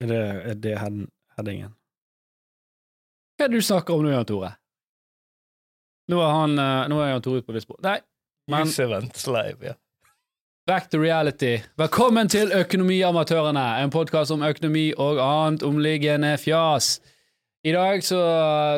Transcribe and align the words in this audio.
Er 0.00 0.08
det, 0.08 0.20
er 0.48 0.54
det 0.64 0.78
head, 0.80 1.02
headingen? 1.36 1.74
Hva 3.36 3.44
er 3.44 3.52
det 3.52 3.60
du 3.60 3.64
snakker 3.66 3.98
om 3.98 4.04
nå, 4.04 4.14
Jan 4.14 4.24
Tore? 4.28 4.54
Nå 6.08 6.20
er 6.24 6.30
han 6.32 6.56
eh, 6.56 6.88
Nå 6.88 7.00
er 7.04 7.10
Jan 7.12 7.24
Tore 7.24 7.42
ute 7.42 7.48
på 7.50 7.56
visst 7.56 7.68
Nei, 7.84 7.98
men 8.48 8.70
Live, 8.72 9.60
ja. 9.60 9.74
back 10.66 10.88
to 10.88 11.02
reality. 11.02 11.58
Velkommen 11.76 12.32
til 12.32 12.48
Økonomiamatørene, 12.56 13.66
en 13.82 13.92
podkast 13.92 14.32
om 14.32 14.42
økonomi 14.46 14.86
og 14.96 15.20
annet 15.20 15.66
omliggende 15.68 16.32
fjas. 16.40 16.94
I 17.60 17.76
dag 17.76 18.00
så 18.00 18.22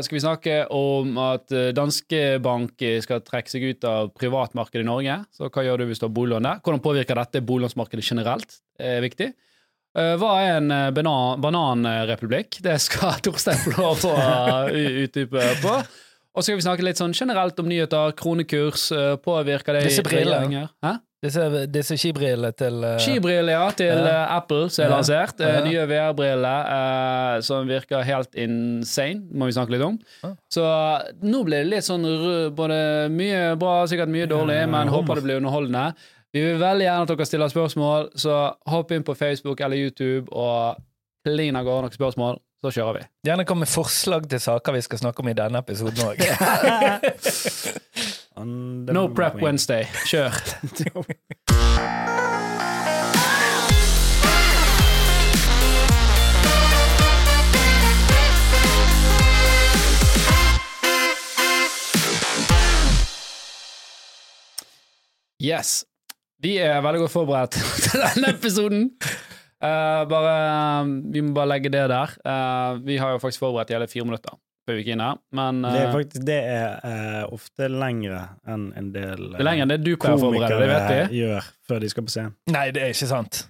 skal 0.03 0.19
vi 0.19 0.25
snakke 0.25 0.59
om 0.75 1.15
at 1.23 1.55
eh, 1.55 1.71
Danske 1.71 2.41
Bank 2.43 2.83
skal 3.07 3.23
trekke 3.23 3.55
seg 3.55 3.69
ut 3.71 3.87
av 3.87 4.11
privatmarkedet 4.19 4.83
i 4.83 4.91
Norge. 4.91 5.21
Så 5.31 5.47
hva 5.47 5.63
gjør 5.63 5.85
du 5.85 5.87
hvis 5.93 6.03
du 6.03 6.09
har 6.09 6.15
boliglån 6.19 6.51
der? 6.51 6.67
Hvordan 6.67 6.83
påvirker 6.83 7.23
dette 7.23 7.47
boliglånsmarkedet 7.47 8.11
generelt? 8.11 8.59
Det 8.75 8.91
er 8.99 9.07
viktig. 9.07 9.33
Eh, 9.99 10.15
Hva 10.21 10.31
er 10.41 10.55
en 10.61 10.71
eh, 10.73 10.89
banan, 10.97 11.41
bananrepublikk? 11.45 12.61
Det 12.65 12.79
skal 12.81 13.19
Torstein 13.27 13.59
få 13.61 13.75
lov 13.77 14.07
å 14.09 14.15
u- 14.73 15.05
utdype 15.05 15.47
på. 15.63 15.77
Og 16.33 16.41
så 16.41 16.47
skal 16.49 16.57
vi 16.63 16.65
snakke 16.65 16.85
litt 16.87 16.97
sånn 17.01 17.13
generelt 17.13 17.59
om 17.61 17.67
nyheter, 17.69 18.15
kronekurs, 18.17 18.87
eh, 18.97 19.17
påvirker 19.21 19.77
det 19.77 19.83
Disse 19.91 20.05
brillene. 20.07 20.69
Disse, 21.23 21.45
disse 21.71 21.95
skibrillene 22.01 22.49
til 22.59 22.81
uh... 22.83 22.97
Skibriller, 22.99 23.53
ja, 23.53 23.67
til 23.79 24.01
eh, 24.01 24.33
Apple, 24.35 24.65
som 24.75 24.83
er 24.83 24.89
Ja. 24.89 24.95
lansert. 24.97 25.39
Eh, 25.45 25.53
Ja. 25.53 25.61
Nye 25.69 25.85
VR-briller 25.87 26.73
eh, 26.73 27.37
som 27.47 27.69
virker 27.69 28.03
helt 28.09 28.33
insane, 28.35 29.21
må 29.31 29.47
vi 29.47 29.55
snakke 29.55 29.77
litt 29.77 29.85
om. 29.87 30.01
Så 30.51 30.65
eh, 30.67 31.13
nå 31.23 31.45
blir 31.47 31.63
det 31.63 31.71
litt 31.77 31.87
sånn 31.87 32.09
både 32.59 32.81
mye 33.13 33.53
bra, 33.61 33.77
sikkert 33.93 34.11
mye 34.11 34.27
dårlig, 34.33 34.59
men 34.73 34.91
håper 34.91 35.21
det 35.21 35.27
blir 35.29 35.39
underholdende. 35.39 35.85
Vi 36.33 36.41
vil 36.41 36.57
veldig 36.57 36.87
gjerne 36.87 37.05
at 37.05 37.11
dere 37.13 37.27
stiller 37.29 37.51
spørsmål, 37.53 38.07
så 38.17 38.37
hopp 38.73 38.93
inn 38.97 39.05
på 39.05 39.13
Facebook 39.15 39.61
eller 39.61 39.77
YouTube 39.77 40.33
og 40.33 40.79
klin 41.29 41.59
av 41.61 41.67
gårde 41.69 41.85
noen 41.91 41.93
spørsmål, 41.93 42.39
så 42.65 42.73
kjører 42.73 42.97
vi. 42.97 43.05
Gjerne 43.29 43.45
kom 43.45 43.61
med 43.61 43.69
forslag 43.69 44.25
til 44.33 44.41
saker 44.41 44.79
vi 44.79 44.81
skal 44.87 45.03
snakke 45.03 45.21
om 45.21 45.29
i 45.29 45.37
denne 45.37 45.61
episoden 45.61 46.01
òg. 46.09 46.25
No 48.33 49.05
Prep. 49.13 49.37
Wednesday. 49.45 49.85
Kjør. 50.09 50.33
Yes. 65.39 65.85
Vi 66.43 66.57
er 66.59 66.81
veldig 66.83 67.05
godt 67.05 67.15
forberedt 67.15 67.59
til 67.85 68.03
denne 68.03 68.33
episoden. 68.35 68.89
Uh, 69.63 70.03
bare, 70.11 70.33
vi 71.15 71.23
må 71.23 71.37
bare 71.37 71.53
legge 71.55 71.71
det 71.71 71.85
der. 71.93 72.17
Uh, 72.27 72.81
vi 72.87 72.97
har 72.99 73.15
jo 73.15 73.21
faktisk 73.23 73.45
forberedt 73.45 73.71
i 73.71 73.79
hele 73.79 73.91
fire 73.91 74.09
minutter 74.09 74.35
før 74.63 74.77
vi 74.79 74.85
gikk 74.85 74.93
inn 74.95 75.03
her, 75.03 75.19
men 75.35 75.65
Det 75.65 75.73
er 75.75 75.89
eh, 75.89 75.95
faktisk 75.97 76.27
det 76.27 76.39
er 76.47 76.87
eh, 76.87 77.23
ofte 77.35 77.67
lengre 77.67 78.21
enn 78.47 78.69
en 78.79 78.93
del 78.95 79.33
det 79.33 79.41
er 79.41 79.49
lengre 79.49 79.67
enn 79.67 79.73
det 79.73 79.81
du 79.83 79.93
pleier 79.97 80.23
det 80.23 80.29
vet 80.31 80.87
komikere 80.87 81.19
gjør 81.19 81.49
før 81.67 81.83
de 81.83 81.91
skal 81.91 82.07
på 82.07 82.15
scenen. 82.15 82.37
Nei, 82.55 82.69
det 82.75 82.85
er 82.85 82.95
ikke 82.95 83.09
sant. 83.11 83.41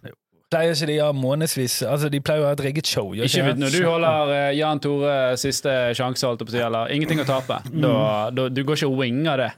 Pleier 0.52 0.72
ikke 0.72 0.88
de 0.88 0.96
å 1.00 1.10
ha 1.10 1.16
månedsvis 1.16 1.78
Altså, 1.88 2.08
de 2.12 2.20
pleier 2.24 2.44
å 2.44 2.48
ha 2.50 2.56
et 2.56 2.64
rigget 2.64 2.88
show. 2.88 3.12
Ikke, 3.16 3.28
Ikke 3.28 3.54
når 3.60 3.76
du 3.76 3.84
holder 3.88 4.32
uh, 4.32 4.48
Jan 4.56 4.80
Tore 4.84 5.14
siste 5.40 5.76
sjanse, 5.96 6.26
holdt 6.28 6.44
jeg 6.44 6.48
på 6.48 6.52
å 6.52 6.56
si, 6.56 6.64
eller 6.64 6.96
ingenting 6.96 7.22
å 7.24 7.28
tape. 7.28 7.60
Da, 7.72 7.94
da, 8.32 8.48
du 8.52 8.60
går 8.64 8.80
ikke 8.80 8.90
og 8.92 8.98
winger 9.00 9.46
det. 9.46 9.50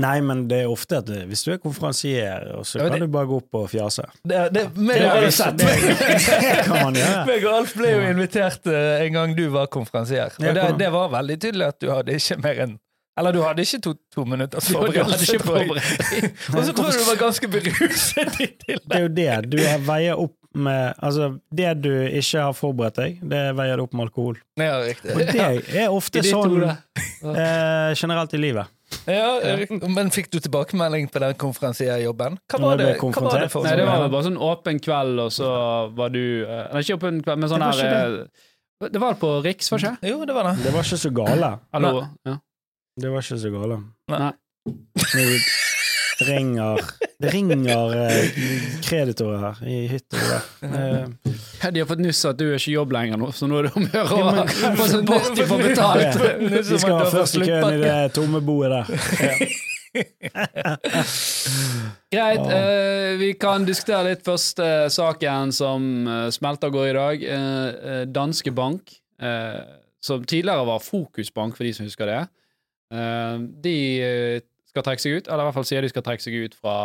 Nei, 0.00 0.20
men 0.24 0.46
det 0.48 0.62
er 0.64 0.70
ofte 0.72 1.02
at 1.02 1.10
hvis 1.28 1.42
du 1.44 1.50
er 1.52 1.58
konferansier, 1.60 2.46
så 2.64 2.78
Ja, 2.80 2.86
kan 2.88 2.94
det- 2.94 3.00
du 3.04 3.12
bare 3.12 3.28
gå 3.28 3.36
opp 3.42 3.54
og 3.60 3.66
fjase. 3.68 4.06
Det, 4.24 4.38
det, 4.54 4.62
meg 4.76 5.02
og 5.04 5.18
Alf- 5.18 5.52
meg 7.28 7.44
og 7.44 7.52
Alf 7.58 7.74
ble 7.76 7.90
jo 7.92 8.00
invitert 8.08 8.66
eh, 8.72 9.02
en 9.06 9.12
gang 9.18 9.34
du 9.36 9.44
var 9.52 9.68
konferansier. 9.72 10.32
Og 10.40 10.54
det, 10.56 10.64
det 10.80 10.88
var 10.94 11.12
veldig 11.12 11.36
tydelig 11.44 11.68
at 11.74 11.78
du 11.82 11.90
hadde 11.92 12.16
ikke 12.16 12.38
mer 12.42 12.62
enn 12.66 12.78
Eller 13.20 13.32
du 13.36 13.42
hadde 13.44 13.60
ikke 13.66 13.82
to, 13.84 13.92
to 14.14 14.24
minutter 14.24 14.64
Du 14.64 14.72
forberedelse. 14.72 15.36
Og 16.56 16.64
så 16.64 16.72
tror 16.72 16.88
jeg 16.88 17.02
du 17.02 17.08
var 17.10 17.18
ganske 17.20 17.48
beruset 17.52 18.40
i 18.40 18.48
Det 18.56 18.78
er 18.96 19.02
jo 19.04 19.10
det. 19.18 19.32
Du 19.52 19.58
veier 19.90 20.16
opp 20.16 20.38
med 20.54 20.94
Altså, 21.00 21.30
det 21.52 21.70
du 21.84 21.90
ikke 22.08 22.40
har 22.48 22.52
forberedt 22.56 22.98
deg, 23.00 23.20
det 23.24 23.42
veier 23.56 23.76
du 23.80 23.86
opp 23.86 23.94
med 23.96 24.08
alkohol. 24.08 24.36
Ja, 24.60 24.74
riktig. 24.84 25.12
Og 25.12 25.20
det 25.32 25.76
er 25.84 25.88
ofte 25.92 26.20
sånn 26.26 26.58
eh, 26.64 27.92
generelt 27.96 28.34
i 28.36 28.40
livet. 28.40 28.68
Ja. 29.08 29.56
Men 29.88 30.12
fikk 30.14 30.30
du 30.30 30.38
tilbakemelding 30.38 31.08
på 31.10 31.22
den 31.22 31.34
konferansierjobben? 31.40 32.38
Hva 32.52 32.60
var 32.62 32.78
det, 32.78 32.92
hva 33.00 33.24
var 33.26 33.42
det 33.42 33.50
for 33.50 33.66
Nei, 33.66 33.74
det 33.80 33.86
var 33.88 34.06
bare 34.06 34.26
sånn 34.28 34.38
åpen 34.38 34.78
kveld, 34.82 35.18
og 35.24 35.32
så 35.34 35.48
var 35.96 36.14
du 36.14 36.22
eh, 36.46 36.68
Nei, 36.70 36.84
ikke 36.84 37.00
åpen 37.00 37.18
kveld, 37.24 37.42
men 37.42 37.50
sånn 37.50 37.64
Det 37.64 37.72
var 37.72 37.82
her 37.82 38.16
det. 38.16 38.46
Det 38.92 39.02
var 39.02 39.18
på 39.18 39.32
Riks, 39.44 39.70
var 39.70 39.82
det 39.82 39.92
ikke? 39.92 40.12
Jo, 40.12 40.22
det 40.26 40.34
var 40.34 40.48
det. 40.50 40.54
Det 40.64 40.72
var 40.74 40.86
ikke 40.86 41.02
så 41.02 41.10
gale. 41.14 41.50
Hallo? 41.74 41.92
Ja. 42.26 42.38
Det 43.02 43.10
var 43.12 43.26
ikke 43.26 43.42
så 43.42 43.52
gale. 43.54 43.82
Nei. 44.10 44.32
Nå 44.68 45.26
ringer 46.26 46.80
Det 47.22 47.30
ringer 47.30 47.92
eh, 47.94 48.30
kreditorer 48.82 49.42
her 49.44 49.68
i 49.68 49.86
hytta. 49.86 50.16
Eh, 50.62 51.04
De 51.70 51.80
har 51.80 51.86
fått 51.86 52.02
nyss 52.02 52.24
at 52.26 52.38
du 52.40 52.48
er 52.48 52.56
ikke 52.58 52.72
i 52.72 52.74
jobb 52.74 52.94
lenger 52.96 53.20
nå, 53.22 53.28
så 53.36 53.46
nå 53.46 53.60
er 53.60 53.68
det 53.68 53.72
om 53.78 53.84
å 53.84 53.90
gjøre 53.92 54.16
å 54.16 54.74
få 54.80 54.86
sånn 54.90 55.06
bort 55.06 55.30
de 55.38 55.46
får 55.46 55.62
betalt. 55.62 56.18
Vi 56.42 56.80
skal 56.82 56.96
ha 56.98 57.06
første 57.12 57.44
køen 57.46 57.76
i 57.76 57.82
det 57.84 57.98
tomme 58.16 58.42
boet 58.42 58.74
der. 58.74 58.84
Greit, 62.12 62.46
eh, 62.56 63.12
vi 63.20 63.32
kan 63.38 63.66
diskutere 63.68 64.08
litt 64.10 64.26
første 64.26 64.68
saken 64.90 65.52
som 65.54 65.88
uh, 66.08 66.26
smelter 66.34 66.72
og 66.72 66.78
går 66.80 66.88
i 66.88 66.96
dag. 66.98 67.26
Danske 68.10 68.50
Bank, 68.56 68.96
som 70.02 70.24
tidligere 70.26 70.66
var 70.66 70.82
Fokusbank, 70.82 71.54
for 71.54 71.68
de 71.68 71.74
som 71.76 71.86
husker 71.86 72.10
det, 72.10 72.22
de 73.62 73.76
skal 74.72 74.86
trekke 74.86 75.04
seg 75.04 75.18
ut, 75.18 75.28
eller 75.28 75.44
i 75.44 75.48
hvert 75.48 75.58
fall 75.58 75.68
sier 75.68 75.84
de 75.84 75.92
skal 75.92 76.06
trekke 76.06 76.24
seg 76.24 76.38
ut 76.46 76.56
fra 76.58 76.76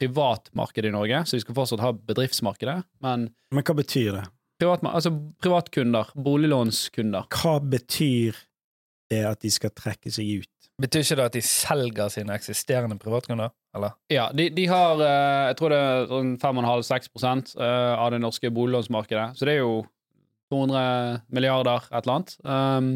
privatmarkedet 0.00 0.90
i 0.90 0.94
Norge, 0.94 1.22
så 1.24 1.36
de 1.36 1.44
skal 1.44 1.56
fortsatt 1.56 1.84
ha 1.84 1.92
bedriftsmarkedet, 1.96 2.80
men 3.04 3.30
Men 3.52 3.64
hva 3.64 3.76
betyr 3.76 4.10
det? 4.18 4.26
Privat, 4.60 4.84
altså 4.88 5.12
privatkunder, 5.44 6.12
boliglånskunder. 6.16 7.28
Hva 7.32 7.58
betyr 7.60 8.36
det 9.12 9.24
at 9.28 9.42
de 9.44 9.50
skal 9.52 9.72
trekke 9.76 10.12
seg 10.12 10.44
ut? 10.44 10.52
Betyr 10.80 11.04
ikke 11.04 11.16
det 11.16 11.26
at 11.30 11.36
de 11.36 11.42
selger 11.44 12.12
sine 12.12 12.36
eksisterende 12.36 12.98
privatkunder? 13.00 13.52
Eller? 13.76 13.92
Ja, 14.12 14.30
de, 14.32 14.48
de 14.52 14.64
har 14.68 15.00
eh, 15.04 15.42
jeg 15.50 15.58
tror 15.58 15.72
det 15.72 15.80
er 15.80 16.08
sånn 16.10 16.32
5,5-6 16.40 17.54
eh, 17.60 17.92
av 17.96 18.10
det 18.12 18.20
norske 18.20 18.50
boliglånsmarkedet. 18.52 19.36
Så 19.36 19.48
det 19.48 19.56
er 19.56 19.62
jo 19.62 19.78
200 20.52 21.22
milliarder, 21.36 21.88
et 21.90 22.04
eller 22.04 22.14
annet. 22.16 22.34
Um, 22.44 22.90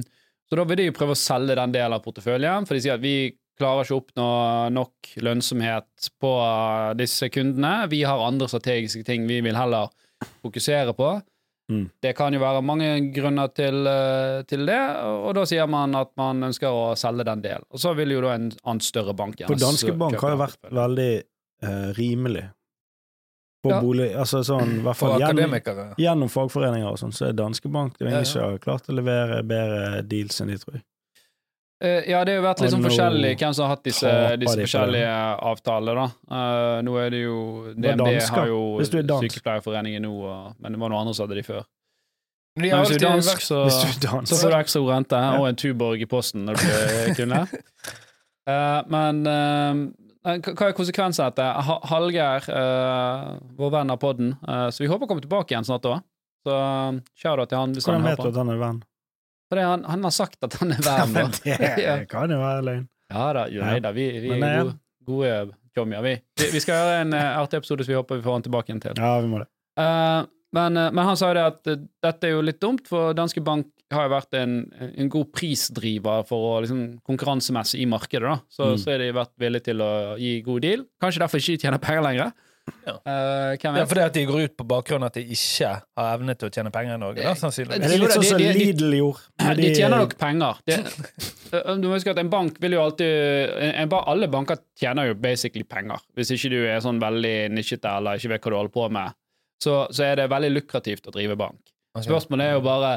så 0.48 0.58
da 0.58 0.66
vil 0.68 0.80
de 0.80 0.88
jo 0.88 0.96
prøve 0.96 1.16
å 1.16 1.18
selge 1.18 1.56
den 1.58 1.72
delen 1.74 1.96
av 1.96 2.04
porteføljen, 2.04 2.66
for 2.68 2.76
de 2.76 2.84
sier 2.84 2.96
at 2.96 3.04
vi 3.04 3.32
klarer 3.60 3.84
ikke 3.86 3.96
å 3.98 4.02
oppnå 4.02 4.28
nok 4.74 5.10
lønnsomhet 5.26 6.10
på 6.20 6.32
disse 6.98 7.28
kundene. 7.32 7.86
Vi 7.92 8.02
har 8.08 8.22
andre 8.26 8.48
strategiske 8.50 9.04
ting 9.06 9.28
vi 9.28 9.40
vil 9.44 9.58
heller 9.58 9.92
fokusere 10.42 10.94
på. 10.96 11.12
Mm. 11.70 11.84
Det 12.02 12.16
kan 12.18 12.34
jo 12.34 12.40
være 12.42 12.64
mange 12.66 12.88
grunner 13.14 13.46
til, 13.54 13.84
eh, 13.86 14.40
til 14.50 14.64
det, 14.66 14.78
og 15.06 15.34
da 15.38 15.44
sier 15.46 15.68
man 15.70 15.94
at 15.94 16.10
man 16.18 16.42
ønsker 16.48 16.66
å 16.66 16.96
selge 16.98 17.22
den 17.28 17.44
delen. 17.44 17.62
Og 17.70 17.78
så 17.78 17.92
vil 17.94 18.10
jo 18.16 18.24
da 18.24 18.32
en 18.34 18.48
annen 18.64 18.80
større 18.82 19.14
bank 19.14 19.36
gjerne 19.38 19.52
For 19.54 19.60
Danske 19.62 19.94
Bank 20.00 20.18
har 20.18 20.34
jo 20.34 20.40
vært 20.40 20.58
veldig 20.80 21.12
eh, 21.62 21.92
rimelig 21.94 22.48
på 23.62 23.70
Ja. 23.70 23.78
bolig 23.84 24.08
Altså 24.16 24.40
sånn, 24.42 24.80
hvert 24.82 24.96
fall 24.96 25.18
gjennom, 25.20 25.52
akademikere? 25.52 25.94
gjennom 26.00 26.30
fagforeninger 26.32 26.90
og 26.90 26.98
sånn, 26.98 27.12
så 27.14 27.28
er 27.28 27.34
Danske 27.38 27.70
Bank 27.70 27.98
Det 27.98 28.06
er 28.06 28.10
ingen 28.16 28.24
Ja, 28.24 28.30
som 28.32 28.42
har 28.48 28.58
klart 28.58 28.88
å 28.88 28.96
levere 28.96 29.42
bedre 29.46 30.02
deals 30.08 30.40
enn 30.40 30.48
de, 30.50 30.56
tror 30.58 30.80
Eh, 31.80 32.10
ja, 32.10 32.20
det 32.28 32.34
har 32.34 32.42
jo 32.42 32.44
vært 32.44 32.60
litt 32.60 32.72
sånn 32.74 32.84
forskjellig 32.84 33.28
hvem 33.40 33.54
som 33.56 33.64
har 33.64 33.70
hatt 33.72 33.84
disse, 33.88 34.10
disse 34.42 34.56
forskjellige 34.66 35.12
avtalene, 35.48 35.94
da. 35.96 36.08
Uh, 36.28 36.80
nå 36.84 36.96
er 37.00 37.14
det 37.14 37.20
jo 37.22 37.36
DNB 37.72 38.02
dansk, 38.02 38.34
har 38.36 38.50
jo 38.50 38.58
er. 38.84 39.14
Sykepleierforeningen 39.24 40.04
nå, 40.04 40.10
og, 40.28 40.50
men 40.60 40.76
det 40.76 40.82
var 40.82 40.92
noen 40.92 41.06
andre 41.06 41.14
som 41.16 41.24
hadde 41.24 41.38
de 41.40 41.46
før. 41.46 41.64
De 42.60 42.68
Men 42.68 42.82
hvis 42.82 42.92
du 42.92 42.98
er 42.98 43.06
dansk, 43.06 43.46
så, 43.46 43.62
Hvis 43.64 43.96
du 44.02 44.08
er 44.10 44.28
så 44.28 44.36
får 44.42 44.52
du 44.52 44.58
ekstra 44.58 44.84
god 44.84 44.92
rente 44.92 45.22
og 45.38 45.48
en 45.48 45.58
Tuborg 45.62 46.04
i 46.04 46.10
posten 46.10 46.44
når 46.44 46.60
du 46.60 46.66
blir 46.68 47.16
kunde. 47.16 47.40
Eh, 48.50 48.80
men 48.92 49.22
eh, 49.30 50.36
hva 50.50 50.68
er 50.68 50.76
konsekvensen 50.76 51.24
av 51.24 51.32
dette? 51.32 51.48
Hallgeir, 51.94 52.50
eh, 52.60 53.26
vår 53.56 53.74
venn 53.78 53.94
av 53.94 54.00
podden, 54.02 54.34
så 54.44 54.84
vi 54.84 54.90
håper 54.90 55.08
å 55.08 55.14
komme 55.14 55.24
tilbake 55.24 55.54
igjen 55.54 55.68
snart 55.68 55.88
òg. 55.88 56.04
Så 56.44 56.52
kjør 56.52 57.40
shout-out 57.40 57.50
til 57.52 57.60
han 57.60 57.74
Hvordan 57.76 58.06
vet 58.08 58.20
du 58.20 58.28
at 58.30 58.40
han 58.40 58.52
er 58.52 58.60
venn? 58.60 58.84
Fordi 59.50 59.64
han, 59.66 59.84
han 59.90 60.04
har 60.06 60.14
sagt 60.14 60.44
at 60.46 60.54
han 60.60 60.70
er 60.76 60.82
da. 60.86 60.96
Ja. 61.44 61.56
det 61.76 62.08
kan 62.12 62.30
jo 62.30 62.38
være 62.38 62.62
løgn. 62.68 62.84
Ja 63.10 63.24
da, 63.34 63.48
jo, 63.50 63.62
nei 63.66 63.80
da, 63.82 63.90
vi, 63.96 64.04
vi 64.22 64.28
Men, 64.36 64.44
er 64.46 64.60
gode, 64.62 64.76
gode 65.08 65.32
tjommier, 65.74 66.02
vi. 66.06 66.12
vi. 66.38 66.50
Vi 66.54 66.60
skal 66.62 66.78
gjøre 66.78 67.00
en 67.02 67.16
uh, 67.16 67.40
artig 67.40 67.58
episode, 67.58 67.82
så 67.86 67.90
vi 67.90 67.96
håper 67.98 68.20
vi 68.20 68.26
får 68.28 68.36
han 68.38 68.44
tilbake 68.46 68.70
igjen 68.70 68.82
til. 68.84 69.00
Ja, 69.02 69.16
vi 69.24 69.30
må 69.32 69.40
det. 69.42 69.48
Uh, 69.80 70.22
men, 70.54 70.76
eh, 70.78 70.88
men 70.94 71.06
han 71.06 71.18
sa 71.18 71.28
jo 71.30 71.36
det 71.38 71.42
at 71.46 71.68
uh, 71.70 71.82
dette 72.06 72.26
er 72.26 72.32
jo 72.36 72.40
litt 72.46 72.60
dumt, 72.62 72.86
for 72.90 73.12
Danske 73.18 73.42
Bank 73.46 73.68
har 73.94 74.06
jo 74.06 74.12
vært 74.14 74.36
en, 74.38 74.54
en 74.94 75.10
god 75.10 75.32
prisdriver 75.34 76.22
for 76.28 76.46
å 76.52 76.52
liksom, 76.62 76.80
konkurransemessig 77.06 77.82
i 77.82 77.88
markedet. 77.90 78.26
da. 78.30 78.38
Så, 78.50 78.68
Mm. 78.70 78.78
så 78.82 78.90
har 78.94 79.02
de 79.02 79.08
vært 79.18 79.32
villige 79.42 79.66
til 79.72 79.82
å 79.82 79.90
gi 80.18 80.32
god 80.46 80.62
deal. 80.62 80.84
Kanskje 81.02 81.22
derfor 81.24 81.42
ikke 81.42 81.58
tjener 81.64 81.82
penger 81.82 82.06
lenger. 82.06 82.30
Ja. 82.86 82.94
Eh, 82.96 83.56
Det 83.60 83.82
er 83.82 83.88
fordi 83.90 84.02
at 84.04 84.16
de 84.16 84.24
går 84.28 84.44
ut 84.48 84.54
på 84.58 84.66
bakgrunn 84.70 85.04
at 85.06 85.14
de 85.18 85.22
ikke 85.36 85.70
har 85.98 86.08
evne 86.14 86.34
til 86.38 86.48
å 86.48 86.54
tjene 86.54 86.72
penger 86.74 86.96
i 86.96 87.00
Norge, 87.02 87.24
da, 87.26 87.34
sannsynligvis. 87.38 87.86
Er 87.86 88.02
litt 88.02 88.14
sånn 88.16 88.26
som 88.30 88.42
Lidl 88.42 88.96
gjorde? 88.98 89.54
De 89.60 89.70
tjener 89.74 90.02
nok 90.04 90.16
penger. 90.20 90.60
De, 90.66 90.78
du 91.82 91.88
må 91.88 91.94
huske 91.96 92.12
at 92.14 92.20
En 92.22 92.30
bank 92.32 92.58
vil 92.62 92.76
jo 92.76 92.82
alltid 92.84 93.54
en, 93.68 93.72
en, 93.84 93.94
Alle 94.00 94.28
banker 94.32 94.60
tjener 94.78 95.10
jo 95.10 95.16
basically 95.20 95.64
penger. 95.66 96.02
Hvis 96.16 96.32
ikke 96.36 96.52
du 96.52 96.58
er 96.64 96.82
sånn 96.84 97.00
veldig 97.02 97.36
nisjete 97.54 97.90
eller 98.00 98.20
ikke 98.20 98.34
vet 98.34 98.44
hva 98.46 98.52
du 98.54 98.58
holder 98.60 98.76
på 98.76 98.88
med, 98.98 99.16
så, 99.60 99.80
så 99.92 100.06
er 100.08 100.20
det 100.22 100.30
veldig 100.32 100.52
lukrativt 100.56 101.08
å 101.10 101.14
drive 101.14 101.36
bank. 101.36 101.60
Spørsmålet 102.00 102.46
er 102.46 102.54
jo 102.56 102.62
bare 102.64 102.92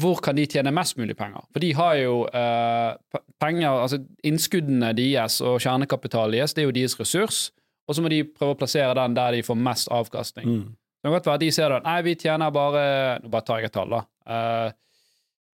hvor 0.00 0.18
kan 0.22 0.34
de 0.34 0.42
tjene 0.50 0.72
mest 0.74 0.96
mulig 0.98 1.14
penger? 1.18 1.44
For 1.54 1.62
de 1.62 1.68
har 1.78 1.94
jo 2.00 2.14
eh, 2.26 3.20
penger, 3.42 3.68
altså 3.84 4.00
innskuddene 4.26 4.90
deres 4.98 5.36
og 5.44 5.60
kjernekapitalen 5.62 6.34
deres, 6.34 6.54
det 6.56 6.64
er 6.64 6.66
jo 6.66 6.74
deres 6.74 6.96
ressurs, 6.98 7.38
og 7.84 7.96
så 7.96 8.04
må 8.04 8.12
de 8.12 8.22
prøve 8.28 8.54
å 8.54 8.58
plassere 8.58 8.94
den 8.96 9.16
der 9.16 9.36
de 9.36 9.44
får 9.44 9.58
mest 9.60 9.90
avkastning. 9.92 10.48
Mm. 10.48 10.72
Det 10.74 11.08
kan 11.08 11.16
godt 11.18 11.26
være 11.28 11.40
at 11.40 11.44
de 11.44 11.50
ser 11.52 11.74
at 11.76 11.84
nei, 11.84 11.98
vi 12.06 12.14
tjener 12.16 12.52
bare 12.54 12.84
Nå 13.20 13.28
bare 13.32 13.44
tar 13.44 13.60
jeg 13.60 13.68
et 13.68 13.74
tall, 13.76 13.92
da. 13.92 14.04
Eh, 14.24 14.70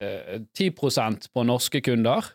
eh, 0.07 0.37
10% 0.55 1.27
på 1.35 1.47
norske 1.49 1.81
kunder. 1.83 2.29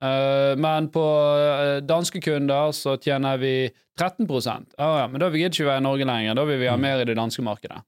Eh, 0.00 0.54
men 0.56 0.86
på 0.94 1.04
eh, 1.36 1.80
danske 1.84 2.22
kunder 2.24 2.70
så 2.76 2.94
tjener 3.02 3.40
vi 3.42 3.54
13 3.98 4.30
ah, 4.30 5.00
ja, 5.02 5.08
Men 5.10 5.20
da 5.20 5.28
gidder 5.28 5.50
ikke 5.50 5.66
være 5.66 5.82
i 5.82 5.88
Norge 5.88 6.06
lenger. 6.08 6.38
Da 6.38 6.46
vil 6.48 6.62
vi 6.62 6.70
ha 6.70 6.76
mer 6.80 7.02
i 7.02 7.08
det 7.10 7.18
danske 7.18 7.42
markedet. 7.44 7.82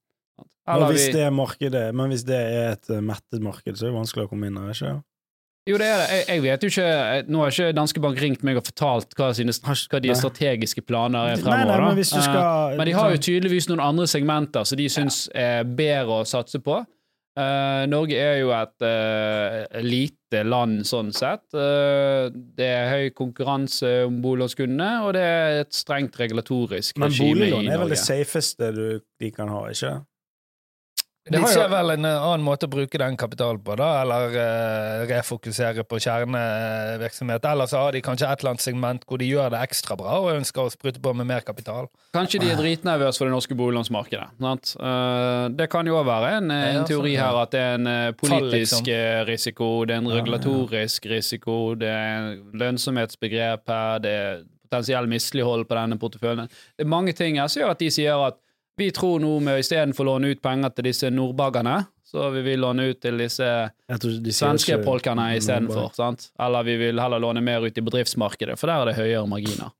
Eller 0.69 0.93
hvis 0.93 1.09
vi, 1.09 1.15
det 1.17 1.23
er 1.27 1.33
markedet, 1.35 1.87
men 1.95 2.13
hvis 2.13 2.23
det 2.27 2.39
er 2.39 2.77
et 2.77 2.91
eh, 2.93 3.03
mettet 3.03 3.43
marked, 3.43 3.75
så 3.79 3.87
er 3.87 3.91
det 3.91 3.97
vanskelig 3.97 4.27
å 4.29 4.31
komme 4.31 4.51
inn 4.51 4.61
her, 4.61 4.75
ikke 4.75 4.93
jo, 5.71 5.77
det 5.79 5.87
er 5.87 6.01
det. 6.01 6.07
Jeg, 6.11 6.25
jeg 6.29 6.43
vet 6.43 6.65
jo 6.65 6.71
ikke 6.73 6.87
Nå 7.31 7.43
har 7.43 7.53
ikke 7.55 7.75
Danske 7.77 8.03
Bank 8.03 8.23
ringt 8.23 8.47
meg 8.47 8.59
og 8.59 8.67
fortalt 8.67 9.15
hva, 9.19 9.31
sine, 9.37 9.55
hva 9.55 10.01
de 10.03 10.17
strategiske 10.19 10.83
planer 10.87 11.35
er 11.35 11.43
fremover. 11.43 11.69
nei, 11.69 11.77
nei, 11.77 11.85
men 11.87 12.01
du 12.01 12.03
Eh, 12.03 12.25
skal 12.27 12.79
Men 12.79 12.89
de 12.89 12.97
har 12.97 13.13
jo 13.15 13.23
tydeligvis 13.29 13.69
noen 13.71 13.85
andre 13.85 14.09
segmenter 14.11 14.67
som 14.67 14.81
de 14.81 14.89
syns 14.91 15.29
er 15.35 15.63
bedre 15.65 16.23
å 16.23 16.27
satse 16.29 16.61
på. 16.63 16.83
Uh, 17.33 17.87
Norge 17.89 18.19
er 18.21 18.43
jo 18.43 18.51
et 18.53 18.85
uh, 18.85 19.81
lite 19.81 20.43
land 20.45 20.83
sånn 20.85 21.15
sett. 21.17 21.47
Uh, 21.57 22.29
det 22.29 22.67
er 22.69 22.91
høy 22.93 23.07
konkurranse 23.17 23.89
om 24.05 24.19
boliglånskundene, 24.21 24.91
og 25.07 25.15
det 25.17 25.23
er 25.25 25.63
et 25.63 25.73
strengt 25.73 26.19
regulatorisk 26.21 27.01
regime 27.01 27.09
i 27.09 27.09
Norge. 27.09 27.31
Men 27.33 27.39
boliglån 27.41 27.73
er 27.73 27.81
vel 27.81 27.95
det 27.95 28.03
safeste 28.03 28.69
du, 28.77 28.87
de 29.01 29.33
kan 29.33 29.49
ha, 29.49 29.65
ikke 29.73 29.95
Det 31.23 31.39
er 31.39 31.69
vel 31.71 31.93
en 31.95 32.07
eh, 32.09 32.25
annen 32.27 32.43
måte 32.43 32.67
å 32.67 32.71
bruke 32.73 32.99
den 32.99 33.15
kapitalen 33.21 33.61
på, 33.63 33.77
da, 33.79 33.91
eller 34.03 34.33
uh, 34.35 35.03
refokusere 35.07 35.85
på 35.87 36.01
kjernevirksomhet. 36.03 37.45
Eller 37.47 37.71
så 37.71 37.85
har 37.85 37.95
de 37.95 38.01
kanskje 38.03 38.27
et 38.27 38.43
eller 38.43 38.57
annet 38.57 38.65
segment 38.65 39.07
hvor 39.07 39.23
de 39.23 39.29
gjør 39.29 39.53
det 39.55 39.61
ekstra 39.63 39.95
bra 40.01 40.17
og 40.19 40.33
ønsker 40.33 40.65
å 40.65 40.73
sprute 40.73 40.99
på 41.03 41.13
med 41.15 41.29
mer 41.31 41.47
kapital. 41.47 41.87
Kanskje 42.17 42.43
de 42.43 42.51
er 42.51 42.59
dritnervøse 42.59 43.23
for 43.23 43.31
det 43.31 43.37
norske 43.37 43.59
boliglånsmarkedet. 43.61 44.33
sant? 44.43 44.75
Eh, 44.83 45.47
det 45.61 45.69
kan 45.71 45.87
jo 45.87 46.01
òg 46.01 46.09
være 46.11 46.33
en, 46.41 46.51
Ja, 46.51 46.73
en 46.81 46.91
teori 46.91 47.15
her 47.15 47.39
at 47.45 47.55
det 47.55 47.63
er 47.69 47.79
en 47.79 48.19
politisk 48.19 48.91
liksom. 48.91 49.29
risiko, 49.31 49.71
det 49.87 49.95
er 49.95 50.03
en 50.03 50.11
regulatorisk 50.17 51.07
risiko, 51.13 51.77
det 51.79 51.93
er 51.93 52.17
en 52.17 52.59
lønnsomhetsbegrep 52.65 53.71
her, 53.71 54.03
det 54.03 54.17
er 54.25 54.43
potensiell 54.73 55.09
mislighold 55.11 55.67
på 55.69 55.77
denne 55.77 55.99
porteføljen. 56.01 56.49
Det 56.77 56.87
er 56.87 56.89
mange 56.91 57.13
ting 57.17 57.39
her 57.41 57.51
som 57.53 57.63
gjør 57.63 57.75
at 57.75 57.83
de 57.83 57.91
sier 57.93 58.27
at 58.27 58.42
vi 58.77 58.91
tror 58.95 59.21
nå 59.21 59.35
med 59.45 59.61
istedenfor 59.61 60.07
å 60.07 60.15
låne 60.15 60.33
ut 60.33 60.43
penger 60.43 60.73
til 60.77 60.89
disse 60.89 61.11
nordbaggerne, 61.13 61.77
så 62.13 62.29
vil 62.33 62.45
vi 62.45 62.57
låne 62.61 62.91
ut 62.91 63.01
til 63.01 63.21
disse 63.21 63.49
de 63.89 64.35
svenske 64.35 64.79
polkene 64.85 65.31
istedenfor. 65.39 65.93
Eller 66.41 66.67
vi 66.69 66.77
vil 66.81 67.01
heller 67.01 67.23
låne 67.23 67.45
mer 67.45 67.65
ut 67.65 67.79
i 67.79 67.85
bedriftsmarkedet, 67.85 68.59
for 68.61 68.69
der 68.69 68.83
er 68.83 68.93
det 68.93 68.99
høyere 69.01 69.29
marginer. 69.29 69.73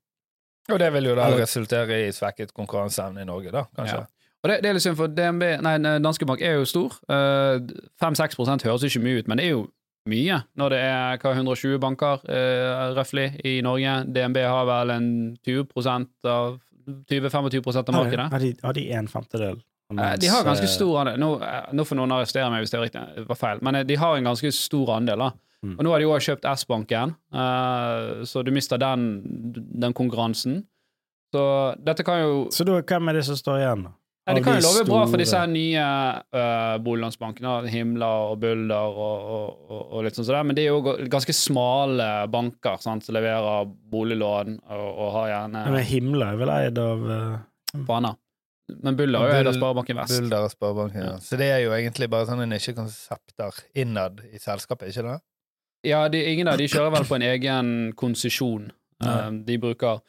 Og 0.71 0.79
det 0.79 0.89
vil 0.95 1.11
jo 1.11 1.15
da 1.19 1.27
resultere 1.35 2.05
i 2.05 2.11
svekket 2.15 2.53
konkurranseevne 2.55 3.25
i 3.25 3.27
Norge, 3.27 3.51
da, 3.51 3.65
kanskje. 3.75 4.01
Ja. 4.01 4.09
Og 4.43 4.49
det, 4.49 4.57
det 4.63 4.69
er 4.69 4.75
litt 4.75 4.83
synd, 4.83 4.97
for 4.99 5.11
DNB, 5.11 5.43
nei, 5.63 5.77
Danske 6.03 6.27
Bank 6.27 6.41
er 6.43 6.57
jo 6.59 6.67
stor. 6.67 6.97
Eh, 7.11 7.63
5-6 8.03 8.65
høres 8.67 8.85
ikke 8.87 9.03
mye 9.03 9.21
ut, 9.21 9.29
men 9.31 9.39
det 9.39 9.47
er 9.47 9.53
jo 9.55 9.65
mye 10.09 10.41
når 10.59 10.73
det 10.73 10.79
er 10.83 11.21
hva, 11.21 11.31
120 11.31 11.79
banker 11.79 12.23
uh, 12.27 12.91
røftlig 12.97 13.29
i 13.47 13.57
Norge. 13.63 14.01
DNB 14.11 14.41
har 14.43 14.67
vel 14.67 14.91
en 14.97 15.09
20% 15.47 16.27
av 16.27 16.57
20-25 16.87 17.77
av 17.83 17.95
markedet. 17.95 18.27
har, 18.31 18.39
de, 18.39 18.55
har 18.63 18.73
de 18.77 18.87
en 18.97 19.07
femtedel? 19.07 19.61
Mens, 19.93 20.19
De 20.21 20.27
har 20.31 20.43
ganske 20.43 20.65
eh, 20.65 20.71
stor 20.71 20.99
andel. 21.01 21.19
Nå, 21.21 21.29
eh, 21.43 21.71
nå 21.75 21.85
får 21.85 21.99
noen 21.99 22.13
arrestere 22.15 22.49
meg 22.51 22.63
hvis 22.63 22.73
det 22.73 22.81
riktig, 22.81 23.25
var 23.29 23.39
feil, 23.39 23.63
men 23.65 23.79
eh, 23.79 23.87
de 23.87 23.97
har 23.99 24.17
en 24.17 24.29
ganske 24.31 24.51
stor 24.55 24.95
andel. 24.97 25.25
da. 25.27 25.31
Mm. 25.63 25.75
Og 25.77 25.85
nå 25.85 25.93
har 25.93 26.03
de 26.03 26.07
òg 26.11 26.23
kjøpt 26.25 26.47
S-banken, 26.57 27.13
uh, 27.31 28.23
så 28.27 28.41
du 28.43 28.49
mister 28.51 28.79
den, 28.81 29.05
den 29.55 29.95
konkurransen. 29.95 30.65
Så 31.33 31.43
dette 31.79 32.03
kan 32.05 32.19
jo 32.19 32.33
Så 32.51 32.65
da, 32.67 32.81
hvem 32.83 33.09
er 33.09 33.17
det 33.17 33.23
som 33.29 33.39
står 33.39 33.61
igjen, 33.61 33.85
da? 33.87 33.93
Nei, 34.23 34.37
det 34.37 34.43
kan 34.45 34.55
jo 34.55 34.63
love 34.63 34.83
bra 34.87 35.01
for 35.11 35.19
disse 35.19 35.35
her 35.35 35.49
nye 35.51 35.83
uh, 35.83 36.77
boliglånsbankene, 36.79 37.67
Himla 37.67 38.11
og 38.29 38.37
Bulder 38.39 38.99
og, 39.03 39.25
og, 39.35 39.65
og, 39.67 39.81
og 39.81 40.05
litt 40.05 40.15
sånn 40.15 40.29
det, 40.29 40.43
men 40.47 40.55
det 40.55 40.63
er 40.63 40.71
jo 40.71 40.95
ganske 41.11 41.35
smale 41.35 42.07
banker 42.31 42.79
sant, 42.79 43.03
som 43.03 43.17
leverer 43.17 43.67
boliglån 43.91 44.61
og, 44.61 44.85
og 44.87 45.11
har 45.17 45.27
gjerne 45.33 45.65
Men 45.75 45.89
Himla 45.89 46.31
er 46.31 46.39
vel 46.39 46.53
eid 46.55 46.79
av 46.79 47.03
uh, 47.09 47.35
Bana. 47.89 48.13
Men 48.71 48.95
Bulder 48.95 49.19
er 49.19 49.27
jo 49.27 49.41
eid 49.41 49.51
av 49.51 49.57
Sparebanken 49.57 49.99
Vest. 49.99 50.15
Bulder 50.15 50.47
og 50.47 50.53
Sparebanken, 50.53 51.03
ja. 51.03 51.11
Ja. 51.11 51.19
Så 51.21 51.37
det 51.39 51.51
er 51.51 51.59
jo 51.65 51.75
egentlig 51.75 52.07
bare 52.13 52.29
sånne 52.29 52.47
nisjekonsepter 52.47 53.59
innad 53.83 54.23
i 54.31 54.39
selskapet, 54.39 54.93
ikke 54.93 55.07
det? 55.09 55.19
Ja, 55.83 56.05
de, 56.07 56.23
ingen 56.31 56.47
av 56.47 56.57
de 56.61 56.69
kjører 56.71 56.93
vel 56.95 57.07
på 57.09 57.17
en 57.19 57.25
egen 57.27 57.73
konsesjon. 57.99 58.69
Eh, 59.03 59.31
de 59.43 59.57
bruker 59.59 59.99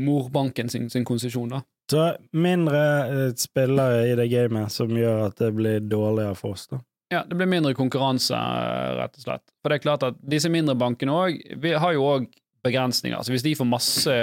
morbanken 0.00 0.68
sin, 0.68 0.90
sin 0.92 1.06
konsesjon, 1.08 1.56
da. 1.56 1.62
Så 1.90 2.04
mindre 2.36 2.80
eh, 3.08 3.32
spillere 3.40 4.04
i 4.10 4.14
det 4.18 4.28
gamet 4.30 4.70
som 4.74 4.92
gjør 4.94 5.24
at 5.30 5.40
det 5.42 5.50
blir 5.56 5.80
dårligere 5.90 6.36
for 6.38 6.54
oss, 6.54 6.68
da. 6.70 6.78
Ja, 7.10 7.24
det 7.26 7.34
blir 7.40 7.48
mindre 7.50 7.72
konkurranse, 7.74 8.36
eh, 8.38 8.92
rett 9.00 9.16
og 9.18 9.24
slett. 9.24 9.42
For 9.62 9.72
det 9.72 9.80
er 9.80 9.84
klart 9.88 10.04
at 10.06 10.20
disse 10.30 10.50
mindre 10.52 10.76
bankene 10.78 11.16
òg 11.16 11.40
har 11.82 11.96
jo 11.96 12.04
òg 12.12 12.28
begrensninger. 12.62 13.18
Så 13.26 13.32
hvis 13.34 13.42
de 13.42 13.56
får 13.58 13.66
masse 13.70 14.18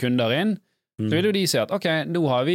kunder 0.00 0.34
inn, 0.40 0.58
Mm. 0.98 1.06
så 1.10 1.14
vil 1.14 1.26
jo 1.28 1.32
de 1.36 1.44
si 1.46 1.58
at 1.62 1.70
ok, 1.70 1.84
nå 2.10 2.24
har 2.28 2.42
vi 2.44 2.54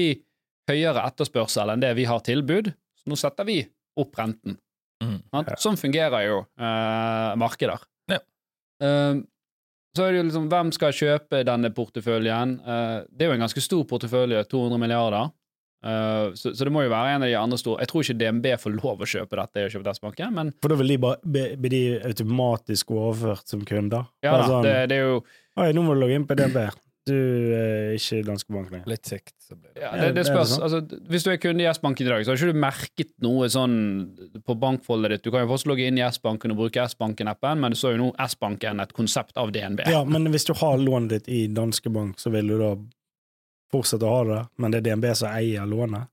høyere 0.68 1.06
etterspørsel 1.08 1.70
enn 1.72 1.80
det 1.80 1.94
vi 1.96 2.04
har 2.04 2.20
tilbud, 2.20 2.74
så 3.00 3.08
nå 3.08 3.16
setter 3.16 3.46
vi 3.48 3.62
opp 3.96 4.18
renten. 4.20 4.58
Mm. 5.02 5.22
Sånn 5.56 5.78
fungerer 5.80 6.26
jo 6.28 6.42
eh, 6.60 7.30
markeder. 7.40 7.80
Ja. 8.12 8.20
Eh, 8.84 9.22
så 9.94 10.08
er 10.08 10.14
det 10.14 10.22
jo 10.22 10.26
liksom, 10.30 10.50
hvem 10.50 10.72
skal 10.74 10.96
kjøpe 10.98 11.44
denne 11.46 11.70
porteføljen? 11.76 12.58
Eh, 12.66 13.00
det 13.14 13.26
er 13.26 13.32
jo 13.32 13.38
en 13.38 13.46
ganske 13.46 13.62
stor 13.62 13.84
portefølje, 13.90 14.42
200 14.50 14.82
milliarder. 14.82 15.30
Eh, 15.84 16.34
så, 16.40 16.54
så 16.56 16.66
det 16.66 16.72
må 16.74 16.86
jo 16.86 16.94
være 16.94 17.18
en 17.18 17.26
av 17.26 17.30
de 17.30 17.36
andre 17.36 17.58
store 17.60 17.84
Jeg 17.84 17.90
tror 17.92 18.06
ikke 18.06 18.16
DNB 18.22 18.46
får 18.62 18.72
lov 18.78 19.02
å 19.04 19.10
kjøpe 19.14 19.36
dette, 19.36 19.66
og 19.68 19.74
kjøpe 19.74 19.94
S-banken, 19.98 20.32
men 20.38 20.52
For 20.64 20.72
da 20.72 20.78
vil 20.80 20.94
de 20.94 21.00
bare 21.04 21.20
bli 21.60 21.72
de 21.74 21.82
automatisk 22.08 22.94
overført 22.96 23.52
som 23.52 23.66
kunder? 23.68 24.08
ja 24.24 24.38
da, 24.40 24.46
sånn, 24.48 24.64
det, 24.64 24.78
det 24.94 25.02
er 25.02 25.12
jo 25.12 25.18
Oi, 25.60 25.68
nå 25.76 25.84
må 25.86 25.94
du 25.94 26.00
logge 26.02 26.16
inn 26.18 26.26
på 26.26 26.34
DNB. 26.40 26.64
Du 27.04 27.16
er 27.16 27.98
ikke 27.98 28.22
danske 28.24 28.54
bank 28.56 28.70
lenger. 28.72 28.88
Litt 28.88 29.10
sikt, 29.10 29.34
så 29.44 29.58
blir 29.58 29.74
det. 29.74 29.82
Ja, 29.84 29.90
det, 30.00 30.14
det 30.16 30.24
spørs. 30.30 30.54
sånn. 30.54 30.64
Altså, 30.64 31.02
hvis 31.12 31.26
du 31.26 31.32
er 31.34 31.40
kunde 31.44 31.66
i 31.66 31.68
S-banken 31.68 32.08
i 32.08 32.10
dag, 32.14 32.24
så 32.24 32.32
har 32.32 32.40
ikke 32.40 32.56
du 32.56 32.62
merket 32.64 33.12
noe 33.26 33.50
sånn 33.52 33.76
på 34.48 34.56
bankfoldet 34.62 35.18
ditt. 35.18 35.24
Du 35.26 35.34
kan 35.34 35.44
jo 35.44 35.50
fortsatt 35.52 35.72
logge 35.74 35.90
inn 35.90 36.00
i 36.00 36.06
S-banken 36.08 36.54
og 36.56 36.62
bruke 36.62 36.86
S-banken-appen, 36.88 37.60
men 37.60 37.76
så 37.76 37.90
er 37.90 37.98
jo 37.98 38.06
nå 38.06 38.10
S-banken 38.30 38.80
et 38.86 38.96
konsept 38.96 39.36
av 39.42 39.52
DNB. 39.52 39.84
Ja, 39.92 40.06
men 40.08 40.32
hvis 40.32 40.48
du 40.48 40.54
har 40.62 40.80
lånet 40.80 41.12
ditt 41.18 41.28
i 41.28 41.42
danske 41.52 41.92
bank, 41.92 42.24
så 42.24 42.32
vil 42.32 42.54
du 42.54 42.56
da 42.62 42.72
fortsette 43.74 44.08
å 44.08 44.14
ha 44.16 44.24
det, 44.30 44.42
men 44.64 44.72
det 44.72 44.80
er 44.80 44.88
DNB 44.94 45.10
som 45.18 45.34
eier 45.36 45.68
lånet? 45.68 46.08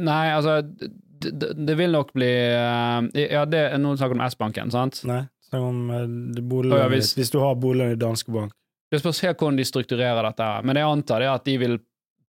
Nei, 0.00 0.30
altså 0.32 0.62
det, 0.64 0.88
det, 1.20 1.50
det 1.68 1.74
vil 1.76 1.92
nok 1.92 2.14
bli 2.16 2.30
eh, 2.30 3.26
Ja, 3.28 3.42
det 3.44 3.58
er 3.74 3.82
noen 3.82 3.98
snakker 4.00 4.16
om 4.16 4.24
S-banken, 4.24 4.72
sant? 4.72 5.02
Nei, 5.04 5.26
snakk 5.50 5.66
om 5.66 5.82
eh, 5.92 6.78
ja, 6.78 6.88
hvis-. 6.88 7.12
Hvis 7.18 7.34
du 7.34 7.42
har 7.42 7.58
boliglån 7.60 7.92
i 7.98 8.00
danske 8.00 8.32
bank. 8.32 8.54
Det 8.90 8.98
spørs 8.98 9.22
helt 9.26 9.38
hvordan 9.38 9.58
de 9.60 9.66
strukturerer 9.68 10.26
dette, 10.26 10.50
men 10.66 10.80
jeg 10.80 10.90
antar 10.90 11.22
det 11.22 11.30
at 11.30 11.44
de 11.46 11.56
vil 11.62 11.76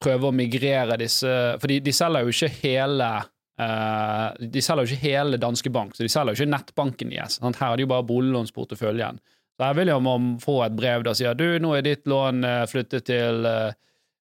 prøve 0.03 0.29
å 0.29 0.35
migrere 0.35 0.99
disse 1.01 1.31
For 1.63 1.71
de, 1.71 1.79
de 1.85 1.95
selger 1.95 2.27
jo 2.27 2.35
ikke 2.35 2.57
hele 2.65 3.13
Uh, 3.61 4.33
De 4.41 4.63
selger 4.65 4.89
jo 4.89 4.97
ikke 4.97 5.11
hele 5.13 5.39
Danske 5.39 5.71
Bank, 5.71 5.93
så 5.95 6.03
de 6.03 6.11
selger 6.11 6.33
jo 6.33 6.41
ikke 6.41 6.55
nettbanken 6.55 7.11
deres. 7.13 7.37
Sant? 7.37 7.59
Her 7.61 7.75
er 7.75 7.79
det 7.79 7.85
jo 7.85 7.91
bare 7.93 8.07
boliglånsporteføljen. 8.09 9.21
Så 9.59 9.67
her 9.67 9.77
vil 9.77 9.93
jo 9.93 9.99
man 10.03 10.31
få 10.43 10.57
et 10.65 10.75
brev 10.75 11.05
der 11.05 11.15
sier 11.19 11.37
du, 11.37 11.45
nå 11.61 11.75
er 11.77 11.85
ditt 11.85 12.09
lån 12.09 12.41
eh, 12.49 12.63
flyttet 12.71 13.07
til 13.11 13.47
eh, 13.47 13.75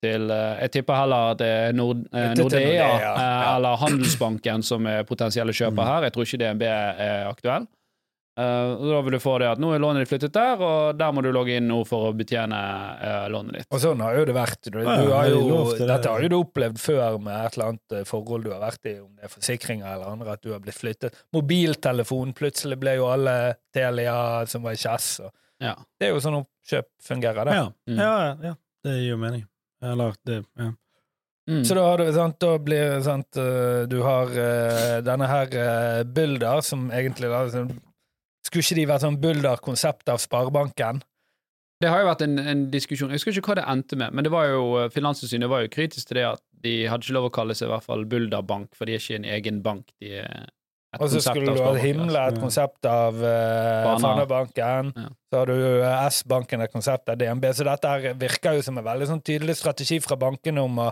til, 0.03 0.33
jeg 0.35 0.73
tipper 0.75 0.97
heller 0.99 1.43
er 1.47 1.77
Nord, 1.79 2.01
til 2.11 2.41
Nordea, 2.41 2.63
Nordea, 2.67 2.87
ja. 2.99 3.11
eller 3.53 3.77
Handelsbanken 3.79 4.65
som 4.67 4.89
er 4.91 5.05
potensielle 5.07 5.55
kjøper 5.55 5.87
her. 5.87 6.07
Jeg 6.09 6.15
tror 6.17 6.27
ikke 6.27 6.41
DNB 6.41 6.65
er 6.67 7.29
aktuell. 7.29 7.69
Eh, 8.33 8.71
og 8.73 8.87
da 8.89 9.01
vil 9.05 9.13
du 9.13 9.21
få 9.21 9.35
det 9.43 9.49
at 9.53 9.61
nå 9.61 9.75
er 9.75 9.81
lånet 9.83 10.03
ditt 10.03 10.11
flyttet 10.15 10.33
der, 10.33 10.61
og 10.65 10.97
der 10.97 11.13
må 11.13 11.21
du 11.25 11.29
logge 11.35 11.59
inn 11.59 11.67
nå 11.69 11.83
for 11.89 12.09
å 12.09 12.13
betjene 12.17 12.61
uh, 13.03 13.27
lånet 13.33 13.59
ditt. 13.59 13.69
Og 13.69 13.83
sånn 13.83 14.01
har 14.01 14.17
jo 14.17 14.25
det 14.29 14.37
vært. 14.37 14.71
Du, 14.71 14.79
du 14.79 14.89
har 14.89 15.29
jo, 15.29 15.43
det. 15.77 15.89
dette 15.91 16.09
har 16.09 16.25
jo 16.25 16.31
du 16.33 16.39
opplevd 16.39 16.81
før 16.81 17.19
med 17.21 17.37
et 17.37 17.59
eller 17.59 17.75
annet 17.75 17.97
eh, 17.99 18.07
forhold 18.09 18.49
du 18.49 18.55
har 18.55 18.65
vært 18.65 18.89
i, 18.89 18.97
om 19.03 19.11
det 19.13 19.29
er 19.29 19.35
forsikringer 19.35 19.91
eller 19.91 20.15
andre, 20.15 20.39
at 20.39 20.45
du 20.45 20.55
har 20.55 20.65
blitt 20.65 20.81
flyttet. 20.81 21.21
Mobiltelefon, 21.37 22.33
plutselig 22.39 22.81
ble 22.81 22.97
jo 23.03 23.11
alle 23.13 23.37
Telia 23.75 24.17
som 24.49 24.65
var 24.65 24.79
i 24.79 24.81
Kjess. 24.81 25.13
Ja. 25.63 25.77
Det 26.01 26.09
er 26.09 26.17
jo 26.17 26.25
sånn 26.25 26.41
oppkjøp 26.41 26.89
fungerer, 27.05 27.45
det. 27.51 27.61
Ja. 27.61 27.69
Mm. 27.91 28.01
Ja, 28.01 28.13
ja, 28.25 28.35
ja, 28.49 28.57
det 28.89 28.97
gir 28.97 29.11
jo 29.13 29.21
mening. 29.21 29.45
Eller 29.85 30.17
det 30.25 30.41
ja. 30.41 30.73
Mm. 31.51 31.65
Så 31.67 31.75
da 31.75 31.85
har 31.85 31.99
du 31.99 32.09
sant, 32.15 32.37
da 32.39 32.53
blir 32.63 32.85
det 32.87 33.01
sant 33.03 33.39
Du 33.91 33.97
har 34.05 34.29
uh, 34.31 35.01
denne 35.03 35.27
her 35.27 35.49
uh, 35.51 36.05
Bulder, 36.07 36.61
som 36.63 36.85
egentlig 36.95 37.33
da 37.33 37.41
Skulle 38.53 38.67
ikke 38.67 38.77
de 38.77 38.89
vært 38.91 39.05
sånn 39.07 39.17
Bulder-konsept 39.17 40.11
av 40.13 40.21
Sparebanken? 40.21 40.99
Det 41.81 41.91
har 41.91 42.03
jo 42.03 42.09
vært 42.11 42.25
en, 42.27 42.37
en 42.39 42.65
diskusjon, 42.71 43.11
jeg 43.11 43.19
husker 43.19 43.39
ikke 43.41 43.55
hva 43.55 43.59
det 43.63 43.69
endte 43.73 43.97
med, 43.99 44.13
men 44.15 44.27
det 44.27 44.31
var 44.31 44.51
jo, 44.51 44.65
eh, 44.79 44.91
Finanstilsynet 44.93 45.51
var 45.51 45.65
jo 45.65 45.71
kritisk 45.73 46.11
til 46.11 46.21
det 46.21 46.27
at 46.29 46.43
de 46.63 46.75
hadde 46.87 47.07
ikke 47.07 47.17
lov 47.17 47.31
å 47.31 47.33
kalle 47.35 47.57
seg 47.59 47.71
i 47.71 47.73
hvert 47.73 47.87
fall 47.87 48.05
Bulderbank, 48.11 48.77
for 48.77 48.87
de 48.87 48.95
er 48.95 49.01
ikke 49.03 49.17
en 49.19 49.31
egen 49.39 49.63
bank. 49.65 49.89
De 50.05 50.13
er 50.21 50.53
Og 51.01 51.09
så 51.11 51.23
skulle 51.25 51.57
du 51.57 51.63
ha. 51.65 51.73
Himle, 51.81 52.27
et 52.29 52.39
konsept 52.39 52.87
av 52.87 53.17
uh, 53.17 53.89
Fana. 53.89 54.13
Ja. 54.53 55.09
Så 55.33 55.41
har 55.41 55.49
du 55.49 55.57
eh, 55.57 56.07
S-banken, 56.13 56.63
et 56.63 56.77
konsept 56.77 57.09
av 57.09 57.17
DNB. 57.19 57.49
Så 57.57 57.65
dette 57.67 57.89
her 57.89 58.21
virker 58.21 58.61
jo 58.61 58.67
som 58.69 58.79
en 58.79 58.87
veldig 58.87 59.09
sånn 59.09 59.25
tydelig 59.25 59.57
strategi 59.59 59.99
fra 60.05 60.21
bankene 60.21 60.63
om 60.63 60.85
å 60.85 60.91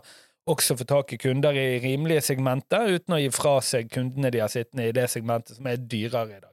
også 0.51 0.75
få 0.81 0.89
tak 0.89 1.13
i 1.15 1.21
kunder 1.21 1.55
i 1.55 1.79
rimelige 1.85 2.25
segmenter, 2.33 2.97
uten 2.97 3.15
å 3.15 3.21
gi 3.21 3.29
fra 3.35 3.59
seg 3.63 3.93
kundene 3.93 4.33
de 4.33 4.41
har 4.43 4.51
sittende 4.51 4.89
i 4.89 4.97
det 4.97 5.07
segmentet 5.13 5.61
som 5.61 5.69
er 5.71 5.79
dyrere 5.85 6.39
i 6.39 6.41
dag. 6.41 6.50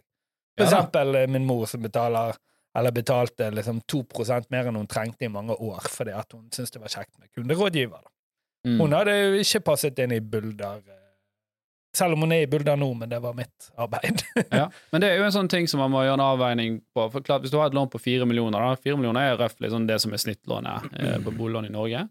For 0.57 0.65
Ja 0.65 0.69
eksempel 0.71 1.15
eh, 1.15 1.27
min 1.29 1.45
mor 1.45 1.65
som 1.69 1.81
betaler 1.85 2.35
eller 2.77 2.93
betalte 2.93 3.49
liksom 3.51 3.81
2% 3.89 4.51
mer 4.53 4.67
enn 4.69 4.75
hun 4.77 4.87
trengte 4.89 5.25
i 5.25 5.31
mange 5.33 5.55
år, 5.55 5.87
fordi 5.89 6.13
at 6.13 6.33
hun 6.35 6.45
syntes 6.53 6.75
det 6.75 6.81
var 6.83 6.93
kjekt 6.93 7.15
med 7.17 7.31
kunderådgiver. 7.33 8.03
Mm. 8.67 8.79
Hun 8.81 8.93
hadde 8.93 9.15
jo 9.17 9.39
ikke 9.41 9.63
passet 9.71 9.97
inn 10.03 10.13
i 10.13 10.19
Bulder, 10.21 10.83
eh, 10.85 11.05
selv 11.97 12.13
om 12.13 12.25
hun 12.25 12.35
er 12.35 12.43
i 12.45 12.49
Bulder 12.51 12.77
nå, 12.77 12.91
men 12.99 13.09
det 13.09 13.21
var 13.23 13.33
mitt 13.37 13.71
arbeid. 13.77 14.21
Ja, 14.59 14.67
men 14.91 15.01
det 15.01 15.09
er 15.09 15.17
jo 15.21 15.25
en 15.25 15.33
sånn 15.33 15.49
ting 15.49 15.65
som 15.69 15.81
man 15.81 15.93
må 15.93 16.03
gjøre 16.05 16.19
en 16.19 16.25
avveining 16.27 16.77
på. 16.93 17.07
For 17.13 17.25
klart, 17.25 17.41
Hvis 17.45 17.53
du 17.53 17.57
har 17.57 17.71
et 17.71 17.77
lån 17.77 17.89
på 17.93 18.01
4 18.03 18.27
millioner, 18.29 18.61
da, 18.61 18.77
4 18.77 18.99
millioner 18.99 19.31
er 19.31 19.41
røftlig 19.41 19.71
sånn 19.73 19.89
det 19.89 19.97
som 20.03 20.13
er 20.13 20.21
snittlånet 20.21 20.91
eh, 20.99 21.17
på 21.23 21.33
boliglån 21.33 21.71
i 21.71 21.73
Norge. 21.73 22.05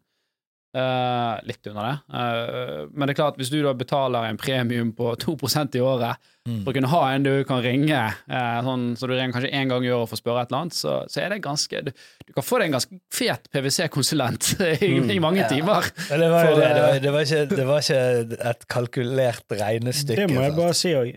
Eh, 0.77 1.39
litt 1.49 1.65
under 1.71 1.87
det. 1.87 1.93
Uh, 2.13 2.89
men 2.93 3.09
det 3.09 3.15
er 3.15 3.17
klart, 3.23 3.37
hvis 3.41 3.49
du 3.49 3.63
da 3.65 3.71
betaler 3.73 4.27
en 4.29 4.37
premium 4.37 4.91
på 4.93 5.15
2% 5.23 5.79
i 5.79 5.81
året 5.81 6.19
for 6.47 6.69
å 6.71 6.75
kunne 6.77 6.91
ha 6.93 6.99
en 7.15 7.25
du 7.25 7.31
kan 7.49 7.63
ringe, 7.65 8.01
uh, 8.29 8.59
sånn, 8.67 8.83
så 9.01 9.09
du 9.09 9.15
ringer 9.17 9.33
kanskje 9.35 9.51
én 9.57 9.71
gang 9.73 9.87
i 9.87 9.91
året 9.95 10.11
for 10.11 10.19
å 10.19 10.21
spørre 10.21 10.43
et 10.45 10.51
eller 10.53 10.67
annet, 10.67 10.77
så, 10.77 10.99
så 11.11 11.23
er 11.25 11.33
det 11.33 11.39
ganske 11.47 11.81
Du, 11.87 11.89
du 12.29 12.35
kan 12.37 12.45
få 12.47 12.61
deg 12.61 12.69
en 12.69 12.77
ganske 12.77 12.99
fet 13.15 13.49
PwC-konsulent 13.57 14.51
i, 14.85 14.93
i 15.17 15.19
mange 15.23 15.41
Ja. 15.47 15.49
timer. 15.55 15.89
Det 16.11 16.29
var, 16.29 16.51
For, 16.51 16.61
det, 16.61 16.69
det, 16.69 16.85
var, 16.85 17.01
det, 17.07 17.15
var 17.17 17.25
ikke, 17.25 17.41
det 17.57 17.67
var 17.71 17.83
ikke 17.87 18.39
et 18.53 18.69
kalkulert 18.77 19.57
regnestykke. 19.65 20.27
Det 20.27 20.29
må 20.37 20.45
jeg 20.45 20.53
sant? 20.53 20.61
bare 20.61 20.77
si 20.83 20.95
òg, 21.01 21.11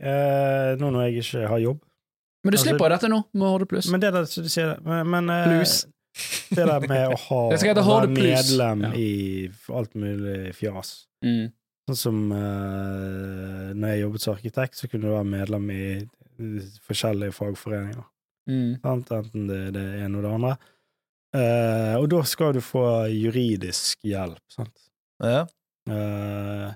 nå 0.80 0.94
når 0.96 1.08
jeg 1.10 1.25
ikke 1.25 1.46
har 1.51 1.66
jobb. 1.68 1.84
Men 2.46 2.54
du 2.56 2.56
Altså- 2.62 2.70
slipper 2.72 2.96
dette 2.96 3.12
nå 3.12 3.20
med 3.36 3.50
Horde 3.51 3.68
Pluss. 3.75 3.92
Men 3.92 4.00
det 4.08 4.13
der, 4.16 4.24
så 4.32 4.42
du 4.46 4.48
sier 4.50 4.72
det, 4.72 4.80
men, 4.88 5.04
men 5.28 5.34
Plus. 5.51 5.82
Det 6.50 6.66
der 6.66 6.88
med 6.89 7.13
å 7.13 7.18
ha 7.28 7.42
være 7.54 8.10
medlem 8.12 8.84
Ja. 8.88 8.92
i 8.98 9.50
alt 9.74 9.96
mulig 9.96 10.54
fjas. 10.58 11.06
Mm. 11.25 11.51
Sånn 11.89 12.00
som 12.00 12.18
uh, 12.32 13.70
når 13.74 13.94
jeg 13.94 14.01
jobbet 14.04 14.24
som 14.24 14.36
arkitekt, 14.36 14.78
så 14.78 14.89
kunne 14.89 15.08
du 15.08 15.13
være 15.13 15.30
medlem 15.30 15.70
i 15.74 15.84
forskjellige 16.86 17.36
fagforeninger. 17.36 18.04
Mm. 18.50 18.75
Enten 18.86 19.48
det, 19.50 19.62
det 19.75 19.86
ene 20.04 20.20
og 20.20 20.25
det 20.25 20.36
andre. 20.36 20.54
Uh, 21.36 21.96
og 22.00 22.08
da 22.10 22.22
skal 22.25 22.54
du 22.58 22.62
få 22.66 22.84
juridisk 23.13 24.06
hjelp, 24.06 24.42
sant. 24.54 24.88
Ja. 25.22 25.44
Uh, 25.89 26.70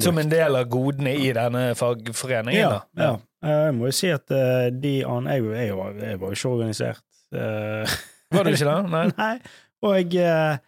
Som 0.00 0.20
en 0.20 0.30
del 0.32 0.56
av 0.56 0.68
godene 0.72 1.12
i 1.20 1.32
denne 1.36 1.72
fagforeningen, 1.76 2.60
ja, 2.60 2.78
da. 2.96 3.04
ja. 3.04 3.12
Jeg 3.42 3.74
må 3.74 3.88
jo 3.90 3.96
si 3.96 4.08
at 4.14 4.30
de 4.30 4.92
an... 5.02 5.26
Jeg, 5.26 5.42
jeg, 5.50 5.74
var, 5.74 5.96
jeg 5.98 6.20
var 6.20 6.30
jo 6.30 6.38
ikke 6.38 6.52
organisert. 6.56 7.06
eh, 8.32 8.36
Var 8.38 8.44
du 8.48 8.52
ikke 8.56 8.68
det? 8.70 8.90
Nei. 8.92 9.04
Nei. 9.22 9.34
Og 9.82 9.96
jeg, 9.98 10.60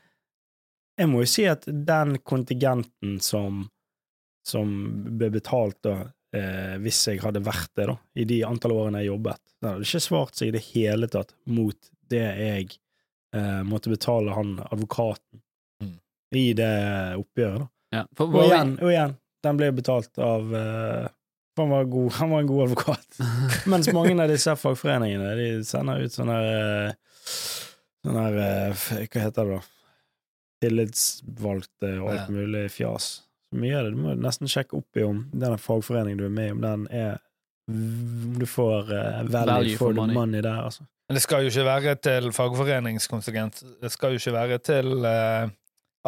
jeg 0.98 1.10
må 1.10 1.22
jo 1.24 1.30
si 1.30 1.44
at 1.50 1.64
den 1.66 2.16
kontingenten 2.26 3.16
som, 3.22 3.64
som 4.46 4.70
ble 5.18 5.30
betalt 5.34 5.78
da, 5.86 5.96
eh, 6.34 6.76
hvis 6.82 7.00
jeg 7.12 7.22
hadde 7.22 7.42
vært 7.46 7.70
det, 7.78 7.88
da, 7.92 7.96
i 8.18 8.26
de 8.28 8.40
antall 8.46 8.74
årene 8.76 9.02
jeg 9.04 9.12
jobbet, 9.12 9.40
den 9.62 9.70
hadde 9.72 9.86
ikke 9.88 10.02
svart 10.06 10.38
seg 10.38 10.50
i 10.50 10.56
det 10.58 10.64
hele 10.72 11.08
tatt 11.10 11.34
mot 11.46 11.90
det 12.10 12.24
jeg 12.24 12.66
eh, 13.34 13.62
måtte 13.66 13.90
betale 13.94 14.34
han 14.36 14.56
advokaten 14.70 15.40
Mm. 15.82 15.96
i 16.38 16.52
det 16.54 16.66
oppgjøret. 17.18 17.64
da. 17.64 17.68
Ja. 17.98 18.02
For, 18.16 18.30
Og 18.30 18.44
igjen, 18.46 18.74
og 18.78 18.90
igjen, 18.92 19.14
den 19.42 19.56
ble 19.58 19.70
betalt 19.74 20.18
av 20.22 20.52
eh, 20.54 21.08
han 21.58 21.70
var, 21.70 21.84
god, 21.90 22.12
han 22.20 22.30
var 22.30 22.40
en 22.44 22.46
god 22.50 22.62
advokat. 22.68 23.18
Mens 23.70 23.90
mange 23.94 24.14
av 24.22 24.30
disse 24.30 24.54
fagforeningene 24.58 25.32
de 25.38 25.48
sender 25.66 26.02
ut 26.06 26.14
sånne 26.14 26.38
eh, 26.52 26.94
Sånne 28.04 28.24
her 28.26 28.40
eh, 28.44 28.88
Hva 29.08 29.22
heter 29.24 29.48
det, 29.48 29.58
da? 29.58 29.60
Tillitsvalgte 30.64 31.92
og 32.00 32.10
alt 32.12 32.32
mulig 32.32 32.64
fjas. 32.72 33.10
Så 33.50 33.60
mye 33.60 33.76
av 33.78 33.86
det 33.86 33.94
du 33.94 34.00
må 34.00 34.14
nesten 34.18 34.50
sjekke 34.50 34.78
opp 34.78 34.98
i 34.98 35.04
om 35.06 35.24
den 35.32 35.56
fagforeningen 35.60 36.20
du 36.20 36.26
er 36.28 36.34
med 36.34 36.48
i, 36.50 36.54
om 36.56 36.62
den 36.64 36.86
er 36.90 37.18
Om 37.70 38.34
du 38.40 38.44
får 38.48 38.90
eh, 38.92 39.20
value, 39.24 39.50
Value 39.54 39.76
for 39.78 39.86
for 39.92 39.98
money. 40.00 40.14
money 40.14 40.42
der, 40.44 40.64
altså. 40.66 40.84
Men 41.08 41.16
det 41.18 41.22
skal 41.24 41.44
jo 41.44 41.50
ikke 41.52 41.64
være 41.68 41.94
til 42.00 42.30
fagforeningskontingent. 42.32 43.62
Det 43.80 43.90
skal 43.92 44.12
jo 44.12 44.20
ikke 44.20 44.32
være 44.32 44.58
til 44.64 45.04
eh, 45.08 45.48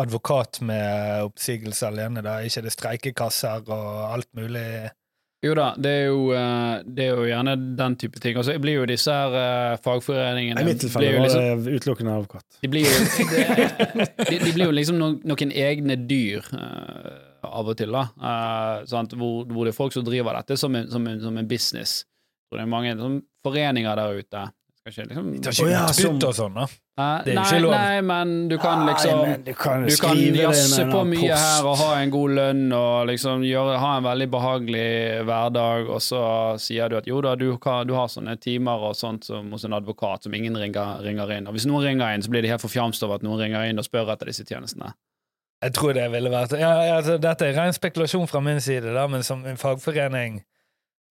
advokat 0.01 0.61
med 0.65 1.25
oppsigelse 1.31 1.87
alene. 1.89 2.23
Da 2.25 2.39
ikke 2.45 2.63
det 2.65 2.73
streikekasser 2.73 3.65
og 3.73 4.13
alt 4.13 4.29
mulig. 4.37 4.91
Jo 5.45 5.53
da, 5.55 5.67
det 5.77 5.91
er 5.93 6.07
jo, 6.09 6.21
eh, 6.33 6.85
det 6.97 7.05
er 7.05 7.19
jo 7.19 7.27
gjerne 7.29 7.55
den 7.77 7.97
type 8.01 8.21
ting. 8.23 8.39
Altså, 8.41 8.55
blir 8.63 8.79
jo 8.81 8.87
disse 8.89 9.13
her 9.13 9.37
eh, 9.37 9.77
fagforeningene 9.85 10.63
I 10.63 10.67
mitt 10.67 10.81
blir 10.81 10.87
tilfelle 10.87 11.13
var 11.19 11.27
liksom, 11.27 11.65
det 11.67 11.77
utelukkende 11.77 12.15
advokat. 12.17 12.47
de, 12.63 12.71
blir 12.73 12.87
jo, 12.87 12.95
de, 14.31 14.39
de 14.41 14.53
blir 14.57 14.65
jo 14.65 14.75
liksom 14.75 15.01
noen, 15.01 15.19
noen 15.29 15.53
egne 15.53 15.99
dyr 16.09 16.49
eh, 16.57 17.15
av 17.47 17.69
og 17.69 17.77
til, 17.79 17.93
da. 17.93 18.07
Hvor, 18.89 19.45
hvor 19.53 19.69
det 19.69 19.75
er 19.75 19.77
folk 19.77 19.95
som 19.95 20.07
driver 20.07 20.41
dette 20.41 20.57
som 20.61 20.75
en, 20.75 20.89
som 20.91 21.05
en, 21.07 21.21
som 21.23 21.37
en 21.37 21.51
business. 21.51 22.01
Så 22.49 22.57
det 22.57 22.65
er 22.65 22.73
mange 22.73 22.97
sånn, 22.99 23.21
foreninger 23.45 24.01
der 24.01 24.23
ute. 24.23 24.47
Ikke 24.87 25.03
liksom 25.03 25.31
De 25.33 25.39
tar 25.43 25.55
ikke 25.57 25.71
ja, 25.73 25.81
utbytte 25.91 26.29
og 26.29 26.35
sånn, 26.37 26.59
da. 26.61 26.67
Det 27.27 27.33
er 27.33 27.37
jo 27.37 27.43
ikke 27.43 27.63
lov. 27.65 27.73
Nei, 27.75 28.03
men 28.07 28.35
du 28.49 28.55
kan 28.63 28.85
liksom 28.87 29.23
Nei, 29.25 29.33
du 29.43 29.51
kan, 29.59 29.83
Du 29.83 30.39
jazze 30.39 30.87
på 30.87 31.01
mye 31.11 31.25
post. 31.25 31.43
her 31.43 31.67
og 31.67 31.75
ha 31.81 31.89
en 31.99 32.13
god 32.15 32.35
lønn 32.39 32.63
og 32.77 33.11
liksom 33.11 33.43
gjøre, 33.49 33.81
ha 33.83 33.91
en 33.99 34.07
veldig 34.07 34.29
behagelig 34.37 34.87
hverdag, 35.27 35.91
og 35.91 36.01
så 36.07 36.23
sier 36.63 36.93
du 36.93 37.01
at 37.01 37.11
jo 37.11 37.19
da, 37.25 37.35
du, 37.35 37.49
du 37.59 37.95
har 37.99 38.13
sånne 38.13 38.39
timer 38.39 38.87
og 38.91 38.95
sånt 38.97 39.27
som 39.27 39.51
hos 39.53 39.67
en 39.67 39.75
advokat 39.77 40.29
som 40.29 40.39
ingen 40.39 40.57
ringer, 40.61 41.03
ringer 41.03 41.35
inn. 41.35 41.51
Og 41.51 41.59
hvis 41.59 41.67
noen 41.67 41.89
ringer 41.91 42.15
inn, 42.15 42.23
så 42.23 42.31
blir 42.31 42.47
de 42.47 42.55
helt 42.55 42.63
forfjamst 42.63 43.03
over 43.03 43.19
at 43.19 43.27
noen 43.27 43.43
ringer 43.43 43.67
inn 43.67 43.83
og 43.83 43.89
spør 43.89 44.15
etter 44.15 44.31
disse 44.31 44.47
tjenestene. 44.47 44.95
Jeg 45.65 45.73
tror 45.75 45.97
det 45.97 46.05
ville 46.13 46.31
vært 46.31 46.53
ja, 46.61 46.69
ja, 46.85 46.97
altså, 46.99 47.17
Dette 47.19 47.47
er 47.49 47.57
ren 47.57 47.73
spekulasjon 47.75 48.29
fra 48.31 48.43
min 48.45 48.61
side, 48.63 48.93
da, 48.95 49.07
men 49.11 49.25
som 49.27 49.43
en 49.49 49.59
fagforening 49.59 50.45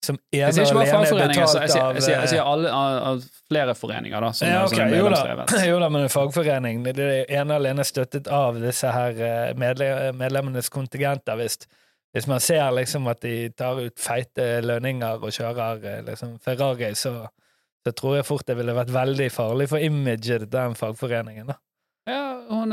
som 0.04 0.18
ene 0.32 0.40
Jeg 0.42 0.54
sier 0.54 0.66
ikke 0.66 0.74
bare 0.76 0.86
er 0.86 0.92
fagforeninger, 0.92 1.40
jeg 1.40 1.70
sier, 1.72 1.94
jeg 1.96 2.02
sier, 2.04 2.18
jeg 2.20 2.28
sier 2.28 2.42
alle, 2.46 2.70
av- 2.70 3.24
flere 3.48 3.74
foreninger, 3.74 4.20
da. 4.20 4.30
Ja, 4.46 4.60
som 4.68 4.80
er 4.84 4.98
jo 4.98 5.08
da, 5.10 5.46
jo 5.70 5.78
da, 5.80 5.88
men 5.88 6.02
en 6.06 6.12
fagforening 6.12 6.82
det 6.84 6.94
det 6.98 7.06
er 7.24 7.40
ene 7.40 7.54
og 7.56 7.60
alene 7.62 7.84
støttet 7.86 8.28
av 8.28 8.58
disse 8.60 8.90
her 8.92 9.18
eh, 9.18 9.54
medlemmenes 9.56 10.68
kontingenter. 10.70 11.38
Hvis, 11.40 11.58
hvis 12.14 12.26
man 12.30 12.40
ser 12.40 12.70
liksom 12.76 13.06
at 13.10 13.20
de 13.24 13.48
tar 13.56 13.80
ut 13.82 13.98
feite 14.00 14.60
lønninger 14.66 15.22
og 15.22 15.32
kjører 15.34 15.82
eh, 15.84 16.02
liksom 16.06 16.38
Ferrari, 16.44 16.92
så, 16.94 17.26
så 17.86 17.92
tror 17.96 18.16
jeg 18.20 18.26
fort 18.28 18.46
det 18.46 18.56
ville 18.58 18.74
vært 18.76 18.92
veldig 18.94 19.30
farlig 19.32 19.68
for 19.72 19.78
imaget 19.82 20.24
til 20.44 20.50
den 20.52 20.74
fagforeningen. 20.78 21.46
da. 21.54 21.58
Ja, 22.06 22.40
hun, 22.48 22.70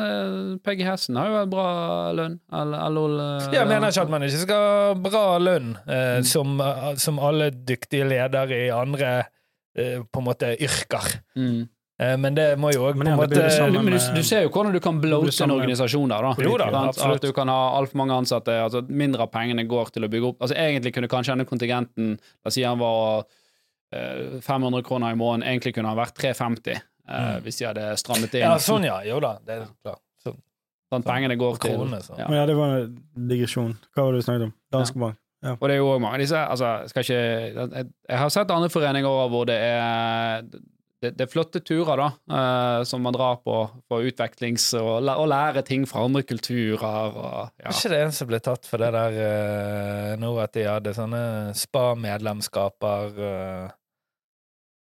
Peggy 0.63 0.85
Hessen 0.85 1.17
har 1.17 1.27
jo 1.31 1.37
en 1.41 1.49
bra 1.49 1.67
lønn. 2.13 2.35
LOL 2.53 3.15
eller, 3.17 3.47
Jeg 3.55 3.65
mener 3.67 3.89
ikke 3.89 4.03
at 4.05 4.11
man 4.13 4.21
ikke 4.27 4.41
skal 4.43 4.65
ha 4.67 4.93
bra 4.93 5.23
lønn, 5.41 5.71
eh, 5.87 6.19
Mm. 6.19 6.25
som, 6.29 6.59
eh, 6.61 6.95
som 7.01 7.17
alle 7.19 7.49
dyktige 7.51 8.05
ledere 8.07 8.67
i 8.67 8.69
andre 8.69 9.25
eh, 9.75 10.03
på 10.05 10.19
en 10.21 10.25
måte 10.27 10.55
yrker. 10.61 11.21
mm. 11.35 11.69
Eh, 12.01 12.15
men 12.17 12.33
det 12.33 12.57
må 12.57 12.71
jo 12.73 12.87
òg 12.89 12.95
på 12.97 13.05
en 13.05 13.15
måte 13.17 13.29
blir 13.29 13.43
det 13.43 13.51
samme 13.53 13.81
Men 13.83 13.93
du, 13.93 13.99
du 14.17 14.23
ser 14.25 14.41
jo 14.43 14.49
hvordan 14.49 14.73
du 14.73 14.79
kan 14.79 14.99
bloate 14.99 15.43
en 15.45 15.51
organisasjon 15.51 16.09
der. 16.09 16.21
da. 16.25 16.31
Jo 16.41 16.57
da, 16.57 16.69
Sant? 16.71 16.87
absolutt. 16.89 17.15
At 17.15 17.21
du 17.21 17.33
kan 17.33 17.47
ha 17.47 17.77
altfor 17.77 17.95
mange 18.01 18.13
ansatte, 18.17 18.49
altså 18.65 18.81
mindre 18.89 19.21
av 19.21 19.31
pengene 19.31 19.65
går 19.69 19.91
til 19.93 20.03
å 20.03 20.09
bygge 20.09 20.27
opp 20.31 20.41
Altså 20.41 20.55
Egentlig 20.57 20.91
kunne 20.95 21.07
kanskje 21.07 21.35
denne 21.35 21.45
kontingenten 21.45 22.17
La 22.17 22.49
oss 22.49 22.53
si 22.57 22.63
han 22.65 22.79
var 22.81 23.25
eh, 23.93 24.39
500 24.41 24.81
kroner 24.83 25.13
i 25.13 25.15
måneden, 25.21 25.45
egentlig 25.47 25.75
kunne 25.75 25.89
han 25.93 25.97
vært 26.01 26.15
350 26.17 26.81
eh, 27.07 27.35
Mm. 27.35 27.41
hvis 27.43 27.57
de 27.59 27.65
hadde 27.67 27.87
strammet 27.99 28.33
inn. 28.35 28.45
Ja, 28.47 28.57
sånn 28.57 28.83
ja. 28.87 29.01
Jo 29.07 29.19
da, 29.19 29.37
det 29.45 29.57
er 29.57 29.65
klart. 29.83 30.01
Sånn. 30.23 30.37
Sånn 30.93 31.03
pengene 31.03 31.35
går 31.39 31.57
til 31.59 31.75
kroner, 31.77 31.99
så. 32.05 32.15
ja. 32.17 32.27
Men 32.29 32.39
ja, 32.39 32.45
det 32.45 32.55
var 32.55 32.77
en 32.77 32.93
digresjon. 33.29 33.73
Hva 33.95 34.05
var 34.05 34.11
det 34.13 34.21
du 34.23 34.27
snakket 34.29 34.47
om? 34.49 34.53
Danske 34.71 34.99
Bank. 34.99 35.17
Og 35.43 35.65
det 35.67 35.73
er 35.75 35.81
jo 35.81 35.97
mange 35.99 36.15
av 36.15 36.21
disse 36.23 36.39
altså, 36.39 36.69
skal 36.87 37.03
ikke, 37.03 37.15
jeg, 37.75 37.87
jeg 38.07 38.17
har 38.21 38.29
sett 38.31 38.51
andre 38.55 38.69
foreninger 38.71 39.27
hvor 39.33 39.43
det 39.49 39.57
er 39.59 40.45
det, 41.03 41.09
det 41.19 41.25
er 41.25 41.27
flotte 41.33 41.59
turer, 41.59 41.99
da, 41.99 42.05
eh, 42.31 42.83
som 42.87 43.01
man 43.03 43.11
drar 43.11 43.41
på 43.43 43.57
for 43.91 44.05
utvekslings 44.07 44.69
og, 44.79 45.03
og 45.03 45.25
lære 45.27 45.65
ting 45.67 45.83
fra 45.85 46.05
andre 46.07 46.21
kulturer. 46.23 46.79
Og, 47.11 47.49
ja. 47.59 47.65
Var 47.67 47.75
ikke 47.75 47.91
det 47.91 47.99
en 48.05 48.15
som 48.15 48.29
ble 48.29 48.39
tatt 48.39 48.69
for 48.69 48.79
det 48.79 48.93
der 48.95 49.17
eh, 49.25 50.13
nå, 50.21 50.29
at 50.39 50.53
de 50.55 50.63
hadde 50.63 50.93
sånne 50.95 51.51
spa-medlemskaper 51.59 53.19
eh. 53.19 53.73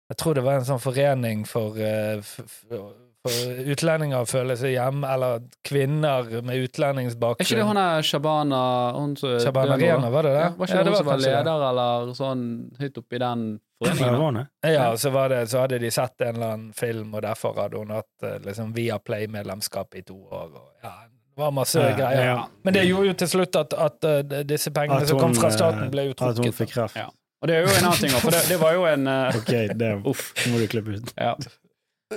Jeg 0.09 0.17
tror 0.23 0.35
det 0.39 0.45
var 0.47 0.61
en 0.61 0.65
sånn 0.69 0.79
forening 0.83 1.45
for, 1.49 1.75
for, 1.75 2.23
f 2.23 2.41
f 2.47 2.97
For 3.27 3.63
utlendinger 3.73 4.23
føler 4.31 4.55
seg 4.55 4.77
hjemme, 4.77 5.03
eller 5.11 5.41
kvinner 5.67 6.29
med 6.47 6.61
utlendingsbakgrunn. 6.69 7.43
Er 7.43 7.49
ikke 7.49 7.57
det 7.59 7.65
hun 7.67 7.81
er 7.83 8.05
Shabana 8.07 8.61
hun 8.95 9.17
som- 9.19 9.41
Shabana 9.43 9.75
det 9.81 10.13
var 10.15 10.23
det 10.23 10.35
det? 10.37 10.45
Ja, 10.45 10.51
var 10.55 10.67
ikke 10.69 10.77
Ja, 10.77 10.83
det 10.85 10.93
hun 10.93 10.97
som 11.01 11.07
var 11.07 11.19
leder, 11.19 11.43
det. 11.43 11.69
eller 11.71 12.13
sånn 12.15 12.45
høyt 12.79 12.99
oppi 13.03 13.19
den 13.19 13.43
foreningen? 13.83 14.47
Ja, 14.63 14.97
så, 14.97 15.11
var 15.11 15.29
det, 15.35 15.41
så 15.51 15.59
hadde 15.65 15.81
de 15.81 15.91
sett 15.91 16.21
en 16.21 16.35
eller 16.37 16.53
annen 16.55 16.73
film, 16.73 17.15
og 17.15 17.23
derfor 17.27 17.59
hadde 17.59 17.77
hun 17.83 17.91
hatt 17.91 18.23
eh, 18.23 18.39
liksom, 18.47 18.73
Viaplay-medlemskap 18.79 19.95
i 19.99 20.03
to 20.07 20.15
år. 20.31 20.55
Og, 20.55 20.71
ja, 20.85 20.95
det 21.11 21.43
var 21.43 21.51
masse 21.51 21.83
Ja, 21.83 21.97
greier. 21.99 22.25
ja. 22.25 22.47
Men 22.63 22.75
det 22.75 22.87
gjorde 22.87 23.07
jo 23.11 23.13
til 23.15 23.29
slutt 23.29 23.57
at, 23.59 23.75
at 23.75 24.05
eh, 24.05 24.45
disse 24.45 24.71
pengene 24.71 25.03
At 25.03 25.09
som 25.09 25.19
kom 25.19 25.35
fra 25.35 25.49
eh, 25.51 25.57
staten, 25.59 25.91
ble 25.91 26.07
jo 26.13 26.15
At 26.21 26.39
hun 26.39 26.53
fikk 26.53 26.71
kreft. 26.79 26.95
Ja. 26.97 27.11
Og 27.43 27.49
det 27.51 27.57
er 27.59 27.67
jo 27.67 27.73
en 27.75 27.85
annen 27.85 28.01
ting, 28.01 28.15
også, 28.17 28.25
for 28.25 28.35
det, 28.35 28.43
det 28.49 28.59
var 28.63 28.75
jo 28.77 28.85
en 28.89 29.09
uh, 29.11 29.37
Ok, 29.37 29.51
det 29.77 29.91
Uff. 30.09 30.31
må 30.51 30.61
du 30.63 30.67
klippe 30.73 30.97
ut. 30.97 31.11
Ja. 31.21 31.35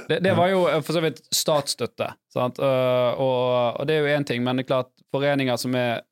Det, 0.08 0.20
det 0.24 0.36
var 0.38 0.52
jo 0.52 0.62
eh, 0.70 0.80
for 0.86 0.96
så 0.96 1.02
vidt 1.04 1.20
statsstøtte, 1.34 2.12
sant? 2.32 2.62
Uh, 2.62 3.18
og, 3.20 3.82
og 3.82 3.90
det 3.90 3.98
er 3.98 4.06
jo 4.06 4.14
én 4.20 4.28
ting, 4.30 4.44
men 4.46 4.60
det 4.62 4.68
er 4.68 4.70
klart, 4.72 4.92
foreninger 5.12 5.58
som 5.60 5.76
er 5.80 6.04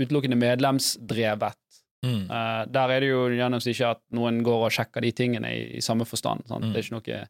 utelukkende 0.00 0.38
medlemsdrevet, 0.40 1.60
Mm. 2.04 2.26
uh, 2.28 2.66
der 2.68 2.90
er 2.92 3.00
det 3.00 3.06
jo 3.08 3.20
gjennomsnittlig 3.32 3.78
ikke 3.78 3.90
at 3.94 4.00
noen 4.12 4.42
går 4.44 4.66
og 4.66 4.72
sjekker 4.76 5.00
de 5.00 5.12
tingene 5.16 5.48
i, 5.56 5.62
i 5.78 5.80
samme 5.80 6.04
forstand. 6.04 6.42
Sant? 6.50 6.66
Mm. 6.66 6.74
Det 6.74 6.82
er 6.82 6.84
ikke 6.84 6.96
noe 6.98 7.20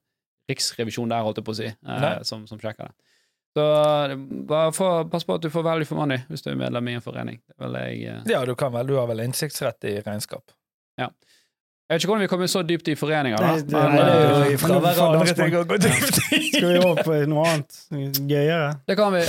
riksrevisjon 0.50 1.12
der, 1.12 1.23
holdt 1.23 1.38
jeg 1.38 1.47
på 1.47 1.55
å 1.55 1.59
si, 1.61 1.69
eh, 1.71 2.17
som, 2.26 2.43
som 2.50 2.59
sjekker 2.59 2.91
det. 2.91 3.12
Så 3.55 3.64
bare 4.50 4.73
for, 4.75 5.05
pass 5.12 5.23
på 5.29 5.37
at 5.38 5.45
du 5.47 5.49
får 5.55 5.62
value 5.62 5.87
for 5.87 6.00
money 6.03 6.25
hvis 6.26 6.43
du 6.43 6.50
er 6.50 6.59
medlem 6.59 6.91
i 6.91 6.97
en 6.99 7.05
forening. 7.05 7.38
Det 7.55 7.85
jeg, 7.95 8.17
Ja, 8.35 8.43
du 8.45 8.57
kan 8.59 8.75
vel, 8.75 8.91
du 8.91 8.97
har 8.99 9.07
vel 9.12 9.23
innsiktsrett 9.23 9.87
i 9.87 9.95
regnskap. 10.03 10.43
Jeg 10.99 11.99
vet 11.99 12.01
ikke 12.01 12.09
hvordan 12.09 12.23
vi 12.25 12.29
kommer 12.33 12.49
så 12.49 12.63
dypt 12.67 12.89
i 12.89 12.95
foreninger, 12.97 13.37
da. 13.39 13.49
Nei, 13.51 13.61
det- 13.61 13.73
men, 13.73 13.95
Nei, 13.95 14.05
det 14.09 14.49
jo 14.49 14.55
i 14.55 14.57
fravær 14.63 15.01
av 15.05 15.13
dansbank. 15.19 15.53
å 15.59 15.65
gå 15.69 15.77
dypt 15.85 16.21
i. 16.33 16.39
Skal 16.55 16.69
vi 16.73 16.79
over 16.81 17.03
på 17.05 17.19
noe 17.29 17.45
annet 17.45 17.77
gøyere? 18.31 18.71
Det 18.89 18.97
kan 18.97 19.13
vi. 19.13 19.21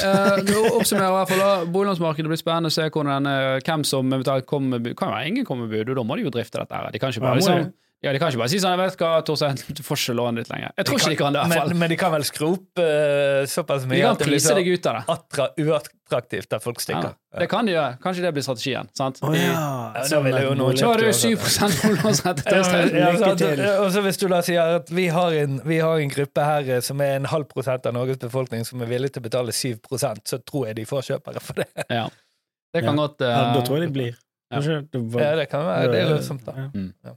Nå 0.48 0.62
oppsummerer 0.80 1.12
i 1.12 1.18
hvert 1.20 1.34
fall 1.34 1.44
da. 1.44 1.66
Boliglånsmarkedet 1.76 2.32
blir 2.32 2.40
spennende 2.40 2.72
å 2.72 2.76
se 2.78 2.88
hvordan, 2.90 3.28
eh, 3.28 3.60
hvem 3.60 3.84
som 3.86 4.10
eventuelt 4.16 4.46
kommer 4.48 4.78
med 4.78 4.84
bud. 4.88 4.96
Kan 4.96 5.10
jo 5.12 5.16
være 5.18 5.28
ingen 5.34 5.46
kommer 5.46 5.68
med 5.68 5.76
bud, 5.76 5.90
og 5.90 5.96
da 6.00 6.04
må 6.08 6.16
de 6.16 6.24
jo 6.24 6.32
drifte 6.32 6.62
dette 6.64 6.72
her. 6.80 6.90
De 6.96 7.00
kan 7.04 7.12
ikke 7.12 7.22
bare, 7.28 7.36
liksom, 7.42 7.74
ja, 8.04 8.12
de 8.14 8.20
kan 8.20 8.30
ikke 8.30 8.38
bare 8.44 8.50
si 8.52 8.60
sånn 8.62 8.76
Jeg 8.78 8.82
vet 8.92 8.98
hva, 9.02 9.12
Torstein, 9.26 9.56
du 9.78 9.82
får 9.82 9.98
ikke 9.98 10.14
låne 10.20 10.38
ditt 10.44 10.50
lenger. 10.52 10.72
Jeg 10.78 10.86
tror 10.86 11.00
ikke 11.00 11.10
de 11.10 11.16
kan 11.18 11.34
det, 11.34 11.40
i 11.42 11.48
hvert 11.50 11.58
fall. 11.62 11.70
Men, 11.70 11.80
men 11.80 11.90
de 11.90 11.96
kan 11.98 12.12
vel 12.14 12.26
skrope 12.28 12.84
eh, 12.84 13.46
såpass 13.50 13.86
mye 13.90 13.96
De 13.98 14.02
kan 14.04 14.12
at 14.12 14.20
det 14.20 14.28
blir 14.30 14.40
så 14.44 14.54
deg 14.58 14.68
ut 14.68 14.86
av 14.92 14.98
det. 15.00 15.04
attra, 15.16 15.48
uattraktivt 15.64 16.54
at 16.54 16.62
folk 16.62 16.78
Ja, 16.78 16.84
stikker. 16.86 17.16
det 17.40 17.48
kan 17.50 17.66
de 17.66 17.74
gjøre. 17.74 17.98
Kanskje 18.04 18.22
det 18.28 18.32
blir 18.36 18.46
strategien. 18.46 18.90
sant? 19.00 19.18
Oh, 19.26 19.34
ja. 19.34 19.56
Ja, 19.96 20.04
da 20.12 20.20
ville 20.28 20.42
jo 20.44 20.52
at 20.54 20.60
noen 20.60 20.78
Så 20.78 20.92
har 20.92 21.02
du 21.02 21.08
kjøpt 21.10 21.48
7 21.48 21.80
boliglånsrente. 21.82 22.46
Ja, 22.46 22.52
Torstein. 22.60 22.94
ja, 23.00 23.10
Lykke. 23.16 23.72
Og 23.86 23.90
så 23.96 24.04
hvis 24.06 24.22
du 24.22 24.28
da 24.36 24.42
sier 24.46 24.76
at 24.84 24.92
vi 24.94 25.08
har 25.16 25.40
en, 25.42 25.58
vi 25.66 25.80
har 25.82 26.04
en 26.04 26.14
gruppe 26.14 26.46
her 26.46 26.70
eh, 26.78 26.84
som 26.86 27.02
er 27.02 27.16
en 27.18 27.26
halv 27.32 27.50
prosent 27.50 27.90
av 27.90 27.96
Norges 27.98 28.22
befolkning 28.22 28.68
som 28.70 28.84
er 28.86 28.92
villig 28.92 29.14
til 29.16 29.24
å 29.24 29.28
betale 29.32 29.56
7 29.56 29.74
så 29.98 30.42
tror 30.46 30.68
jeg 30.70 30.76
de 30.84 30.86
får 30.86 31.10
kjøpere 31.10 31.42
for 31.42 31.64
det. 31.64 31.70
Ja. 31.90 32.06
Det 32.76 32.84
kan 32.84 32.94
Ja. 32.94 33.02
godt 33.08 33.22
Uh, 33.24 33.30
Ja, 33.32 33.44
da 33.56 33.62
tror 33.66 33.80
jeg 33.80 33.88
de 33.90 33.94
blir. 33.98 34.16
Ja. 34.54 34.60
Det 34.62 35.02
var- 35.10 35.22
Ja, 35.22 35.36
det 35.42 35.50
kan 35.50 35.66
være 35.66 35.92
det 35.92 36.02
er 36.04 36.10
lønnsomt, 36.14 36.46
da. 36.46 36.70
Ja. 37.04 37.16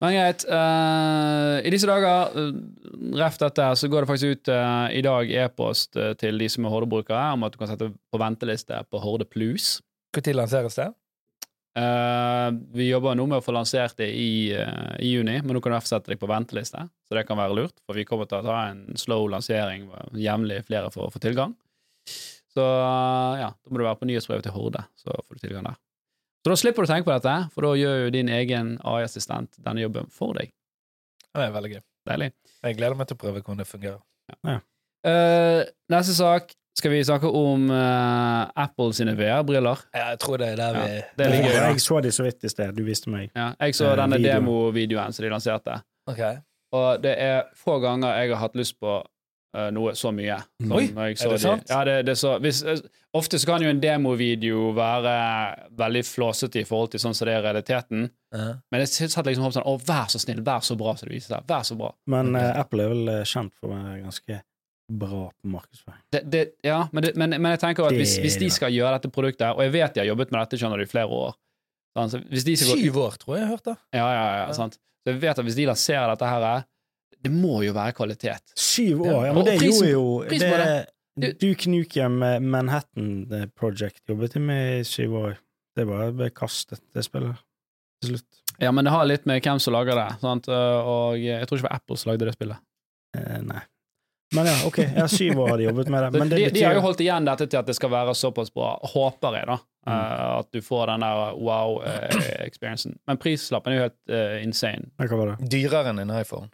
Men 0.00 0.14
greit. 0.16 0.46
Uh, 0.48 1.60
I 1.60 1.72
disse 1.72 1.88
dager, 1.88 2.32
uh, 2.32 3.16
ref 3.20 3.36
dette, 3.40 3.66
så 3.76 3.88
går 3.92 4.04
det 4.04 4.08
faktisk 4.08 4.38
ut 4.38 4.50
uh, 4.52 4.88
i 4.96 5.02
dag 5.04 5.32
e-post 5.42 5.98
til 6.22 6.40
de 6.40 6.48
som 6.48 6.64
er 6.64 6.72
Horde-brukere, 6.72 7.26
om 7.36 7.44
at 7.44 7.52
du 7.52 7.60
kan 7.60 7.68
sette 7.68 7.90
på 7.92 8.20
venteliste 8.20 8.80
på 8.88 9.02
Horde 9.02 9.28
Plus. 9.28 9.76
Når 10.16 10.34
lanseres 10.38 10.80
det? 10.80 10.88
Vi 12.74 12.88
jobber 12.88 13.14
nå 13.14 13.28
med 13.30 13.38
å 13.38 13.44
få 13.44 13.52
lansert 13.54 13.94
det 14.00 14.08
i, 14.10 14.50
i 14.50 15.10
juni, 15.12 15.36
men 15.38 15.54
nå 15.54 15.60
kan 15.62 15.70
du 15.70 15.76
i 15.78 15.86
sette 15.86 16.10
deg 16.10 16.18
på 16.18 16.28
venteliste, 16.28 16.82
så 17.06 17.14
det 17.14 17.22
kan 17.28 17.38
være 17.38 17.54
lurt. 17.54 17.76
For 17.86 17.96
vi 17.96 18.02
kommer 18.08 18.26
til 18.28 18.40
å 18.40 18.48
ta 18.48 18.56
en 18.72 18.98
slow 18.98 19.28
lansering 19.30 19.86
jevnlig 20.18 20.64
flere 20.66 20.90
for 20.90 21.06
å 21.06 21.12
få 21.14 21.22
tilgang. 21.22 21.54
Så 22.50 22.64
ja, 22.64 23.52
da 23.54 23.70
må 23.70 23.78
du 23.78 23.86
være 23.86 24.00
på 24.02 24.10
nyhetsbrevet 24.10 24.48
til 24.48 24.56
Horde, 24.56 24.82
så 24.98 25.14
får 25.14 25.38
du 25.38 25.46
tilgang 25.46 25.70
der. 25.70 25.78
Så 26.40 26.52
da 26.52 26.56
slipper 26.56 26.84
du 26.84 26.88
å 26.88 26.90
tenke 26.90 27.08
på 27.08 27.12
dette, 27.12 27.34
for 27.52 27.66
da 27.66 27.74
gjør 27.76 28.06
jo 28.06 28.12
din 28.14 28.30
egen 28.32 28.72
AI-assistent 28.88 29.58
denne 29.60 29.82
jobben 29.84 30.08
for 30.14 30.36
deg. 30.38 30.54
Det 31.30 31.44
er 31.44 31.52
veldig 31.52 31.72
gøy. 31.74 31.82
Deilig. 32.08 32.30
Jeg 32.64 32.78
gleder 32.78 32.96
meg 32.96 33.10
til 33.10 33.18
å 33.18 33.20
prøve 33.20 33.42
hvordan 33.42 33.60
det 33.60 33.68
fungerer. 33.68 34.00
Eh, 35.04 35.60
neste 35.92 36.16
sak 36.16 36.54
skal 36.80 36.94
vi 36.94 37.00
snakke 37.04 37.28
om 37.28 37.66
uh, 37.68 38.48
Apple 38.56 38.94
sine 38.96 39.12
VR-briller. 39.18 39.82
Ja, 39.92 40.10
jeg 40.14 40.20
tror 40.22 40.40
det 40.40 40.52
er 40.54 40.60
der 40.60 40.78
Ja, 40.78 40.84
vi 40.84 41.00
det 41.18 41.26
er 41.26 41.34
litt 41.34 41.44
gøy. 41.44 41.56
Jeg 41.58 41.82
så 41.84 42.00
de 42.00 42.12
så 42.14 42.24
vidt 42.24 42.46
i 42.46 42.52
sted. 42.52 42.72
Du 42.76 42.84
viste 42.86 43.12
meg. 43.12 43.28
Ja, 43.36 43.50
jeg 43.60 43.76
så 43.76 43.90
uh, 43.90 43.96
denne 44.00 44.20
video. 44.20 44.38
demovideoen 44.38 45.16
som 45.16 45.26
de 45.26 45.32
lanserte. 45.32 45.80
Okay. 46.08 46.40
Og 46.76 47.02
det 47.04 47.16
er 47.20 47.50
få 47.58 47.76
ganger 47.82 48.14
jeg 48.22 48.32
har 48.32 48.40
hatt 48.46 48.56
lyst 48.56 48.78
på 48.80 49.00
eh, 49.56 49.70
noe 49.74 49.92
så 49.98 50.12
mye. 50.14 50.36
som 50.60 50.72
Oi, 50.76 50.84
er 50.90 51.14
det 51.14 51.28
de- 51.30 51.38
sant? 51.42 51.68
Ja, 51.70 51.84
det, 51.84 51.94
det 52.06 52.16
så, 52.18 52.36
hvis, 52.40 52.62
eh, 52.62 52.78
ofte 53.14 53.38
så 53.38 53.46
kan 53.46 53.62
jo 53.62 53.68
en 53.72 53.80
demovideo 53.82 54.72
være 54.76 55.70
veldig 55.78 56.02
flåsete 56.06 56.60
i 56.62 56.64
forhold 56.68 56.90
til 56.92 57.00
sånn 57.00 57.14
som 57.16 57.26
det 57.26 57.34
er 57.38 57.42
realiteten, 57.48 58.10
Ja. 58.32 58.54
men 58.70 58.80
jeg 58.84 58.88
satt 59.10 59.26
liksom 59.26 59.44
og 59.44 59.50
håpet 59.52 59.58
sånn 59.62 59.66
Å, 59.66 59.80
vær 59.86 60.06
så 60.12 60.20
snill, 60.22 60.40
vær 60.46 60.60
så 60.62 60.76
bra 60.78 60.94
som 60.96 61.08
det 61.08 61.16
viser 61.16 61.34
seg. 61.36 61.46
Vær 61.50 61.62
så 61.66 61.76
bra. 61.78 61.90
Men 62.06 62.34
eh, 62.36 62.60
Apple 62.60 62.84
er 62.84 62.88
vel 62.94 63.24
kjent 63.24 63.52
for 63.58 63.68
å 63.70 63.74
være 63.74 64.02
ganske 64.04 64.42
bra 64.90 65.30
på 65.30 65.46
markedsføring. 65.50 66.00
Det, 66.10 66.20
det, 66.30 66.40
ja, 66.66 66.88
men, 66.92 67.02
det, 67.04 67.12
men, 67.16 67.30
men 67.40 67.52
jeg 67.54 67.60
tenker 67.62 67.86
at 67.86 67.92
hvis, 67.94 68.16
hvis 68.18 68.38
de 68.42 68.48
skal 68.50 68.72
gjøre 68.74 68.96
dette 68.98 69.10
produktet, 69.14 69.52
og 69.54 69.62
jeg 69.62 69.70
vet 69.76 69.94
de 69.94 70.00
har 70.02 70.08
jobbet 70.10 70.32
med 70.34 70.40
dette 70.42 70.58
skjønner 70.58 70.78
du, 70.82 70.82
i 70.82 70.90
flere 70.90 71.06
år 71.14 71.36
sant, 71.96 72.10
så 72.14 72.18
hvis 72.30 72.44
de 72.46 72.56
skal 72.56 72.74
gå 72.74 72.82
Syv 72.86 72.96
år, 73.02 73.14
tror 73.18 73.36
jeg 73.36 73.42
jeg 73.44 73.50
hørte. 73.50 73.76
Ja, 73.94 74.06
ja, 74.14 74.24
ja, 74.30 74.46
Ja. 74.46 74.52
sant. 74.54 74.74
Så 75.02 75.10
jeg 75.12 75.20
vet 75.22 75.38
at 75.38 75.44
hvis 75.46 75.54
de 75.58 75.66
lanserer 75.66 76.10
dette 76.12 76.26
her, 76.26 76.64
det 77.24 77.32
må 77.34 77.60
jo 77.66 77.74
være 77.76 77.96
kvalitet. 77.98 78.54
Syv 78.56 79.04
år! 79.06 79.26
Ja, 79.28 79.34
men 79.36 79.46
det 79.48 79.58
prisen- 79.60 79.90
gjorde 79.90 79.92
jo 79.92 80.40
det, 80.40 80.86
det. 81.20 81.32
Duke 81.42 81.70
Nukem 81.70 82.22
eh, 82.24 82.38
Manhattan 82.40 83.50
Project 83.58 84.02
jobbet 84.08 84.38
jeg 84.38 84.44
med 84.46 84.80
i 84.80 84.84
syv 84.88 85.16
år. 85.20 85.38
Det 85.76 85.86
bare 85.86 86.10
ble 86.16 86.30
kastet, 86.34 86.82
det 86.94 87.04
spillet. 87.06 87.36
Til 88.00 88.16
slutt. 88.16 88.40
Ja, 88.60 88.72
men 88.72 88.84
det 88.84 88.92
har 88.92 89.06
litt 89.08 89.26
med 89.28 89.42
hvem 89.44 89.60
som 89.60 89.72
lager 89.76 89.96
det, 89.96 90.08
sant? 90.20 90.48
og 90.48 91.20
jeg 91.20 91.46
tror 91.48 91.56
ikke 91.58 91.64
det 91.64 91.68
var 91.70 91.78
Apple 91.78 91.96
som 92.00 92.10
lagde 92.10 92.28
det 92.28 92.34
spillet. 92.36 92.64
Eh, 93.16 93.38
nei. 93.44 93.60
Men 94.34 94.46
ja, 94.46 94.66
ok. 94.66 94.78
Ja, 94.96 95.08
syv 95.08 95.40
år 95.40 95.48
har 95.48 95.58
de 95.58 95.64
jobbet 95.64 95.88
med 95.90 96.04
det. 96.04 96.20
Det 96.30 96.36
de, 96.36 96.50
de 96.54 96.62
har 96.62 96.76
jo 96.78 96.84
holdt 96.84 97.00
igjen 97.02 97.26
dette 97.26 97.48
til 97.50 97.58
at 97.58 97.66
det 97.66 97.74
skal 97.74 97.90
være 97.90 98.14
såpass 98.14 98.52
bra, 98.54 98.76
håper 98.92 99.40
jeg, 99.40 99.48
da. 99.50 99.56
Mm. 99.88 99.94
Uh, 99.96 100.38
at 100.38 100.50
du 100.54 100.60
får 100.62 100.92
den 100.92 101.04
der 101.06 101.34
wow-experiencen. 101.40 102.98
Men 103.08 103.18
prislappen 103.18 103.74
er 103.74 103.78
jo 103.78 103.86
helt 103.88 103.98
uh, 104.12 104.36
insane. 104.44 104.90
Ja, 105.00 105.08
Hva 105.10 105.18
var 105.18 105.32
det? 105.32 105.50
Dyrere 105.50 105.90
enn 105.90 106.02
en 106.04 106.14
iPhone. 106.14 106.50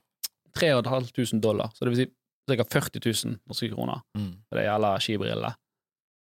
3500 0.57 1.41
dollar, 1.45 1.71
så 1.77 1.85
det 1.87 1.95
vil 1.95 2.03
si 2.07 2.11
ca. 2.57 2.65
40 2.65 3.01
000 3.03 3.39
norske 3.51 3.71
kroner 3.75 4.03
for 4.17 4.59
det 4.61 4.67
gjelder 4.69 5.01
skibrillene. 5.07 5.55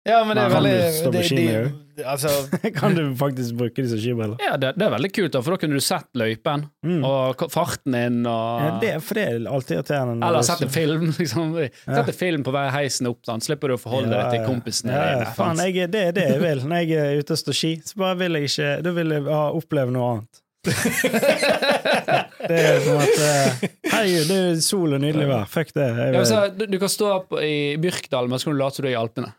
Ja, 0.09 0.23
men 0.25 0.33
det 0.33 0.43
er 0.47 0.49
Kan 0.49 0.63
du 0.65 0.71
veldig 0.71 1.13
de, 1.13 1.37
de, 1.37 2.05
Altså, 2.09 2.31
kan 2.81 2.95
du 2.97 3.03
faktisk 3.21 3.53
bruke 3.59 3.83
disse 3.85 3.99
skibrillene? 4.01 4.39
Ja, 4.41 4.55
det, 4.57 4.71
det 4.81 4.87
er 4.87 4.95
veldig 4.95 5.11
kult, 5.13 5.35
da, 5.35 5.43
for 5.45 5.53
da 5.53 5.59
kunne 5.61 5.77
du 5.77 5.85
sett 5.85 6.09
løypen 6.17 6.65
Mm. 6.89 7.03
og 7.05 7.43
farten 7.53 7.93
din 7.93 8.17
og 8.25 8.63
Ja, 8.65 8.71
det, 8.81 8.95
for 9.05 9.21
det 9.21 9.27
er 9.29 9.45
alltid 9.53 9.77
irriterende. 9.77 10.25
Eller 10.27 10.41
er 10.41 10.47
sett 10.49 10.63
en 10.65 10.73
film, 10.73 11.05
liksom. 11.21 11.53
Sett 11.85 12.09
en 12.15 12.17
film 12.17 12.47
på 12.49 12.55
vei 12.57 12.65
heisen 12.73 13.11
opp, 13.13 13.21
sånn. 13.29 13.45
slipper 13.45 13.69
du 13.69 13.77
å 13.77 13.83
forholde 13.83 14.09
Ja, 14.17 14.25
deg 14.31 14.39
til 14.41 14.49
kompisene 14.49 14.97
Ja, 14.97 15.05
ja. 15.05 15.19
dine. 15.21 15.35
Faen, 15.37 15.61
jeg, 15.69 15.91
det 15.93 16.03
er 16.09 16.17
det 16.17 16.27
jeg 16.33 16.41
vil. 16.49 16.65
Når 16.73 16.81
jeg 16.81 17.05
er 17.05 17.21
ute 17.21 17.37
og 17.37 17.43
står 17.45 17.61
ski, 17.61 17.73
så 17.93 18.01
bare 18.01 18.17
vil 18.25 18.41
jeg 18.41 18.49
ikke 18.55 18.71
Da 18.89 18.97
vil 19.03 19.17
jeg 19.19 19.29
ha 19.29 19.43
oppleve 19.61 19.93
noe 20.01 20.15
annet. 20.17 20.41
det 22.49 22.61
er 22.61 22.79
som 22.85 23.01
at 23.01 23.17
Hei, 23.21 23.71
Herregud, 23.91 24.29
det 24.31 24.39
er 24.43 24.61
sol 24.65 24.95
og 24.97 25.03
nydelig 25.03 25.27
vær. 25.29 25.49
Fuck 25.51 25.75
det. 25.77 25.89
Jeg 25.99 26.15
Ja, 26.15 26.23
så, 26.29 26.45
du, 26.55 26.65
du 26.71 26.79
kan 26.81 26.93
stå 26.93 27.11
opp 27.19 27.35
i 27.43 27.77
Byrkdal, 27.81 28.31
men 28.31 28.41
så 28.41 28.49
kan 28.49 28.57
du 28.57 28.63
late 28.63 28.79
som 28.79 28.87
du 28.87 28.89
er 28.91 28.95
i 28.95 29.01
Alpene. 29.01 29.33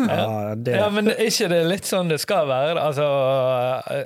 ja, 0.00 0.54
det, 0.56 0.72
ja, 0.72 0.86
men 0.88 1.10
er 1.12 1.18
ikke 1.28 1.50
det 1.52 1.58
litt 1.68 1.84
sånn 1.84 2.08
det 2.08 2.16
skal 2.22 2.46
være? 2.48 2.80
Altså 2.80 3.04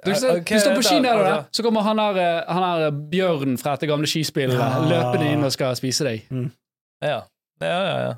Du, 0.03 0.11
eh, 0.11 0.17
så, 0.19 0.33
hva 0.35 0.43
du 0.43 0.63
står 0.65 0.75
på 0.81 0.83
ski 0.83 0.97
nedover, 0.99 1.29
altså- 1.31 1.61
så 1.61 1.63
kommer 1.63 1.87
han 1.87 2.03
her, 2.03 2.19
eh, 2.19 2.45
han 2.49 2.65
her 2.67 2.87
eh, 2.89 2.97
Bjørn 3.13 3.55
fra 3.63 3.77
dette 3.77 3.87
gamle 3.93 4.11
skispillet 4.11 4.59
Ja. 4.59 4.81
løpende 4.83 5.31
inn 5.33 5.45
og 5.47 5.53
skal 5.55 5.77
spise 5.79 6.05
deg. 6.09 6.27
Ja, 7.05 7.21
ja, 7.63 7.69
ja. 7.69 7.99
ja. 8.03 8.15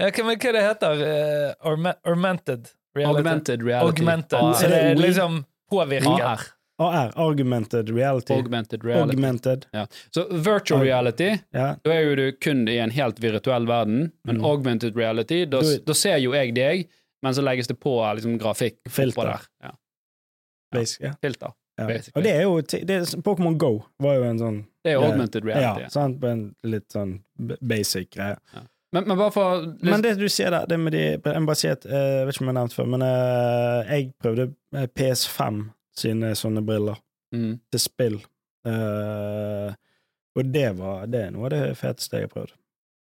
ja 0.00 0.24
men 0.24 0.38
hva 0.38 0.52
det 0.56 0.64
heter 0.64 0.96
det? 0.96 1.54
augmented 1.60 2.72
reality? 2.96 3.18
Augmented 3.18 3.62
reality. 3.62 3.86
Augmented. 3.86 4.38
Ah. 4.38 4.52
Så 4.54 4.68
det 4.68 4.80
er 4.82 4.94
liksom 4.96 5.44
påvirker. 5.70 6.20
AR. 6.20 6.40
AR, 6.90 7.12
Argumented 7.16 7.90
reality. 7.90 8.34
Augmented 8.34 8.84
reality. 8.84 9.14
Augmented. 9.16 9.66
Ja. 9.72 9.86
Så 10.14 10.26
virtual 10.32 10.80
Aug- 10.80 10.84
reality, 10.84 11.38
Ja. 11.52 11.76
da 11.84 11.90
er 11.92 12.00
jo 12.08 12.14
du 12.16 12.32
kun 12.32 12.68
i 12.68 12.78
en 12.78 12.90
helt 12.90 13.18
virtuell 13.22 13.66
verden. 13.66 14.12
Men 14.24 14.36
Mm. 14.38 14.44
augmented 14.44 14.96
reality, 14.96 15.44
da, 15.44 15.60
ser 15.94 16.16
jo 16.18 16.32
jeg 16.32 16.54
deg, 16.54 16.88
men 17.22 17.34
så 17.34 17.42
legges 17.42 17.66
det 17.68 17.78
på 17.80 17.96
liksom, 18.14 18.38
grafikk 18.38 18.76
Filter. 18.88 19.14
på 19.20 19.24
der. 19.24 19.40
Ja. 19.62 19.70
Basic, 20.72 21.00
ja. 21.00 21.12
Filter. 21.22 21.52
Ja. 21.78 21.86
Basically. 21.86 22.12
Og 22.16 22.22
det 22.22 22.32
er 22.36 22.42
jo 22.42 22.60
ti- 22.60 22.84
det 22.84 22.90
er, 22.96 23.20
Pokémon 23.22 23.56
Go 23.58 23.82
var 24.00 24.14
jo 24.14 24.22
en 24.24 24.38
sånn 24.38 24.64
Det 24.84 24.92
er 24.92 25.00
Ja. 25.00 25.06
augmented 25.10 25.44
reality. 25.44 25.80
Ja, 25.82 25.88
sant? 25.88 26.20
På 26.20 26.26
en 26.28 26.54
litt 26.64 26.88
sånn 26.92 27.20
b- 27.38 27.56
basic 27.62 28.10
greie. 28.10 28.36
Men, 28.92 29.06
men 29.08 29.16
bare 29.16 29.30
for 29.30 29.60
Men 29.80 30.02
det 30.02 30.18
du 30.18 30.26
sier 30.28 30.50
der, 30.50 30.66
det 30.66 30.78
med 30.78 30.92
de 30.92 30.98
Jeg 30.98 31.46
bare 31.46 31.54
si 31.56 31.68
at, 31.68 31.86
eh, 31.86 31.90
Jeg 31.92 32.26
vet 32.26 32.34
ikke 32.34 32.42
om 32.42 32.46
jeg 32.48 32.54
har 32.56 32.62
nevnt 32.66 32.74
før, 32.74 32.86
men 32.88 33.02
eh, 33.02 33.84
jeg 33.96 34.12
prøvde 34.22 34.54
eh, 34.74 34.86
PS5 34.86 35.70
sine 35.98 36.32
sånne 36.38 36.62
briller 36.66 36.98
mm. 37.34 37.54
til 37.72 37.82
spill. 37.82 38.18
Uh, 38.66 39.72
og 40.38 40.48
det 40.48 40.68
var 40.78 41.08
Det 41.10 41.26
er 41.26 41.32
noe 41.34 41.48
av 41.48 41.54
det 41.54 41.78
feteste 41.80 42.20
jeg 42.20 42.28
har 42.28 42.34
prøvd. 42.34 42.52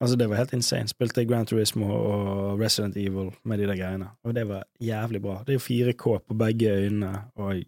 Altså, 0.03 0.16
det 0.20 0.27
var 0.29 0.37
helt 0.42 0.53
insane. 0.53 0.90
Spilte 0.90 1.25
Grand 1.25 1.49
Turismo 1.49 1.87
og 1.94 2.61
Resident 2.61 2.97
Evil 3.01 3.31
med 3.47 3.62
de 3.62 3.68
der 3.70 3.79
greiene. 3.79 4.11
Og 4.27 4.35
det 4.37 4.42
var 4.49 4.66
jævlig 4.83 5.23
bra. 5.23 5.38
Det 5.47 5.55
er 5.55 5.61
jo 5.61 5.92
4K 5.92 6.18
på 6.29 6.37
begge 6.37 6.73
øynene, 6.75 7.12
og 7.35 7.62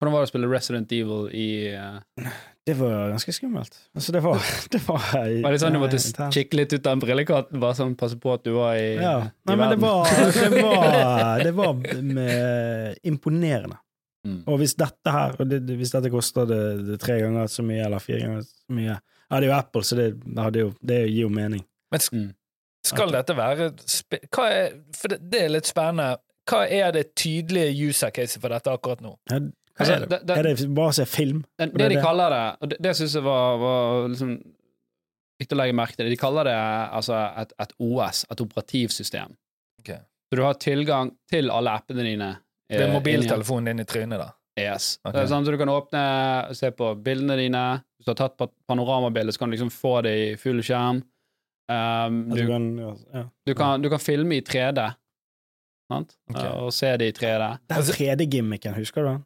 Hvordan 0.00 0.14
var 0.14 0.22
det 0.22 0.28
å 0.28 0.32
spille 0.32 0.48
Resident 0.48 0.92
Evil 0.96 1.26
i 1.36 1.48
uh, 1.76 2.00
det 2.66 2.74
var 2.78 3.10
ganske 3.12 3.32
skummelt. 3.36 3.74
Altså, 3.96 4.12
det 4.16 4.22
var 4.24 4.40
Det 4.72 4.80
var, 4.86 5.04
Var 5.44 5.52
det 5.52 5.60
sånn 5.60 5.76
du 5.76 5.80
måtte 5.82 6.00
kikke 6.32 6.56
litt 6.56 6.72
ut 6.72 6.86
av 6.86 6.96
en 6.96 7.02
brillekatten, 7.04 7.60
bare 7.60 7.76
sånn 7.76 7.96
passe 8.00 8.16
på 8.20 8.32
at 8.32 8.44
du 8.46 8.54
var 8.56 8.78
i, 8.80 8.94
Ja. 8.96 9.14
i 9.28 9.50
Nei, 9.50 9.56
men 9.60 9.74
det 9.74 9.78
var, 9.82 10.08
det 10.08 10.50
var, 10.62 11.44
det 11.46 11.52
var 11.58 11.78
med, 12.00 12.98
imponerende. 13.12 13.76
Mm. 14.26 14.42
Og 14.52 14.58
hvis 14.60 14.74
dette 14.76 15.12
her, 15.14 15.36
og 15.40 15.48
det, 15.48 15.62
hvis 15.80 15.94
dette 15.94 16.10
koster 16.12 16.48
det, 16.48 16.60
det 16.90 16.98
tre 17.00 17.16
ganger 17.22 17.48
så 17.48 17.64
mye, 17.64 17.84
eller 17.86 18.02
fire 18.04 18.20
ganger 18.26 18.42
så 18.44 18.76
mye 18.76 18.90
Ja, 18.96 19.38
det 19.38 19.44
er 19.46 19.48
jo 19.48 19.54
Apple, 19.56 19.84
så 19.86 19.96
det, 19.96 20.08
det, 20.26 20.64
jo, 20.64 20.72
det 20.84 20.98
gir 21.06 21.22
jo 21.26 21.30
mening. 21.32 21.64
Men 21.92 22.02
sk 22.04 22.16
Mm. 22.16 22.28
skal 22.86 23.10
dette 23.12 23.34
være 23.36 23.66
er, 23.70 24.76
For 24.96 25.12
det, 25.12 25.18
det 25.30 25.40
er 25.44 25.50
litt 25.52 25.68
spennende. 25.68 26.16
Hva 26.48 26.62
er 26.66 26.92
det 26.96 27.10
tydelige 27.14 27.90
user 27.90 28.10
caset 28.10 28.40
for 28.40 28.48
dette 28.52 28.72
akkurat 28.72 29.02
nå? 29.04 29.12
Ja, 29.30 29.38
Altså, 29.80 29.94
er, 29.96 30.00
det? 30.04 30.08
det- 30.10 30.26
det- 30.28 30.36
er 30.38 30.48
det 30.48 30.68
bare 30.76 30.92
å 30.92 30.96
se 31.00 31.06
film? 31.08 31.42
Det, 31.58 31.66
det 31.70 31.78
det 31.78 31.84
er 31.84 31.88
de 31.88 31.98
det. 31.98 32.04
kaller 32.04 32.30
det, 32.34 32.42
og 32.60 32.68
det, 32.72 32.78
det 32.86 32.94
syns 32.98 33.14
jeg 33.18 33.24
var, 33.26 33.56
var 33.62 34.08
liksom 34.12 34.32
viktig 35.40 35.56
å 35.56 35.60
legge 35.62 35.76
merke 35.78 35.96
til, 35.96 36.10
de 36.12 36.16
kaller 36.20 36.44
det 36.50 36.56
altså 37.00 37.16
et, 37.42 37.52
et 37.64 37.72
OS, 37.80 38.24
et 38.30 38.40
operativsystem. 38.44 39.36
Okay. 39.80 40.00
Så 40.30 40.36
du 40.36 40.42
har 40.44 40.54
tilgang 40.60 41.14
til 41.32 41.48
alle 41.50 41.72
appene 41.80 42.04
dine. 42.04 42.28
Det 42.70 42.78
er 42.84 42.88
eh, 42.90 42.92
mobiltelefonen 42.92 43.70
din 43.72 43.80
i 43.80 43.86
trynet, 43.88 44.20
da. 44.20 44.28
Yes. 44.60 44.98
Okay. 45.00 45.14
Det 45.16 45.22
er 45.24 45.30
sånn, 45.30 45.46
så 45.46 45.54
du 45.54 45.58
kan 45.58 45.70
åpne 45.72 46.02
og 46.50 46.56
se 46.58 46.68
på 46.76 46.90
bildene 47.02 47.36
dine. 47.40 47.62
Hvis 47.96 48.04
du 48.06 48.10
har 48.12 48.18
tatt 48.20 48.36
pa- 48.36 48.50
panoramabilde, 48.68 49.32
så 49.32 49.40
kan 49.40 49.48
du 49.50 49.56
liksom 49.56 49.70
få 49.72 49.94
det 50.04 50.12
i 50.20 50.28
full 50.36 50.60
skjerm. 50.66 51.00
Um, 51.70 52.20
du 52.34 52.42
kan, 52.48 52.64
ja, 53.14 53.24
du, 53.46 53.54
kan, 53.54 53.80
du 53.82 53.88
kan 53.92 54.00
filme 54.02 54.36
i 54.40 54.42
3D, 54.44 54.84
sant? 55.90 56.16
Ok. 56.30 56.36
Uh, 56.42 56.64
og 56.66 56.72
se 56.74 56.90
det 57.00 57.08
i 57.12 57.16
3D. 57.16 57.46
Den 57.70 57.84
3D-gimmicken, 57.94 58.74
husker 58.76 59.06
du 59.06 59.08
den? 59.12 59.20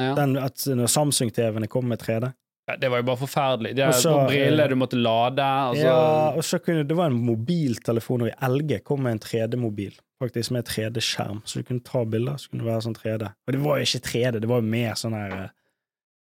Ja. 0.00 0.14
den 0.16 0.38
at 0.40 0.62
når 0.66 0.88
Samsung-TV-ene 0.88 1.68
kom 1.68 1.90
med 1.90 2.00
3D? 2.00 2.32
Ja, 2.70 2.76
Det 2.76 2.88
var 2.88 3.02
jo 3.02 3.06
bare 3.10 3.20
forferdelig. 3.20 3.74
Det 3.76 3.82
er 3.82 3.90
også, 3.90 4.12
noen 4.14 4.30
briller 4.30 4.64
eh, 4.64 4.70
du 4.70 4.78
måtte 4.78 5.00
lade. 5.00 5.42
Altså, 5.42 5.82
ja, 5.84 6.30
og 6.38 6.44
så 6.46 6.60
kunne 6.62 6.86
det 6.86 6.96
var 6.96 7.10
en 7.10 7.18
mobiltelefon, 7.26 8.22
og 8.22 8.30
i 8.30 8.36
LG 8.48 8.78
kom 8.86 9.02
med 9.04 9.16
en 9.18 9.22
3D-mobil, 9.24 9.96
faktisk 10.22 10.54
med 10.54 10.68
3D-skjerm, 10.70 11.42
så 11.44 11.60
du 11.60 11.66
kunne 11.68 11.84
ta 11.84 12.04
bilder, 12.06 12.38
så 12.38 12.52
kunne 12.52 12.62
det 12.62 12.70
være 12.70 12.86
sånn 12.86 12.96
3D. 12.96 13.32
Og 13.34 13.56
det 13.56 13.62
var 13.66 13.82
jo 13.82 13.88
ikke 13.90 14.04
3D, 14.08 14.40
det 14.44 14.50
var 14.52 14.62
jo 14.62 14.70
mer 14.78 14.96
sånn 15.00 15.18
her 15.18 15.36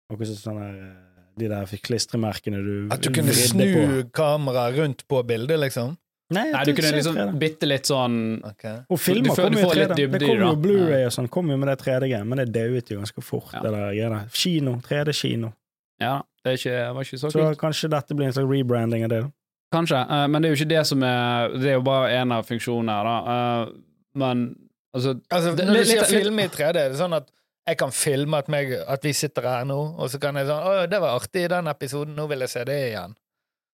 Akkurat 0.10 0.32
sånn 0.32 0.39
sånn 0.41 0.62
her 0.63 0.77
eh, 0.82 0.93
De 1.38 1.49
der 1.51 1.73
klistremerkene 1.86 2.62
du 2.65 2.71
At 2.95 3.03
du 3.05 3.12
kunne 3.13 3.36
snu 3.38 4.08
kameraet 4.15 4.79
rundt 4.79 5.03
på 5.12 5.19
bildet, 5.27 5.60
liksom? 5.62 5.99
Nei, 6.32 6.52
Nei, 6.54 6.63
du 6.63 6.74
kunne 6.78 6.92
liksom 6.94 7.39
bitte 7.42 7.65
litt 7.65 7.88
sånn 7.89 8.18
okay. 8.46 8.84
Og 8.89 9.00
filmer 9.02 9.24
Du 9.24 9.30
får- 9.34 9.50
du 9.50 9.58
jo 9.58 9.65
i 9.65 9.72
3D. 9.74 9.96
dybde 9.98 10.20
Det 10.20 10.28
kommer 10.28 10.46
kom 10.46 10.52
jo. 10.52 10.62
Blu-ray 10.68 11.06
og 11.08 11.12
sånn, 11.15 11.30
kom 11.30 11.50
jo 11.50 11.58
med 11.58 11.68
det 11.72 11.78
3D-greiet, 11.82 12.28
men 12.28 12.38
det 12.38 12.52
dauet 12.54 12.89
jo 12.92 13.00
ganske 13.00 13.24
fort, 13.24 13.54
Ja. 13.54 13.62
det 13.62 13.72
der 13.72 13.94
greiene. 13.98 14.30
Kino, 14.32 14.76
3D-kino. 14.86 15.54
Ja, 16.00 16.22
det 16.44 16.52
er 16.52 16.58
ikke, 16.58 16.76
det 16.86 16.94
var 16.96 17.02
ikke 17.04 17.18
så 17.20 17.32
Så 17.32 17.39
kult. 17.39 17.58
kanskje 17.58 17.89
dette 17.89 18.15
blir 18.15 18.26
en 18.28 18.34
slags 18.34 18.48
rebranding 18.50 19.04
av 19.04 19.10
det, 19.10 19.22
da. 19.24 19.32
Kanskje, 19.74 19.98
uh, 20.10 20.28
men 20.28 20.42
det 20.42 20.50
er 20.52 20.56
jo 20.56 20.65
ikke 20.65 20.70
det 20.70 20.86
som 20.88 21.04
er 21.04 21.50
Det 21.50 21.65
er 21.70 21.74
jo 21.78 21.82
bare 21.82 22.10
en 22.22 22.32
av 22.32 22.46
funksjonene 22.46 22.89
her, 22.89 23.04
da. 23.04 23.18
Uh, 23.65 23.72
men 24.15 24.56
altså 24.96 25.20
Altså, 25.32 25.56
Det- 25.56 25.65
når 25.68 25.74
du 25.74 25.84
sier 25.86 26.06
filme 26.06 26.39
i 26.44 26.48
3D, 26.48 26.76
er 26.78 26.89
det 26.89 26.98
sånn 26.98 27.13
at 27.15 27.28
jeg 27.68 27.78
kan 27.78 27.89
filme 27.92 28.34
at, 28.38 28.48
meg, 28.50 28.72
at 28.88 29.02
vi 29.04 29.12
sitter 29.13 29.42
her 29.44 29.63
nå, 29.65 29.96
og 30.00 30.10
så 30.10 30.20
kan 30.20 30.36
jeg 30.36 30.46
sånn 30.48 30.63
Å, 30.63 30.89
det 30.89 31.00
var 31.02 31.20
artig 31.20 31.44
i 31.46 31.48
den 31.48 31.65
episoden, 31.68 32.15
nå 32.15 32.28
vil 32.30 32.39
jeg 32.39 32.50
se 32.50 32.63
det 32.65 32.94
igjen. 32.94 33.15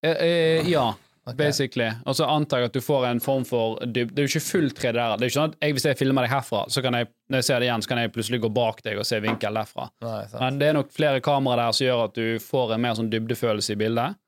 Uh, 0.06 0.16
eh, 0.20 0.64
Ja, 0.70 0.94
Ok. 1.26 1.38
basically. 1.40 1.88
Og 2.06 2.16
så 2.20 2.26
antar 2.30 2.60
jeg 2.62 2.70
at 2.70 2.76
du 2.78 2.82
får 2.86 3.08
en 3.10 3.20
form 3.24 3.46
for 3.50 3.80
dyb... 3.86 4.12
Det 4.14 4.22
er 4.22 4.28
jo 4.28 4.32
ikke 4.36 4.46
full 4.46 4.68
3D 4.70 4.92
der. 4.94 5.16
Det 5.18 5.26
er 5.26 5.32
ikke 5.32 5.38
sånn 5.40 5.54
at 5.56 5.56
jeg, 5.66 5.74
Hvis 5.74 5.86
jeg 5.90 5.98
filmer 5.98 6.26
deg 6.28 6.34
herfra, 6.36 6.60
så 6.70 6.84
kan 6.86 6.94
jeg 7.00 7.08
når 7.34 7.42
jeg 7.42 7.48
ser 7.48 7.60
det 7.64 7.66
igjen, 7.66 7.82
så 7.82 7.90
kan 7.90 8.02
jeg 8.04 8.12
plutselig 8.14 8.40
gå 8.44 8.50
bak 8.54 8.84
deg 8.86 9.00
og 9.02 9.08
se 9.10 9.18
vinkel 9.24 9.58
derfra. 9.58 9.88
Nei. 10.06 10.20
Men 10.38 10.60
det 10.62 10.68
er 10.70 10.78
nok 10.78 10.92
flere 10.94 11.24
kameraer 11.26 11.64
der 11.64 11.78
som 11.80 11.88
gjør 11.88 12.04
at 12.04 12.20
du 12.20 12.28
får 12.46 12.76
en 12.76 12.84
mer 12.86 13.00
sånn 13.00 13.10
dybdefølelse 13.10 13.74
i 13.74 13.80
bildet. 13.82 14.20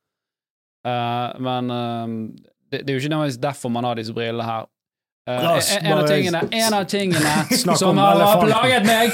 Uh, 0.88 1.38
men 1.44 1.70
uh, 1.70 2.08
det, 2.72 2.82
det 2.82 2.90
er 2.90 2.98
jo 2.98 3.04
ikke 3.04 3.14
nødvendigvis 3.14 3.42
derfor 3.44 3.70
man 3.78 3.86
har 3.86 4.00
disse 4.00 4.14
brillene 4.18 4.46
her. 4.48 4.66
Uh, 5.28 5.34
en, 5.36 5.86
en 5.92 5.98
av 6.00 6.06
tingene, 6.08 6.42
en 6.64 6.74
av 6.80 6.86
tingene 6.90 7.58
som 7.84 7.98
har, 8.00 8.24
plaget 8.42 8.86
meg 8.88 9.12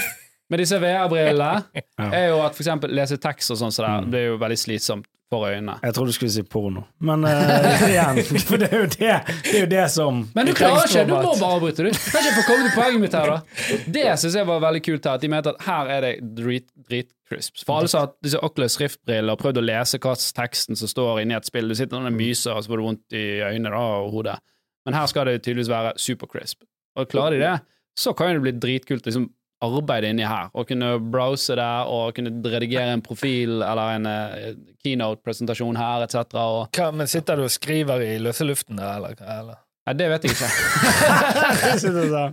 med 0.54 0.62
disse 0.62 0.78
VR-brillene, 0.78 1.84
er 2.14 2.28
jo 2.30 2.40
at 2.46 2.54
for 2.54 2.62
eksempel 2.64 2.94
lese 2.94 3.18
tekst 3.20 3.52
og 3.56 3.60
sånn 3.60 3.74
så 3.74 3.84
der, 3.88 4.04
Mm. 4.04 4.12
det 4.14 4.20
er 4.20 4.28
jo 4.32 4.40
veldig 4.44 4.60
slitsomt 4.62 5.08
for 5.34 5.48
øynene. 5.50 5.76
Jeg 5.84 5.96
trodde 5.98 6.14
du 6.14 6.16
skulle 6.16 6.34
si 6.34 6.44
porno, 6.46 6.86
men 7.04 7.26
uh, 7.26 7.84
igjen, 7.90 8.22
for 8.46 8.62
det 8.62 8.70
er 8.70 8.84
jo 8.84 8.90
det, 8.94 9.10
det, 9.26 9.54
er 9.54 9.60
jo 9.66 9.72
det 9.74 9.86
som 9.94 10.22
Men 10.36 10.50
du 10.50 10.54
klarer 10.58 10.86
ikke, 10.88 11.06
du 11.10 11.16
må 11.16 11.34
bare 11.40 11.58
avbryte, 11.58 11.88
du. 11.88 12.00
Kan 12.14 12.24
ikke 12.24 12.38
få 12.38 12.46
komme 12.48 12.68
til 12.68 12.76
poenget 12.78 13.04
mitt 13.04 13.18
her, 13.18 13.34
da? 13.34 13.82
Det 13.98 14.08
syns 14.22 14.40
jeg 14.40 14.50
var 14.50 14.64
veldig 14.68 14.84
kult 14.86 15.10
her, 15.10 15.20
at 15.20 15.26
de 15.26 15.32
mente 15.34 15.54
at 15.54 15.68
her 15.68 15.94
er 15.98 16.08
det 16.08 16.14
drit, 16.38 16.70
dritcrisp. 16.90 17.64
For 17.66 17.80
alle 17.80 17.92
som 17.92 18.02
har 18.02 18.10
hatt 18.10 18.18
disse 18.26 18.42
Oculus 18.46 18.80
Rift-briller 18.82 19.36
og 19.36 19.42
prøvd 19.42 19.62
å 19.62 19.66
lese 19.66 20.02
hva 20.04 20.16
teksten 20.40 20.80
som 20.80 20.92
står 20.92 21.24
inni 21.24 21.38
et 21.38 21.50
spill, 21.50 21.70
du 21.70 21.78
sitter 21.78 22.00
og 22.00 22.16
myser, 22.16 22.54
og 22.56 22.64
så 22.64 22.74
får 22.74 22.82
du 22.82 22.88
vondt 22.88 23.18
i 23.18 23.28
øynene 23.42 23.74
da, 23.74 23.84
og 24.04 24.18
hodet. 24.18 24.40
Men 24.86 24.98
her 25.00 25.08
skal 25.10 25.30
det 25.30 25.40
tydeligvis 25.42 25.72
være 25.72 25.96
supercrisp. 26.02 26.64
Og 27.00 27.10
klarer 27.10 27.40
de 27.40 27.46
det, 27.46 27.56
så 27.98 28.14
kan 28.18 28.32
jo 28.32 28.40
det 28.40 28.46
bli 28.48 28.60
dritkult 28.62 29.08
liksom 29.08 29.30
arbeide 29.64 30.12
inni 30.12 30.26
her, 30.28 30.50
og 30.54 30.68
kunne 30.70 30.96
browse 31.12 31.56
der, 31.56 31.90
og 31.90 32.16
kunne 32.18 32.32
redigere 32.52 32.94
en 32.94 33.04
profil 33.06 33.62
eller 33.62 33.98
en 33.98 34.10
eh, 34.10 34.48
keynote-presentasjon 34.84 35.80
her, 35.80 36.06
etc. 36.06 36.36
Og 36.40 36.76
Hva, 36.76 36.90
men 36.96 37.10
sitter 37.10 37.40
du 37.40 37.48
og 37.48 37.54
skriver 37.54 38.04
i 38.04 38.18
løse 38.22 38.48
luften 38.48 38.82
der, 38.82 38.98
eller? 38.98 39.16
eller? 39.40 39.62
Nei, 39.84 39.96
det 40.00 40.10
vet 40.14 40.26
jeg 40.26 40.36
ikke. 40.38 40.50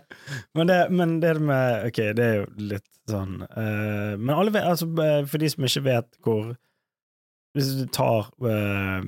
Men, 0.54 0.68
det, 0.68 0.76
men 0.90 1.16
det 1.22 1.32
med 1.42 1.86
Ok, 1.88 1.98
det 2.14 2.24
er 2.24 2.36
jo 2.36 2.44
litt 2.70 2.86
sånn 3.10 3.40
uh, 3.42 4.14
Men 4.18 4.30
alle 4.36 4.52
vet, 4.54 4.66
altså, 4.70 4.86
eh, 5.02 5.22
for 5.26 5.42
de 5.42 5.50
som 5.50 5.66
ikke 5.66 5.82
vet 5.88 6.18
hvor 6.22 6.52
Hvis 7.56 7.72
du 7.80 7.84
tar 7.90 8.30
uh, 8.44 9.00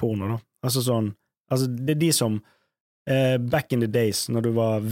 porno, 0.00 0.30
da. 0.32 0.38
Altså 0.64 0.84
sånn 0.86 1.12
Altså, 1.52 1.68
det 1.68 1.98
er 1.98 2.00
de 2.00 2.12
som 2.16 2.38
uh, 2.40 3.36
Back 3.52 3.76
in 3.76 3.84
the 3.84 3.90
days, 3.92 4.24
når 4.32 4.48
du 4.48 4.50
var 4.56 4.86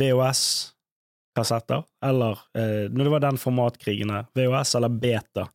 VHS-kassetter, 1.39 1.83
eller 2.05 2.33
eh, 2.55 2.91
når 2.91 3.05
det 3.05 3.11
var 3.11 3.21
den 3.21 3.39
formatkrigen 3.39 4.11
her, 4.11 4.27
VHS 4.35 4.75
eller 4.75 4.89
beta. 4.89 5.49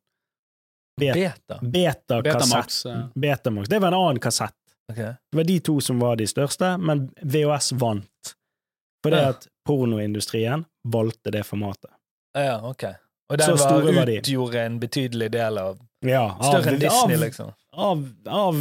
Bet- 0.99 1.13
Beta? 1.13 1.59
Beta-kassett. 1.61 2.83
Betamax. 2.83 2.85
Betamax. 3.15 3.69
Det 3.69 3.79
var 3.79 3.87
en 3.87 3.93
annen 3.93 4.19
kassett. 4.19 4.53
Okay. 4.91 5.13
Det 5.31 5.37
var 5.37 5.43
de 5.43 5.59
to 5.59 5.79
som 5.81 5.99
var 5.99 6.15
de 6.15 6.27
største, 6.27 6.77
men 6.77 7.09
VHS 7.21 7.71
vant. 7.71 8.35
Fordi 9.03 9.15
Ja. 9.15 9.29
at 9.29 9.47
pornoindustrien 9.65 10.65
valgte 10.83 11.31
det 11.31 11.43
formatet. 11.45 11.91
Ja, 12.33 12.59
ok. 12.69 12.83
Og 13.29 13.37
den 13.37 13.57
var 13.57 13.81
var, 13.93 14.05
de. 14.05 14.17
utgjorde 14.19 14.59
en 14.65 14.79
betydelig 14.79 15.31
del 15.31 15.57
av 15.57 15.77
Ja, 16.01 16.35
av, 16.39 16.43
Større 16.43 16.73
enn 16.73 16.79
Disney, 16.79 17.15
av, 17.15 17.21
liksom. 17.21 17.51
av, 17.73 18.09
av 18.27 18.55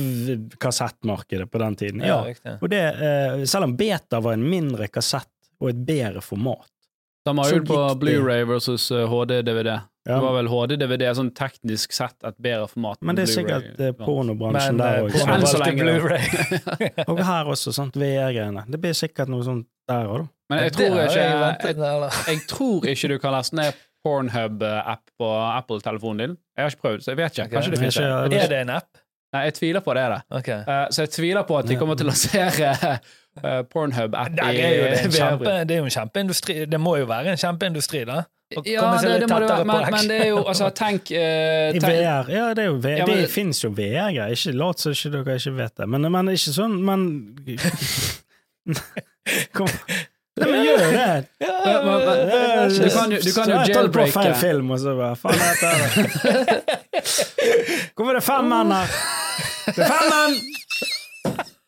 kassettmarkedet 0.60 1.50
på 1.50 1.58
den 1.58 1.76
tiden. 1.76 2.00
Ja. 2.00 2.26
ja. 2.44 2.56
Og 2.60 2.68
det, 2.70 2.80
eh, 2.82 3.44
selv 3.44 3.64
om 3.64 3.76
beta 3.76 4.20
var 4.20 4.32
en 4.32 4.48
mindre 4.50 4.88
kassett 4.88 5.28
og 5.60 5.70
et 5.70 5.76
bedre 5.86 6.20
format. 6.20 6.68
De 7.28 7.36
har 7.38 7.52
jo 7.52 7.62
på 7.68 7.78
Blu-ray 8.00 8.44
versus 8.48 8.88
eh, 8.94 9.04
HD-DVD. 9.08 9.74
Ja. 10.08 10.14
Det 10.14 10.20
var 10.24 10.36
vel 10.38 10.48
HD-DVD 10.48 11.10
sånn 11.18 11.30
teknisk 11.36 11.92
sett 11.92 12.16
et 12.24 12.38
bedre 12.40 12.68
format. 12.70 13.00
Men 13.04 13.18
det 13.18 13.26
er 13.26 13.32
sikkert 13.34 13.82
eh, 13.82 13.92
pornobransjen 13.98 14.80
der 14.80 15.02
eh, 15.02 15.08
òg. 15.08 15.18
Enn 15.34 15.44
så 15.44 15.60
lenge. 15.60 15.84
Blu-ray. 15.84 16.24
Og 17.12 17.20
her 17.28 17.50
også, 17.52 17.74
sant, 17.76 17.98
VR-greiene. 18.00 18.64
Det 18.72 18.80
blir 18.80 18.96
sikkert 18.96 19.28
noe 19.32 19.44
sånt 19.44 19.68
der 19.90 20.08
òg, 20.08 20.24
da. 20.24 20.32
Men 20.48 20.62
jeg 20.64 20.72
tror 20.78 20.94
ikke 21.02 21.20
jeg 21.20 21.76
jeg, 21.76 22.12
jeg 22.24 22.38
tror 22.48 22.86
ikke 22.88 23.08
du 23.12 23.18
kan 23.20 23.34
laste 23.36 23.58
ned 23.58 23.82
Pornhub-app 24.06 25.12
på 25.20 25.28
Apple-telefonen 25.28 26.22
din. 26.22 26.38
Jeg 26.56 26.64
har 26.64 26.72
ikke 26.72 26.86
prøvd, 26.86 27.04
så 27.04 27.12
jeg 27.12 27.20
vet 27.20 27.36
ikke. 27.36 27.50
Kanskje 27.52 27.74
det 27.74 27.82
finnes 27.82 28.00
det. 28.00 28.40
Er 28.40 28.52
det 28.54 28.62
en 28.62 28.74
app? 28.78 29.02
Nei, 29.34 29.42
jeg 29.50 29.58
tviler 29.58 29.84
på 29.84 29.92
det. 29.96 30.02
Er 30.06 30.14
det. 30.14 30.20
Okay. 30.38 30.60
Uh, 30.64 30.86
så 30.94 31.04
jeg 31.04 31.12
tviler 31.18 31.44
på 31.48 31.58
at 31.58 31.68
de 31.68 31.76
kommer 31.76 31.98
til 32.00 32.08
å 32.08 32.12
lansere 32.14 32.72
uh, 33.44 33.62
Pornhub-app 33.72 34.28
i 34.32 34.56
det, 34.56 35.12
kjempe, 35.14 35.54
det 35.68 35.76
er 35.76 35.78
jo 35.82 35.84
en 35.88 35.94
kjempeindustri. 35.94 36.58
Det 36.70 36.80
må 36.80 36.96
jo 37.00 37.06
være 37.10 37.34
en 37.34 37.40
kjempeindustri, 37.40 38.04
da? 38.08 38.22
Ja, 38.48 38.60
det, 38.96 39.20
det 39.20 39.26
må 39.28 39.38
det 39.42 39.48
være, 39.50 39.64
men, 39.68 39.82
men 39.92 40.06
det 40.08 40.20
er 40.24 40.28
jo 40.30 40.38
altså, 40.48 40.70
tenk, 40.72 41.10
eh, 41.12 41.68
I 41.76 41.80
tenk 41.82 41.92
VR. 41.98 42.30
Ja, 42.32 42.44
det, 42.56 42.62
er 42.64 42.68
jo 42.70 42.78
VR. 42.80 42.94
Ja, 43.02 43.06
men- 43.10 43.18
det 43.20 43.30
finnes 43.30 43.60
jo 43.64 43.68
VR-greier. 43.76 44.32
Ikke 44.32 44.54
lat 44.56 44.80
som 44.80 44.94
ikke 44.96 45.10
dere 45.18 45.36
ikke 45.36 45.52
vet 45.58 45.74
det. 45.82 45.88
Men, 45.92 46.08
men 46.14 46.30
ikke 46.32 46.54
sånn 46.56 46.78
Men 46.88 47.04
Kom. 49.52 49.68
Nei, 50.38 50.46
men 50.48 50.60
gjør 50.64 50.82
det! 50.94 51.28
Ja, 51.42 51.54
men- 51.82 52.04
men- 52.06 52.72
Du 52.78 52.88
kan 52.94 53.10
jo- 53.12 53.18
du 53.20 53.32
kan 53.34 53.50
jo 53.50 53.56
Så 53.58 53.66
jeg 53.66 53.74
tar 53.74 53.88
på 53.92 54.00
jailbreake. 54.00 54.12
feil 54.16 54.34
film, 54.40 54.70
og 54.70 54.78
så 54.80 54.94
bare 54.96 55.16
Faen, 55.16 55.38
dette 55.44 55.66
er 55.66 55.78
det. 55.82 55.92
Hvorfor 57.98 58.10
er 58.10 58.14
det 58.20 58.24
fem 58.24 58.44
menn 58.48 58.70
her? 58.72 58.86
Det 59.66 59.82
er 59.84 59.92
fem 59.92 60.06
menn! 60.14 60.38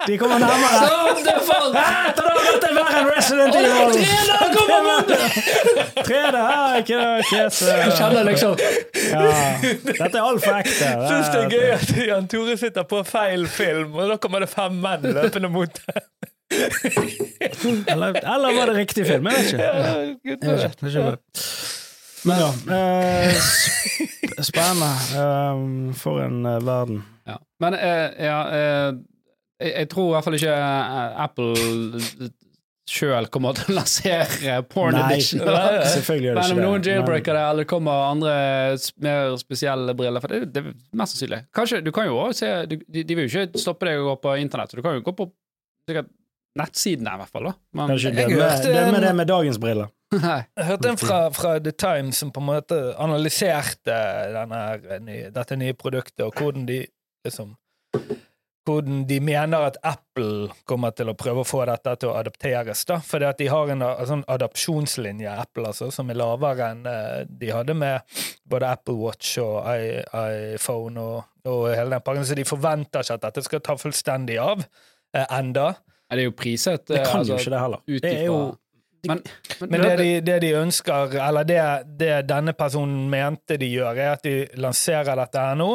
De 0.07 0.17
kommer 0.19 0.39
nærmere. 0.41 0.79
Stopp 0.87 1.19
det 1.27 1.35
for 1.47 1.77
Ah, 1.81 2.07
ta 2.17 2.23
da, 2.25 2.33
Dette 2.47 2.69
er 2.71 2.75
verre 2.79 3.01
enn 3.01 3.09
Resident 3.11 3.55
Evil! 3.61 3.91
3D 4.01 4.33
kommer 4.57 4.81
mot 4.87 5.07
3D, 6.07 6.37
her, 6.37 6.79
ikke 6.81 7.01
det, 7.01 7.15
Jeg 7.31 7.93
kjenner 7.99 8.23
liksom 8.31 8.55
ja. 9.11 9.21
Dette 9.85 10.09
er 10.09 10.25
altfor 10.25 10.57
ekte. 10.61 10.89
Jeg 10.89 11.11
syns 11.11 11.29
det 11.35 11.43
er 11.43 11.53
gøy 11.53 11.69
at 11.77 11.93
Jan 12.09 12.29
Tore 12.33 12.57
sitter 12.61 12.87
på 12.91 13.03
feil 13.07 13.45
film, 13.51 13.95
og 13.99 14.09
da 14.13 14.17
kommer 14.23 14.45
det 14.45 14.51
fem 14.53 14.81
menn 14.83 15.05
løpende 15.15 15.51
mot 15.53 15.81
deg. 15.85 16.03
Eller, 17.87 18.17
eller 18.25 18.57
var 18.57 18.73
det 18.73 18.77
riktig 18.81 19.05
film? 19.07 19.29
Jeg 19.31 19.37
vet 19.37 19.53
ikke. 19.53 19.63
Jeg 19.63 19.77
vet 19.77 20.33
ikke, 20.33 20.89
jeg 20.91 21.05
vet 21.05 21.21
ikke. 21.21 21.47
Men 22.29 22.37
ja, 22.43 22.51
eh, 22.77 23.45
spennende. 24.45 24.91
Eh, 25.17 25.95
for 25.97 26.21
en 26.25 26.43
eh, 26.47 26.59
verden. 26.67 26.99
ja. 27.31 27.37
Men 27.61 27.75
eh, 27.79 28.09
ja 28.27 28.41
eh, 28.57 28.91
jeg, 29.61 29.73
jeg 29.77 29.89
tror 29.93 30.07
i 30.09 30.13
hvert 30.17 30.25
fall 30.29 30.39
ikke 30.41 30.55
eh, 30.57 31.25
Apple 31.27 32.31
sjøl 32.91 33.29
kommer 33.31 33.55
til 33.55 33.71
å 33.71 33.77
lansere 33.79 34.57
porn 34.67 34.97
Nei, 34.97 35.03
edition. 35.15 35.45
selvfølgelig 35.45 36.27
gjør 36.27 36.39
det 36.39 36.43
Men 36.43 36.51
om 36.51 36.59
ikke 36.59 36.65
noen 36.67 36.87
jailbreaker 36.89 37.37
det, 37.39 37.43
eller 37.53 37.69
kommer 37.71 38.07
andre 38.09 38.33
mer 39.05 39.37
spesielle 39.39 39.95
briller 39.99 40.25
For 40.25 40.33
det, 40.35 40.41
det 40.57 40.63
er 40.65 40.73
mest 40.99 41.15
sannsynlig. 41.15 41.43
Kanskje, 41.55 41.83
Du 41.87 41.93
kan 41.95 42.09
jo 42.09 42.17
også 42.25 42.41
se 42.41 42.51
de, 42.73 42.81
de 42.91 43.05
de 43.07 43.19
vil 43.19 43.29
jo 43.29 43.45
ikke 43.45 43.63
stoppe 43.63 43.87
deg 43.87 44.01
å 44.01 44.09
gå 44.09 44.17
på 44.25 44.35
internett, 44.43 44.73
så 44.75 44.81
du 44.81 44.83
kan 44.87 44.97
jo 44.99 45.05
gå 45.07 45.15
på 45.21 45.29
sikkert 45.87 46.11
nettsiden 46.59 47.07
der, 47.07 47.15
i 47.15 47.23
hvert 47.23 47.31
fall. 47.37 47.47
da. 47.47 47.53
Men, 47.79 47.93
Kanskje 47.93 48.11
det 48.17 48.25
er 48.25 48.33
med, 48.35 48.65
det 48.67 49.03
det 49.07 49.13
med 49.21 49.29
dagens 49.31 49.61
briller. 49.63 49.93
nei. 50.17 50.41
Jeg 50.59 50.67
hørte 50.73 50.91
en 50.91 50.99
fra, 50.99 51.19
fra 51.31 51.53
The 51.63 51.71
Times 51.79 52.19
som 52.19 52.33
på 52.35 52.43
en 52.43 52.49
måte 52.49 52.81
analyserte 52.99 53.95
denne, 54.35 54.65
dette 55.31 55.61
nye 55.61 55.77
produktet, 55.79 56.25
og 56.27 56.35
hvordan 56.43 56.67
de 56.67 56.81
liksom 57.29 57.55
hvordan 58.71 59.03
de 59.09 59.19
mener 59.25 59.67
at 59.71 59.77
Apple 59.87 60.49
kommer 60.69 60.95
til 60.97 61.11
å 61.11 61.15
prøve 61.19 61.43
å 61.43 61.47
få 61.49 61.65
dette 61.69 61.93
til 62.01 62.11
å 62.11 62.17
adopteres. 62.21 62.85
da, 62.89 63.01
at 63.29 63.39
de 63.39 63.49
har 63.51 63.73
en, 63.75 63.83
a- 63.83 64.07
sånn 64.09 64.25
adopsjonslinje, 64.29 65.31
Apple, 65.45 65.67
altså, 65.71 65.91
som 65.95 66.11
er 66.11 66.19
lavere 66.21 66.71
enn 66.75 66.87
eh, 66.87 67.25
de 67.29 67.51
hadde 67.55 67.75
med 67.75 68.01
både 68.51 68.71
Apple 68.77 68.97
Watch 69.01 69.37
og 69.43 69.67
iPhone 70.55 71.01
og, 71.01 71.23
og 71.47 71.69
hele 71.75 71.91
den 71.97 72.05
pakken, 72.07 72.27
så 72.27 72.39
de 72.39 72.47
forventer 72.49 73.05
ikke 73.05 73.19
at 73.21 73.29
dette 73.29 73.45
skal 73.47 73.63
ta 73.65 73.77
fullstendig 73.81 74.39
av 74.43 74.65
eh, 74.65 75.27
enda. 75.39 75.73
Det 76.11 76.19
er 76.25 76.27
jo 76.27 76.35
priset 76.35 76.89
Det 76.91 76.99
eh, 77.01 77.07
kan 77.07 77.21
altså, 77.23 77.37
jo 77.37 77.39
ikke 77.45 77.55
det 77.55 77.63
heller. 77.63 77.87
Det 78.01 78.17
er 78.17 78.27
jo 78.27 78.41
Men, 79.09 79.23
men, 79.63 79.71
Men 79.71 79.81
det 79.81 79.93
de, 79.97 80.09
det 80.21 80.35
de 80.43 80.49
ønsker, 80.59 81.15
eller 81.25 81.47
det, 81.49 81.61
det 82.03 82.11
denne 82.29 82.53
personen 82.53 83.07
mente 83.09 83.57
de 83.57 83.71
gjør, 83.73 83.97
er 83.97 84.11
at 84.19 84.27
de 84.27 84.35
lanserer 84.61 85.17
dette 85.17 85.41
her 85.41 85.55
nå, 85.57 85.69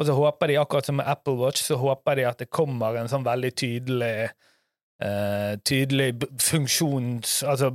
og 0.00 0.06
så 0.08 0.14
håper 0.16 0.48
de, 0.48 0.56
akkurat 0.60 0.88
som 0.88 0.96
med 0.96 1.08
Apple 1.12 1.36
Watch, 1.36 1.66
så 1.66 1.76
håper 1.76 2.16
de 2.16 2.24
at 2.30 2.40
det 2.40 2.48
kommer 2.48 2.96
en 2.96 3.10
sånn 3.12 3.26
veldig 3.26 3.50
tydelig 3.60 4.14
uh, 4.30 5.52
tydelig 5.68 6.14
funksjons... 6.40 7.42
Altså 7.44 7.74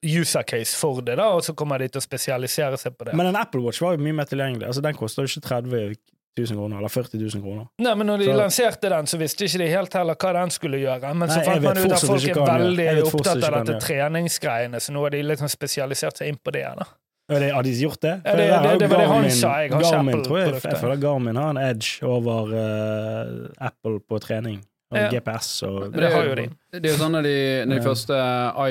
user 0.00 0.42
case 0.48 0.76
for 0.80 1.02
det, 1.04 1.18
da, 1.20 1.26
og 1.36 1.42
så 1.44 1.52
kommer 1.52 1.76
de 1.76 1.90
til 1.92 2.00
å 2.00 2.04
spesialisere 2.04 2.78
seg 2.80 2.94
på 2.96 3.04
det. 3.04 3.16
Men 3.18 3.28
en 3.28 3.36
Apple 3.36 3.60
Watch 3.60 3.82
var 3.84 3.98
jo 3.98 4.00
mye 4.00 4.16
mer 4.16 4.28
tilgjengelig. 4.30 4.64
Altså, 4.70 4.80
den 4.84 4.96
koster 4.96 5.26
jo 5.26 5.28
ikke 5.28 5.42
30 5.44 5.98
000 6.40 6.56
kroner, 6.56 6.78
eller 6.78 6.92
40 6.94 7.20
000 7.20 7.44
kroner. 7.44 7.66
Nei, 7.84 7.92
men 8.00 8.08
når 8.08 8.22
de 8.22 8.28
Så- 8.30 8.36
lanserte 8.38 8.88
den, 8.94 9.10
så 9.12 9.20
visste 9.20 9.44
ikke 9.44 9.60
de 9.60 9.68
helt 9.68 9.98
heller 9.98 10.16
hva 10.16 10.32
den 10.38 10.54
skulle 10.56 10.80
gjøre. 10.80 11.12
Men 11.14 11.28
så 11.28 11.36
Nei, 11.36 11.44
fant 11.44 11.62
man 11.62 11.82
ut 11.82 11.92
at 11.92 12.06
folk 12.06 12.28
er 12.30 12.40
veldig 12.40 12.88
opptatt 13.10 13.44
av 13.44 13.58
dette 13.58 13.80
treningsgreiene, 13.84 14.80
så 14.80 14.96
nå 14.96 15.04
har 15.04 15.10
de 15.10 15.22
liksom 15.22 15.52
spesialisert 15.52 16.16
seg 16.16 16.32
inn 16.32 16.40
på 16.40 16.56
det. 16.56 16.64
da. 16.80 16.88
Ja, 17.30 17.38
det- 17.38 17.52
Har 17.54 17.62
de 17.62 17.70
gjort 17.80 18.00
det? 18.02 18.14
Ja, 18.24 18.32
det, 18.36 18.46
det- 18.48 18.62
det- 18.62 18.78
det 18.80 18.88
var 18.90 18.98
det 18.98 19.06
han 19.08 19.22
Garmin- 19.24 19.30
sa, 19.40 19.52
jeg 19.62 19.70
har 19.72 19.82
Garmin, 19.82 20.14
Apple 20.14 20.24
tror 20.26 20.38
jeg, 20.40 20.62
jeg 20.62 20.80
føler 20.80 20.96
Garmin 21.00 21.36
har 21.36 21.50
en 21.50 21.56
edge 21.62 22.02
over 22.02 22.50
uh, 22.50 23.48
Apple 23.70 24.00
på 24.00 24.18
trening. 24.20 24.60
Og 24.90 24.98
Ja. 24.98 25.08
GPS 25.08 25.62
og 25.62 25.92
Men 25.92 26.00
det 26.00 26.12
har 26.12 26.24
jo 26.26 26.34
de. 26.34 26.48
Det 26.72 26.84
er 26.84 26.90
jo 26.90 26.98
sånn 26.98 27.12
når 27.14 27.22
de, 27.22 27.64
når 27.64 27.76
de 27.76 27.82
Ja. 27.82 27.86
første 27.86 28.16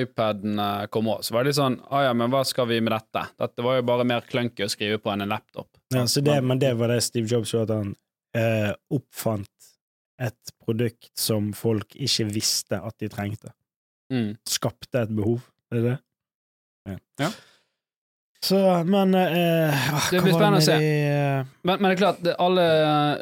iPadene 0.01 0.89
kom 0.91 1.05
òg, 1.07 1.21
så 1.23 1.31
var 1.31 1.43
det 1.43 1.53
litt 1.53 1.55
sånn 1.55 1.77
Å 1.87 2.01
ja, 2.03 2.11
men 2.13 2.29
hva 2.29 2.41
skal 2.45 2.67
vi 2.67 2.81
med 2.81 2.91
dette? 2.91 3.23
Dette 3.39 3.63
var 3.63 3.77
jo 3.77 3.81
bare 3.87 4.03
mer 4.03 4.19
clunky 4.27 4.65
å 4.65 4.69
skrive 4.69 4.97
på 4.99 5.13
enn 5.13 5.21
en 5.21 5.29
laptop. 5.29 5.69
Ja, 5.93 6.03
så 6.03 6.21
det, 6.21 6.43
men 6.43 6.59
det 6.59 6.73
var 6.77 6.87
det 6.91 7.01
Steve 7.03 7.25
Jobs 7.25 7.53
gjorde, 7.53 7.69
at 7.71 7.77
han 7.77 7.95
uh, 8.35 8.73
oppfant 8.91 9.47
et 10.19 10.51
produkt 10.65 11.09
som 11.15 11.53
folk 11.53 11.95
ikke 11.95 12.27
visste 12.33 12.75
at 12.83 12.97
de 12.99 13.07
trengte. 13.07 13.53
Mm. 14.11 14.35
Skapte 14.45 14.99
et 15.05 15.15
behov. 15.15 15.39
Er 15.71 15.75
det 15.79 15.83
det? 15.85 16.99
Ja. 17.19 17.29
Så, 18.45 18.84
men 18.88 19.13
eh, 19.19 19.93
ah, 19.93 20.06
Det 20.12 20.21
blir 20.23 20.32
spennende 20.34 20.62
å 20.62 20.63
se. 20.63 20.78
de, 20.80 20.91
eh, 21.12 21.47
Men, 21.67 21.80
men 21.82 21.89
det 21.91 21.95
er 21.97 22.04
klart, 22.06 22.21
det, 22.23 22.36
alle, 22.39 22.67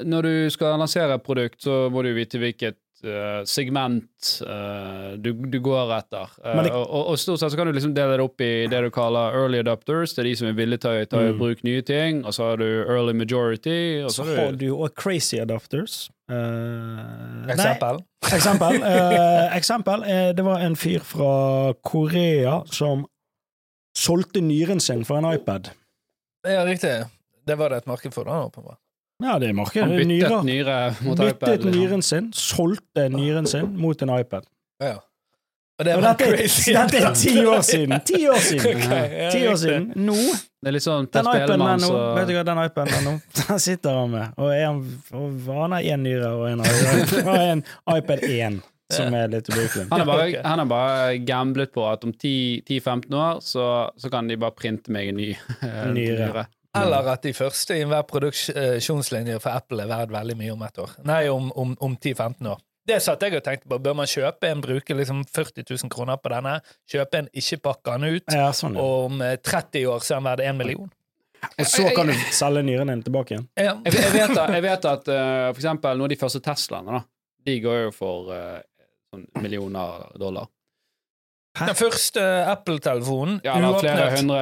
når 0.06 0.28
du 0.28 0.36
skal 0.54 0.78
lansere 0.78 1.16
et 1.18 1.24
produkt, 1.26 1.58
så 1.66 1.88
må 1.90 2.04
du 2.06 2.12
vite 2.14 2.38
hvilket 2.38 2.78
eh, 3.02 3.40
segment 3.50 4.30
uh, 4.46 5.16
du, 5.18 5.32
du 5.34 5.58
går 5.66 5.96
etter. 5.98 6.30
Uh, 6.46 6.62
det- 6.62 6.72
og, 6.76 6.86
og, 7.02 7.18
stort 7.22 7.42
sett 7.42 7.54
så 7.54 7.58
kan 7.58 7.70
du 7.70 7.74
liksom 7.74 7.96
dele 7.98 8.14
det 8.20 8.28
opp 8.28 8.46
i 8.46 8.52
det 8.70 8.84
du 8.86 8.92
kaller 8.94 9.34
early 9.42 9.64
adopters, 9.66 10.14
det 10.14 10.22
er 10.22 10.30
de 10.30 10.36
som 10.44 10.52
er 10.52 10.56
villige 10.62 10.86
til 10.86 11.02
å 11.02 11.10
ta 11.10 11.24
i 11.26 11.34
Mm. 11.34 11.42
bruk 11.42 11.66
nye 11.66 11.82
ting, 11.82 12.22
og 12.26 12.38
så 12.38 12.52
har 12.52 12.62
du 12.62 12.68
early 12.86 13.14
majority, 13.18 13.80
og 14.06 14.14
så 14.14 14.22
Så 14.24 14.38
har 14.38 14.54
du 14.62 14.68
òg 14.78 14.94
crazy 14.96 15.42
adapters. 15.42 16.10
Eh, 16.30 16.36
nei, 16.38 17.54
Eksempel. 17.58 18.04
Eksempel. 18.38 18.82
eksempel 19.60 20.02
det 20.38 20.44
var 20.46 20.62
en 20.62 20.76
fyr 20.78 21.00
fra 21.02 21.74
Korea 21.82 22.62
som 22.70 23.06
solgte 23.98 24.42
nyren 24.46 24.82
sin 24.84 25.04
for 25.08 25.18
en 25.22 25.28
iPad. 25.34 25.72
Ja, 26.48 26.62
riktig. 26.68 26.94
Det 27.48 27.56
var 27.58 27.74
det 27.74 27.82
et 27.84 27.90
marked 27.90 28.14
for, 28.14 28.28
da, 28.28 28.44
åpenbart. 28.48 28.78
Ja, 29.24 29.40
det 29.42 29.50
er 29.50 29.54
marked. 29.58 29.82
Han 29.82 29.96
byttet 29.98 30.08
Nyre. 30.12 30.44
nyre 30.46 30.78
mot 31.02 31.18
iPad. 31.18 31.34
Byttet 31.40 31.64
liksom. 31.66 31.82
nyren 31.82 32.02
sin, 32.06 32.32
solgte 32.38 33.08
nyren 33.10 33.48
sin 33.50 33.72
mot 33.82 34.02
en 34.06 34.12
iPad. 34.20 34.46
Ja. 34.84 34.98
Og 35.80 35.86
det 35.86 35.94
Og 35.96 36.02
var 36.02 36.14
dette, 36.18 36.38
crazy. 36.38 36.72
dette 36.78 36.98
er 37.06 37.14
ti 37.18 37.34
år 37.46 37.62
siden! 37.66 38.00
Ti 38.10 38.20
år 38.30 38.40
siden! 38.42 38.80
Ja, 38.82 39.32
Ti 39.34 39.42
år 39.48 39.56
siden. 39.62 39.92
Nå 39.96 40.16
Det 40.18 40.72
er 40.72 40.74
litt 40.74 40.86
sånn 40.86 41.06
Den 41.14 41.28
iPaden 41.30 41.62
er 41.62 41.82
nå, 41.84 41.90
vet 42.18 42.30
du 42.30 42.34
hva 42.34 42.44
den 42.48 42.62
iPaden 42.64 42.96
er 42.98 43.04
nå? 43.06 43.12
Den 43.38 43.60
sitter 43.62 44.00
han 44.00 44.10
med, 44.16 44.32
og, 44.42 44.50
er 44.56 44.64
han, 44.66 44.80
og 45.14 45.52
han 45.54 45.76
har 45.78 45.86
én 45.94 46.02
nyre 46.02 46.32
og 46.34 46.48
en, 46.50 46.64
og 46.66 47.38
en 47.38 47.62
iPad 47.94 48.26
1, 48.26 48.58
som 48.94 49.14
er 49.14 49.28
litt 49.32 49.50
ubrukelig. 49.52 49.88
han 49.92 50.00
har 50.04 50.08
bare, 50.08 50.28
han 50.52 50.60
har 50.64 50.70
bare 50.70 51.18
gamblet 51.28 51.74
på 51.76 51.84
at 51.90 52.06
om 52.08 52.14
10-15 52.14 53.16
år 53.18 53.42
så, 53.44 53.66
så 54.00 54.12
kan 54.14 54.28
de 54.30 54.38
bare 54.40 54.56
printe 54.56 54.94
meg 54.94 55.10
en 55.12 55.20
ny 55.20 55.32
eh, 55.68 55.82
Nyre. 55.94 56.46
Eller 56.78 57.10
at 57.10 57.24
de 57.26 57.34
første 57.34 57.74
i 57.74 57.82
enhver 57.82 58.04
produksjonslinje 58.06 59.40
for 59.42 59.56
Apple 59.58 59.84
er 59.84 59.90
verdt 59.90 60.14
veldig 60.14 60.36
mye 60.38 60.54
om 60.54 60.64
et 60.68 60.78
år. 60.84 60.92
Nei, 61.10 61.24
om, 61.34 61.50
om, 61.58 61.74
om 61.84 61.96
10-15 61.98 62.50
år. 62.52 62.60
Det 62.88 63.00
satt 63.04 63.24
jeg 63.26 63.36
og 63.36 63.44
tenkte 63.44 63.68
på. 63.68 63.80
Bør 63.84 63.96
man 64.00 64.08
kjøpe 64.08 64.48
en, 64.48 64.62
bruke 64.64 64.96
liksom 64.96 65.24
40 65.28 65.66
000 65.68 65.92
kroner 65.92 66.20
på 66.22 66.32
denne? 66.32 66.54
Kjøpe 66.88 67.20
en, 67.20 67.28
ikke 67.36 67.58
pakke 67.66 67.98
den 67.98 68.16
ut? 68.20 68.32
Ja, 68.32 68.52
sånn, 68.56 68.78
ja. 68.78 68.86
Og 68.86 69.10
om 69.10 69.24
eh, 69.26 69.34
30 69.44 69.90
år 69.92 70.06
så 70.06 70.16
er 70.16 70.22
den 70.22 70.30
verdt 70.30 70.46
1 70.54 70.62
million? 70.62 70.94
Og 71.48 71.68
så 71.70 71.90
kan 71.94 72.08
du 72.10 72.16
selge 72.34 72.64
nyren 72.66 72.90
din 72.94 73.04
tilbake 73.06 73.36
igjen. 73.36 73.50
Ja. 73.60 73.74
Jeg, 73.86 73.98
jeg, 73.98 74.14
vet, 74.16 74.38
at- 74.40 74.54
jeg 74.56 74.64
vet 74.66 74.88
at 74.90 75.12
uh, 75.12 75.50
for 75.52 75.60
eksempel 75.60 76.00
noen 76.00 76.08
av 76.08 76.14
de 76.16 76.20
første 76.22 76.42
Teslaene, 76.46 76.98
da, 77.02 77.04
de 77.50 77.58
går 77.64 77.78
jo 77.88 77.92
for 77.96 78.32
eh, 78.34 78.62
sånn 79.18 79.28
millioner 79.44 80.08
dollar. 80.20 80.48
Den 81.58 81.74
første 81.74 82.22
Apple-telefonen, 82.52 83.40
Ja, 83.44 83.56
eller 83.58 83.80
flere 83.82 84.12
hundre 84.14 84.42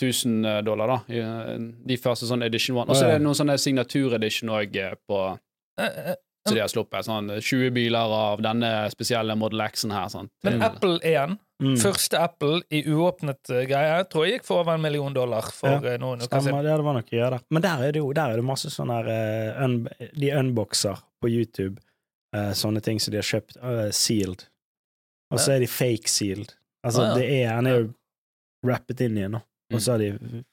tusen 0.00 0.40
eh, 0.44 0.62
dollar, 0.66 0.88
da. 0.88 1.14
eh, 1.14 1.58
De 1.86 1.96
første 1.96 2.26
sånn 2.26 2.42
edition 2.42 2.76
one. 2.76 2.90
Og 2.90 2.96
så 2.98 3.06
er 3.06 3.18
det 3.18 3.22
noen 3.22 3.38
sånne 3.38 3.54
signaturedition 3.62 4.50
òg 4.50 4.74
på 5.08 5.38
Eh, 5.78 5.84
eh, 6.10 6.14
Så 6.48 6.54
de 6.54 6.60
har 6.62 6.68
sluppet 6.70 7.04
sånn 7.04 7.26
20 7.42 7.70
biler 7.74 8.12
av 8.16 8.40
denne 8.40 8.88
spesielle 8.90 9.34
Model 9.36 9.60
X-en 9.66 9.90
her. 9.90 10.06
Sånn. 10.08 10.28
Men 10.44 10.62
Apple 10.62 10.98
1, 11.02 11.38
Mm. 11.60 11.74
første 11.80 12.18
Apple 12.20 12.60
i 12.70 12.82
uåpnet 12.84 13.42
greie, 13.66 14.04
tror 14.08 14.26
jeg 14.26 14.40
gikk 14.40 14.44
for 14.44 14.60
over 14.60 14.74
en 14.74 14.80
million 14.82 15.12
dollar 15.12 15.40
for 15.42 15.68
Ja, 15.68 15.96
noen 15.98 16.18
uker 16.20 16.26
Stemmer, 16.28 16.42
siden. 16.52 16.62
det, 16.64 16.76
det 16.76 16.84
var 16.84 16.92
noe 16.94 17.02
å 17.02 17.16
gjøre 17.16 17.30
der. 17.30 17.40
Men 17.50 17.62
der 17.62 17.78
er 17.88 17.92
det 17.92 18.00
jo 18.02 18.12
der 18.12 18.30
er 18.30 18.36
det 18.36 18.44
masse 18.44 18.68
sånne 18.70 18.92
her 18.98 19.08
eh, 19.08 19.64
un, 19.64 19.88
De 20.16 20.30
unboxer 20.32 20.96
på 21.22 21.28
YouTube 21.30 21.78
eh, 22.36 22.52
sånne 22.58 22.82
ting 22.84 23.00
som 23.02 23.12
de 23.14 23.18
har 23.22 23.26
kjøpt 23.28 23.56
Uh, 23.62 23.88
sealed. 23.96 24.44
Og 25.32 25.40
så 25.42 25.56
er 25.56 25.62
de 25.64 25.66
fake 25.70 26.08
sealed. 26.12 26.52
Altså, 26.86 27.02
Ah, 27.02 27.08
ja. 27.08 27.14
det 27.18 27.30
er 27.42 27.54
Han 27.56 27.66
er 27.66 27.78
jo 27.80 27.94
rappet 28.66 29.00
inn 29.06 29.16
igjen, 29.18 29.32
nå. 29.34 29.40
Og 29.74 29.80
så 29.82 29.92
har 29.96 29.98
de 30.04 30.12
Inni 30.14 30.44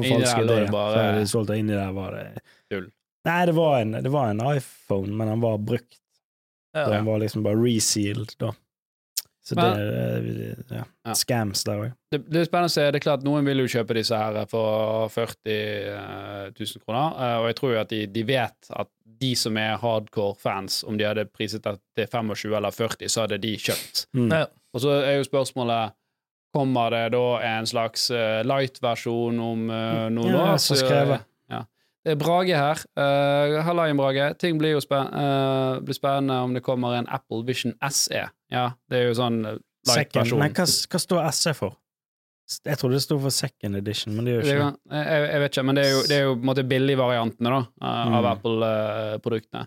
forfalsket 0.00 0.48
det. 0.48 0.56
det 0.64 0.70
bare- 0.72 0.94
Så 0.96 1.02
har 1.04 1.12
de 1.20 1.26
solgt 1.30 1.46
det 1.52 1.58
inni 1.62 1.72
der, 1.76 1.92
var 1.92 2.10
det 2.16 2.42
Tull. 2.70 2.88
Nei, 3.26 3.46
det 3.46 3.54
var, 3.54 3.80
en, 3.80 3.92
det 4.02 4.10
var 4.10 4.28
en 4.30 4.40
iPhone, 4.56 5.12
men 5.16 5.28
den 5.28 5.40
var 5.40 5.58
brukt. 5.58 5.98
Ja. 6.74 6.88
Den 6.90 7.04
var 7.06 7.18
liksom 7.18 7.42
bare 7.42 7.56
resealed, 7.62 8.34
da. 8.38 8.52
Så 9.46 9.54
Men- 9.54 9.76
det 9.78 10.46
er 10.70 10.76
ja, 10.78 10.84
Ja. 11.06 11.12
scams 11.14 11.62
der 11.64 11.76
òg. 11.78 11.92
Det, 12.10 12.18
det 12.28 12.40
er 12.40 12.44
spennende 12.48 12.66
å 12.66 12.74
se. 12.74 12.90
Det 12.90 12.96
er 12.98 13.04
klart 13.04 13.22
Noen 13.22 13.44
vil 13.46 13.58
jo 13.62 13.66
kjøpe 13.70 13.94
disse 13.94 14.16
her 14.18 14.44
for 14.50 15.08
40 15.08 15.36
eh, 15.46 16.50
000 16.50 16.82
kroner, 16.84 17.12
eh, 17.14 17.36
og 17.38 17.46
jeg 17.46 17.56
tror 17.60 17.72
jo 17.74 17.80
at 17.80 17.88
de, 17.92 18.00
de 18.06 18.22
vet 18.26 18.70
at 18.74 18.88
de 19.20 19.34
som 19.38 19.56
er 19.56 19.76
hardcore 19.78 20.34
fans, 20.36 20.82
om 20.84 20.96
de 20.98 21.04
hadde 21.06 21.24
priset 21.30 21.62
det 21.62 21.76
til 21.96 22.06
25 22.10 22.56
eller 22.58 22.70
40, 22.74 23.06
så 23.08 23.20
hadde 23.22 23.38
de 23.40 23.54
kjøpt. 23.56 24.06
Mm. 24.18 24.30
Ja. 24.34 24.46
Og 24.74 24.80
så 24.82 24.96
er 25.04 25.16
jo 25.20 25.28
spørsmålet 25.30 25.92
Kommer 26.54 26.88
det 26.90 27.12
da 27.12 27.38
en 27.44 27.66
slags 27.68 28.06
eh, 28.10 28.42
light-versjon 28.46 29.38
om 29.44 29.66
noen 29.68 30.30
Ja, 30.32 30.54
år? 30.54 30.56
så 30.56 30.74
Så- 30.74 30.86
skrevet. 30.86 31.20
Det 32.06 32.12
er 32.14 32.18
Brage 32.20 32.54
her. 32.54 32.82
Uh, 32.94 33.56
Hallaien, 33.66 33.98
Brage. 33.98 34.28
Ting 34.38 34.60
blir 34.60 34.76
jo 34.76 34.82
spen 34.84 35.08
uh, 35.10 35.80
blir 35.82 35.96
spennende 35.96 36.36
om 36.44 36.52
det 36.54 36.62
kommer 36.62 36.94
en 36.94 37.08
Apple 37.10 37.42
Vision 37.48 37.74
SE. 37.90 38.28
Ja, 38.54 38.68
det 38.86 39.00
er 39.00 39.08
jo 39.08 39.16
sånn 39.18 39.40
eh, 39.42 39.56
light-versjon. 39.90 40.38
nei, 40.38 40.52
hva, 40.54 40.66
hva, 40.70 41.00
står 41.02 41.26
SE 41.34 41.54
for? 41.58 41.74
Jeg 42.62 42.78
trodde 42.78 42.94
det 42.94 43.02
sto 43.02 43.16
for 43.18 43.34
second 43.34 43.74
edition, 43.74 44.14
men 44.14 44.28
det 44.28 44.36
gjør 44.36 44.44
ikke 44.44 44.58
det. 44.60 44.98
Jeg, 45.00 45.24
jeg 45.32 45.42
vet 45.42 45.56
ikke, 45.56 45.64
men 45.66 45.78
det 45.80 45.82
er 45.82 45.90
jo, 45.90 46.02
det 46.06 46.14
er 46.14 46.22
jo 46.28 46.36
på 46.36 46.44
en 46.44 46.50
måte 46.52 46.64
billigvariantene 46.70 47.54
da, 47.56 47.58
eh, 47.82 48.04
av 48.06 48.20
Mm. 48.20 48.30
Apple-produktene. 48.36 49.66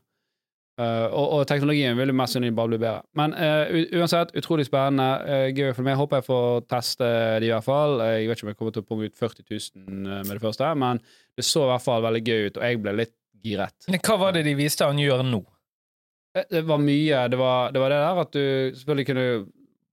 Eh, 0.80 1.06
og, 1.12 1.26
og 1.36 1.42
teknologien 1.50 1.98
vil 2.00 2.14
jo 2.14 2.16
mest 2.16 2.36
sannsynlig 2.36 2.56
bare 2.56 2.72
bli 2.72 2.80
bedre. 2.80 3.04
Men 3.20 3.34
uh, 3.36 3.74
uansett, 4.00 4.32
utrolig 4.40 4.70
spennende. 4.70 5.08
Uh, 5.28 5.48
gøy 5.52 5.74
å 5.74 5.76
følge 5.76 5.90
med. 5.90 6.00
Håper 6.00 6.22
jeg 6.22 6.28
får 6.30 6.66
teste 6.72 7.10
det 7.44 7.50
i 7.50 7.52
hvert 7.52 7.68
fall. 7.68 8.00
Jeg 8.14 8.30
vet 8.30 8.40
ikke 8.40 8.48
om 8.48 8.52
jeg 8.54 8.60
kommer 8.62 8.76
til 8.78 8.86
å 8.86 8.88
punge 8.88 9.10
ut 9.10 9.20
40 9.20 9.48
000 9.50 10.00
med 10.24 10.32
det 10.32 10.44
første, 10.44 10.72
men 10.80 11.02
det 11.36 11.48
så 11.48 11.66
i 11.66 11.72
hvert 11.74 11.86
fall 11.86 12.06
veldig 12.08 12.24
gøy 12.24 12.48
ut, 12.48 12.60
og 12.60 12.68
jeg 12.68 12.82
ble 12.84 12.96
litt 12.96 13.16
giret. 13.44 13.90
Men 13.92 14.04
Hva 14.08 14.20
var 14.22 14.36
det 14.36 14.46
de 14.48 14.56
viste 14.60 14.88
han 14.88 15.00
gjør 15.00 15.26
nå? 15.28 15.42
Det 16.40 16.62
var 16.70 16.80
mye. 16.80 17.22
Det 17.32 17.40
var, 17.40 17.72
det 17.76 17.84
var 17.84 17.92
det 17.92 18.00
der 18.06 18.24
at 18.24 18.36
du 18.36 18.44
selvfølgelig 18.80 19.08
kunne 19.10 19.28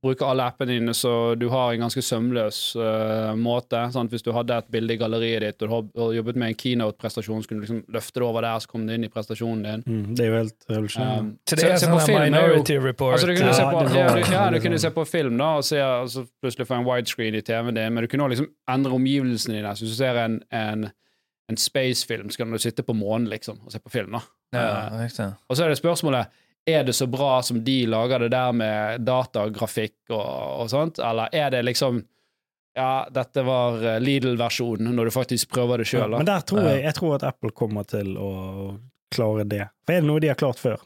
bruke 0.07 0.25
alle 0.27 0.45
appene 0.49 0.71
dine 0.77 0.95
så 0.97 1.13
du 1.39 1.49
har 1.53 1.75
en 1.75 1.83
ganske 1.85 2.03
sømløs 2.03 2.61
uh, 2.79 3.35
måte. 3.39 3.81
Sant? 3.95 4.11
Hvis 4.15 4.25
du 4.25 4.31
hadde 4.35 4.57
et 4.57 4.71
bilde 4.73 4.95
i 4.95 5.01
galleriet 5.01 5.45
ditt 5.45 5.63
og 5.63 5.69
du 5.69 5.75
har- 5.75 6.07
og 6.07 6.15
jobbet 6.17 6.37
med 6.41 6.49
en 6.53 6.59
keynote-prestasjon, 6.63 7.43
så 7.45 7.49
kunne 7.51 7.61
du 7.61 7.67
liksom 7.67 7.83
løfte 7.93 8.21
det 8.23 8.27
over 8.29 8.47
der, 8.47 8.59
så 8.65 8.71
kom 8.71 8.87
det 8.87 8.95
inn 8.99 9.05
i 9.05 9.11
prestasjonen 9.13 9.63
din. 9.67 9.85
Mm, 9.87 10.15
det 10.17 10.25
er 10.25 10.31
jo 10.33 10.37
helt 10.41 10.67
revolusjonerende. 10.71 11.21
Um, 11.21 11.39
Så 11.47 11.57
det 11.61 11.65
er 11.71 11.77
sånn 11.83 12.01
film 12.07 12.35
jo- 12.35 12.81
Report. 12.87 13.13
Altså, 13.17 13.27
du 13.27 13.35
kunne, 13.37 13.47
Ja, 13.47 13.53
se 13.53 13.63
på, 13.63 13.83
ja, 13.97 14.15
du, 14.15 14.33
ja, 14.33 14.51
du 14.51 14.61
kunne 14.61 14.79
se 14.79 14.91
på 14.91 15.07
film 15.07 15.37
da, 15.39 15.51
og 15.61 15.65
se, 15.65 15.77
altså, 15.83 16.27
plutselig 16.43 16.67
få 16.67 16.79
en 16.81 16.87
widescreen 16.87 17.35
i 17.35 17.41
TV-en 17.43 17.75
din, 17.75 17.93
men 17.95 18.03
du 18.03 18.09
kunne 18.09 18.25
også 18.25 18.37
liksom 18.37 18.49
endre 18.69 18.93
omgivelsene 18.93 19.57
dine. 19.59 19.75
Så 19.77 19.85
hvis 19.85 19.97
du 19.97 20.01
ser 20.03 20.17
en, 20.25 20.41
en, 20.53 20.89
en 21.51 21.57
space-film, 21.57 22.31
så 22.31 22.39
kan 22.39 22.51
du 22.53 22.59
sitte 22.59 22.83
på 22.83 22.95
månen 22.95 23.29
liksom, 23.29 23.59
og 23.65 23.73
se 23.73 23.79
på 23.79 23.91
film. 23.91 24.13
da. 24.13 24.21
Ja, 24.55 24.89
Uh, 24.89 25.33
og 25.51 25.57
så 25.57 25.65
er 25.65 25.69
det 25.69 25.79
spørsmålet 25.79 26.27
er 26.67 26.85
det 26.85 26.95
så 26.99 27.07
bra 27.07 27.41
som 27.47 27.61
de 27.65 27.77
lager 27.87 28.25
det 28.27 28.31
der 28.35 28.53
med 28.53 29.01
datagrafikk 29.07 30.11
og, 30.11 30.63
og 30.65 30.71
sånt, 30.73 30.99
eller 30.99 31.29
er 31.33 31.51
det 31.55 31.65
liksom 31.69 32.03
Ja, 32.77 33.07
dette 33.09 33.41
var 33.47 33.79
eh, 33.81 34.01
Lidl-versjonen, 34.05 34.91
når 34.93 35.09
du 35.09 35.11
faktisk 35.15 35.49
prøver 35.55 35.79
det 35.81 35.87
Ja, 35.95 36.07
men 36.13 36.27
der 36.29 36.43
tror 36.45 36.67
jeg, 36.69 36.83
jeg 36.85 36.95
tror 36.99 37.15
at 37.17 37.23
Apple 37.25 37.51
kommer 37.57 37.87
til 37.89 38.11
å 38.21 38.33
klare 39.15 39.47
det. 39.49 39.63
For 39.87 39.95
er 39.97 40.03
det 40.03 40.09
noe 40.11 40.21
de 40.21 40.29
har 40.29 40.37
klart 40.37 40.59
før, 40.61 40.83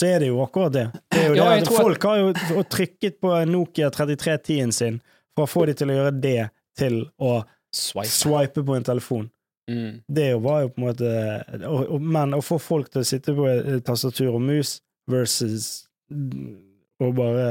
så 0.00 0.06
er 0.08 0.20
det 0.22 0.30
jo 0.30 0.38
akkurat 0.40 0.72
det. 0.72 0.86
det, 1.12 1.18
er 1.20 1.28
jo 1.28 1.34
Ja, 1.36 1.50
det 1.58 1.66
at- 1.68 1.74
folk 1.76 2.02
har 2.08 2.16
jo 2.22 2.62
trykket 2.72 3.20
på 3.20 3.34
Nokia 3.50 3.90
3310-en 3.90 4.72
sin 4.72 5.00
for 5.36 5.44
å 5.44 5.50
få 5.52 5.66
de 5.68 5.74
til 5.74 5.90
å 5.92 5.98
gjøre 5.98 6.14
det 6.22 6.48
til 6.78 7.02
å 7.20 7.42
Swipe. 7.74 8.08
swipe 8.08 8.64
på 8.64 8.76
en 8.78 8.84
telefon. 8.88 9.28
Mm. 9.68 10.00
Det 10.08 10.30
var 10.40 10.62
jo 10.62 10.68
på 10.72 10.80
en 10.80 10.86
måte 10.86 11.98
Men 12.00 12.32
å 12.32 12.40
få 12.40 12.56
folk 12.58 12.88
til 12.88 13.02
å 13.02 13.04
sitte 13.04 13.34
på 13.36 13.44
tastatur 13.84 14.30
og 14.38 14.40
mus 14.40 14.78
versus 15.08 15.68
å 16.08 17.10
bare 17.16 17.48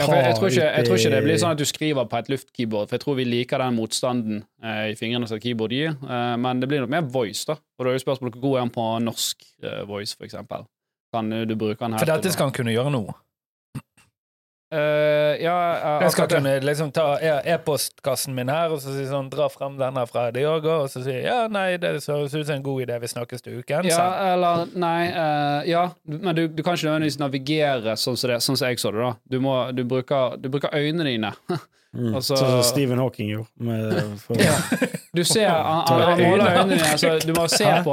Ja, 0.00 0.06
for 0.06 0.16
jeg, 0.16 0.24
jeg, 0.24 0.36
tror 0.38 0.48
ikke, 0.50 0.66
jeg 0.66 0.86
tror 0.86 1.00
ikke 1.00 1.10
det 1.14 1.22
blir 1.26 1.40
sånn 1.40 1.54
at 1.54 1.60
du 1.60 1.66
skriver 1.68 2.06
på 2.10 2.18
et 2.18 2.30
luftkeyboard, 2.32 2.88
for 2.88 2.96
jeg 2.96 3.04
tror 3.04 3.18
vi 3.18 3.26
liker 3.28 3.62
den 3.62 3.76
motstanden 3.76 4.38
eh, 4.64 4.92
i 4.92 4.96
fingrene 4.98 5.28
som 5.30 5.38
et 5.38 5.44
keyboard 5.44 5.74
gir, 5.76 5.92
eh, 5.92 6.36
men 6.42 6.62
det 6.62 6.70
blir 6.70 6.82
nok 6.82 6.94
mer 6.94 7.04
voice, 7.12 7.44
da. 7.48 7.58
Og 7.78 7.84
da 7.84 7.92
er 7.92 7.98
jo 7.98 8.04
spørsmålet 8.06 8.38
hvor 8.38 8.46
god 8.48 8.56
er 8.56 8.64
han 8.64 8.72
på 8.74 8.86
norsk 9.04 9.44
eh, 9.62 9.82
voice, 9.88 10.16
for 10.16 10.26
eksempel. 10.26 10.64
Kan 11.12 11.28
du 11.28 11.54
bruke 11.60 11.76
den 11.84 11.94
her 11.94 12.00
For 12.00 12.08
dette 12.08 12.32
skal 12.32 12.48
han 12.48 12.56
kunne 12.56 12.72
gjøre 12.72 12.94
nå. 12.94 13.04
Eh, 14.72 15.42
ja, 15.44 15.54
jeg, 15.76 15.96
Jeg 16.06 16.12
skal 16.14 16.28
kunne 16.32 16.52
liksom 16.64 16.92
ta 16.96 17.04
e- 17.20 17.42
e-postkassen 17.52 18.32
min 18.32 18.48
her 18.48 18.72
og 18.72 18.78
så 18.80 18.94
si 18.94 19.02
sånn, 19.10 19.26
dra 19.32 19.50
frem 19.52 19.74
denne 19.76 20.06
fra 20.08 20.30
Diogo, 20.32 20.78
og 20.86 20.88
så 20.92 21.02
si 21.04 21.12
ja, 21.26 21.42
nei, 21.52 21.74
det 21.82 21.90
høres 21.98 22.32
ut 22.32 22.46
som 22.46 22.54
en 22.56 22.64
god 22.64 22.86
idé, 22.86 22.96
vi 23.02 23.10
snakkes 23.12 23.44
til 23.44 23.58
uken. 23.60 23.84
Ja, 23.90 23.98
sant? 23.98 24.22
eller 24.32 24.72
Nei, 24.82 25.10
uh, 25.12 25.58
ja, 25.68 25.82
men 26.08 26.32
du, 26.38 26.46
du 26.48 26.62
kan 26.64 26.78
ikke 26.78 26.88
nødvendigvis 26.88 27.20
navigere 27.20 27.98
sånn 28.00 28.16
som, 28.16 28.32
det, 28.32 28.40
sånn 28.46 28.56
som 28.56 28.70
jeg 28.70 28.80
så 28.80 28.94
det, 28.96 29.04
da. 29.04 29.12
Du, 29.28 29.38
må, 29.44 29.58
du, 29.76 29.84
bruker, 29.84 30.38
du 30.40 30.48
bruker 30.54 30.72
øynene 30.72 31.04
dine. 31.10 31.34
mm, 31.92 32.14
Altså- 32.16 32.38
Sånn 32.40 32.54
som 32.56 32.64
Stephen 32.70 33.02
Hawking 33.02 33.28
gjorde. 33.34 33.52
Med, 33.68 33.92
for, 34.24 34.40
Du 35.12 35.20
ser, 35.28 35.50
han, 35.52 35.84
han, 35.90 36.00
han 36.14 36.24
måler 36.24 36.48
øynene 36.56 36.78
dine, 36.80 36.96
så 36.96 37.12
du 37.20 37.34
må 37.36 37.44
se 37.52 37.68
på, 37.84 37.92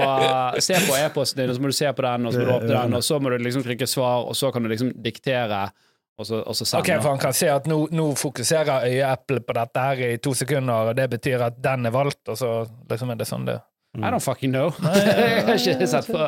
se 0.64 0.80
på 0.88 0.96
e-posten 1.04 1.44
din, 1.44 1.52
og 1.52 1.60
så 1.60 1.66
må 1.68 1.74
du 1.74 1.76
se 1.76 1.92
på 1.92 2.08
den, 2.08 2.30
og 2.30 2.32
så 2.32 2.40
må 2.40 2.48
du 2.48 2.56
åpne 2.56 2.72
den, 2.78 2.98
og 3.02 3.04
så 3.04 3.20
må 3.20 3.36
du 3.36 3.38
liksom 3.44 3.68
trykke 3.68 3.88
svar, 3.92 4.24
og 4.32 4.40
så 4.40 4.54
kan 4.56 4.64
du 4.64 4.72
liksom 4.72 4.94
diktere, 5.04 5.66
og 6.20 6.28
så, 6.28 6.42
og 6.44 6.56
så 6.56 6.66
sende. 6.68 6.84
Ok, 6.84 7.02
for 7.02 7.14
han 7.14 7.22
kan 7.22 7.34
se 7.36 7.48
at 7.52 7.68
nå, 7.70 7.80
nå 7.96 8.12
fokuserer 8.20 8.86
øyeeplet 8.90 9.46
på 9.48 9.56
dette 9.56 9.88
her 9.88 10.06
i 10.10 10.14
to 10.20 10.34
sekunder, 10.36 10.92
og 10.92 10.98
det 11.00 11.08
betyr 11.16 11.46
at 11.48 11.60
den 11.64 11.88
er 11.88 11.96
valgt, 11.96 12.22
og 12.28 12.38
så 12.38 12.54
liksom 12.90 13.14
er 13.14 13.22
det 13.22 13.28
sånn 13.30 13.48
det 13.48 13.60
I 13.98 14.12
don't 14.14 14.22
fucking 14.22 14.52
know. 14.54 14.70
jeg 14.84 15.46
har 15.48 15.56
ikke 15.58 15.88
sett 15.90 16.12
på 16.12 16.20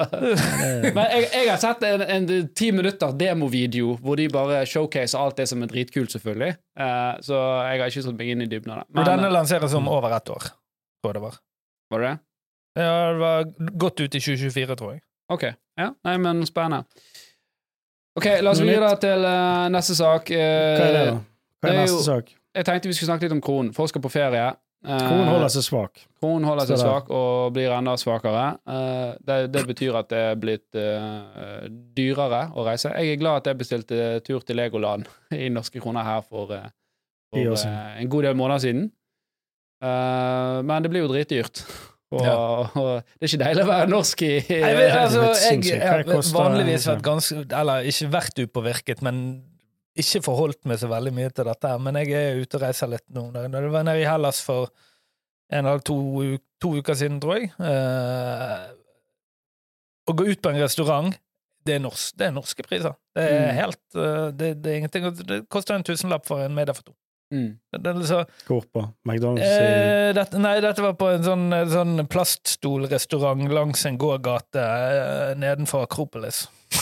Men 0.95 1.03
jeg, 1.13 1.27
jeg 1.29 1.49
har 1.51 1.59
sett 1.61 1.83
en, 1.85 2.01
en 2.01 2.47
ti 2.57 2.71
minutter 2.73 3.13
demovideo 3.13 3.93
hvor 4.01 4.17
de 4.17 4.25
bare 4.33 4.63
showcaser 4.65 5.19
alt 5.19 5.37
det 5.37 5.45
som 5.51 5.61
er 5.61 5.69
dritkult, 5.69 6.15
selvfølgelig. 6.15 6.55
Uh, 6.79 7.19
så 7.21 7.37
jeg 7.67 7.83
har 7.83 7.93
ikke 7.93 8.05
satt 8.07 8.17
meg 8.17 8.33
inn 8.33 8.41
i 8.47 8.49
dybden 8.49 8.73
av 8.73 8.81
det. 8.81 8.89
Men 8.97 9.11
denne 9.11 9.29
lanseres 9.35 9.77
om 9.77 9.91
over 9.91 10.17
ett 10.17 10.33
år, 10.33 10.49
tror 11.03 11.11
jeg 11.11 11.19
det 11.19 11.25
var. 11.27 11.39
var 11.93 12.05
det 12.05 12.09
det? 12.09 12.17
Ja, 12.81 12.91
det 13.11 13.21
var 13.21 13.47
godt 13.85 13.99
ut 13.99 14.15
i 14.15 14.23
2024, 14.23 14.79
tror 14.79 14.95
jeg. 14.95 15.03
Ok. 15.31 15.49
Ja, 15.79 15.91
nei, 16.07 16.17
men 16.23 16.45
spennende. 16.47 16.87
Ok, 18.19 18.25
la 18.43 18.51
oss 18.51 18.59
videre 18.59 18.89
til 18.99 19.23
uh, 19.23 19.69
neste 19.71 19.95
sak. 19.95 20.31
Uh, 20.33 20.41
Hva 20.41 20.87
er 20.89 20.95
det, 20.95 21.05
da? 21.07 21.13
Hva 21.61 21.69
det 21.69 21.71
er 21.71 21.77
er 21.77 21.85
neste 21.85 21.97
jo- 22.01 22.07
sak? 22.09 22.33
Jeg 22.51 22.67
tenkte 22.67 22.89
vi 22.89 22.93
skulle 22.97 23.07
snakke 23.13 23.23
litt 23.27 23.31
om 23.37 23.41
kronen. 23.43 23.71
Folk 23.73 23.89
skal 23.93 24.03
på 24.03 24.11
ferie. 24.11 24.49
Kronen 24.83 25.27
holder 25.29 25.51
seg 25.53 25.63
svak. 25.63 25.99
kronen 26.19 26.43
holder 26.49 26.65
seg 26.65 26.79
svak 26.81 27.09
og 27.13 27.51
blir 27.53 27.69
enda 27.71 27.93
svakere. 28.01 28.47
Det, 29.21 29.35
det 29.53 29.61
betyr 29.69 29.95
at 29.99 30.09
det 30.09 30.21
er 30.31 30.39
blitt 30.41 30.73
dyrere 31.95 32.39
å 32.57 32.65
reise. 32.65 32.89
Jeg 32.97 33.13
er 33.13 33.19
glad 33.21 33.43
at 33.43 33.51
jeg 33.51 33.59
bestilte 33.61 33.99
tur 34.25 34.41
til 34.41 34.57
Legoland 34.57 35.05
i 35.37 35.47
norske 35.53 35.79
kroner 35.79 36.03
her 36.03 36.25
for, 36.25 36.49
for 37.29 37.63
en 37.69 38.09
god 38.09 38.23
del 38.27 38.35
måneder 38.41 38.65
siden. 38.65 38.89
Men 40.65 40.83
det 40.83 40.91
blir 40.91 41.05
jo 41.05 41.13
dritdyrt. 41.13 41.61
Og, 42.11 42.25
Ja. 42.25 42.35
og 42.81 42.89
det 43.19 43.23
er 43.23 43.29
ikke 43.29 43.43
deilig 43.45 43.63
å 43.63 43.69
være 43.69 43.87
norsk 43.91 44.21
i 44.27 44.31
Jeg, 44.49 44.75
vet, 44.75 44.91
altså, 44.99 45.21
jeg 45.47 45.79
har 45.79 46.03
vanligvis 46.35 46.87
vært 46.89 47.03
ganske 47.05 47.45
Eller 47.55 47.87
ikke 47.87 48.09
vært 48.11 48.41
upåvirket, 48.43 49.01
men 49.05 49.21
ikke 50.01 50.21
forholdt 50.23 50.65
meg 50.67 50.79
så 50.79 50.87
veldig 50.91 51.11
mye 51.15 51.29
til 51.35 51.47
dette. 51.47 51.71
Men 51.83 51.97
jeg 51.99 52.13
er 52.15 52.37
ute 52.39 52.55
og 52.57 52.61
reiser 52.63 52.87
litt 52.91 53.03
nå. 53.11 53.25
Jeg 53.35 53.71
var 53.73 53.83
nede 53.83 53.99
i 53.99 54.07
Hellas 54.07 54.39
for 54.43 54.69
en 55.51 55.65
eller 55.67 55.81
to, 55.83 55.97
to 56.63 56.69
uker 56.79 56.95
siden, 56.95 57.17
tror 57.19 57.41
jeg. 57.41 57.49
Eh, 57.59 58.69
å 60.07 60.15
gå 60.15 60.29
ut 60.31 60.41
på 60.43 60.51
en 60.53 60.61
restaurant, 60.63 61.11
det 61.67 61.75
er, 61.75 61.81
norsk, 61.83 62.15
det 62.17 62.29
er 62.29 62.31
norske 62.33 62.63
priser. 62.65 62.95
Det 63.15 63.25
er 63.27 63.51
Mm. 63.51 63.57
helt 63.59 63.99
eh, 63.99 64.31
det, 64.31 64.47
det 64.63 64.71
er 64.71 64.77
ingenting 64.79 65.03
Det 65.27 65.41
koster 65.51 65.75
en 65.75 65.83
tusenlapp 65.85 66.25
for 66.25 66.39
en 66.41 66.55
middag 66.55 66.75
for 66.79 66.87
to. 66.87 66.95
Mm. 67.31 67.51
Det 67.79 67.93
liksom, 67.95 68.25
Hvor 68.47 68.65
på? 68.75 68.81
McDonald's 69.07 69.45
Eh, 69.47 70.09
dette, 70.17 70.39
nei, 70.43 70.57
dette 70.63 70.83
var 70.83 70.97
på 70.99 71.07
en 71.13 71.23
sånn, 71.23 71.45
sånn 71.71 72.05
plaststolrestaurant 72.11 73.47
langs 73.55 73.85
en 73.87 73.97
gågate 74.01 74.63
eh, 74.65 75.31
nedenfor 75.39 75.85
Akropolis. 75.87 76.45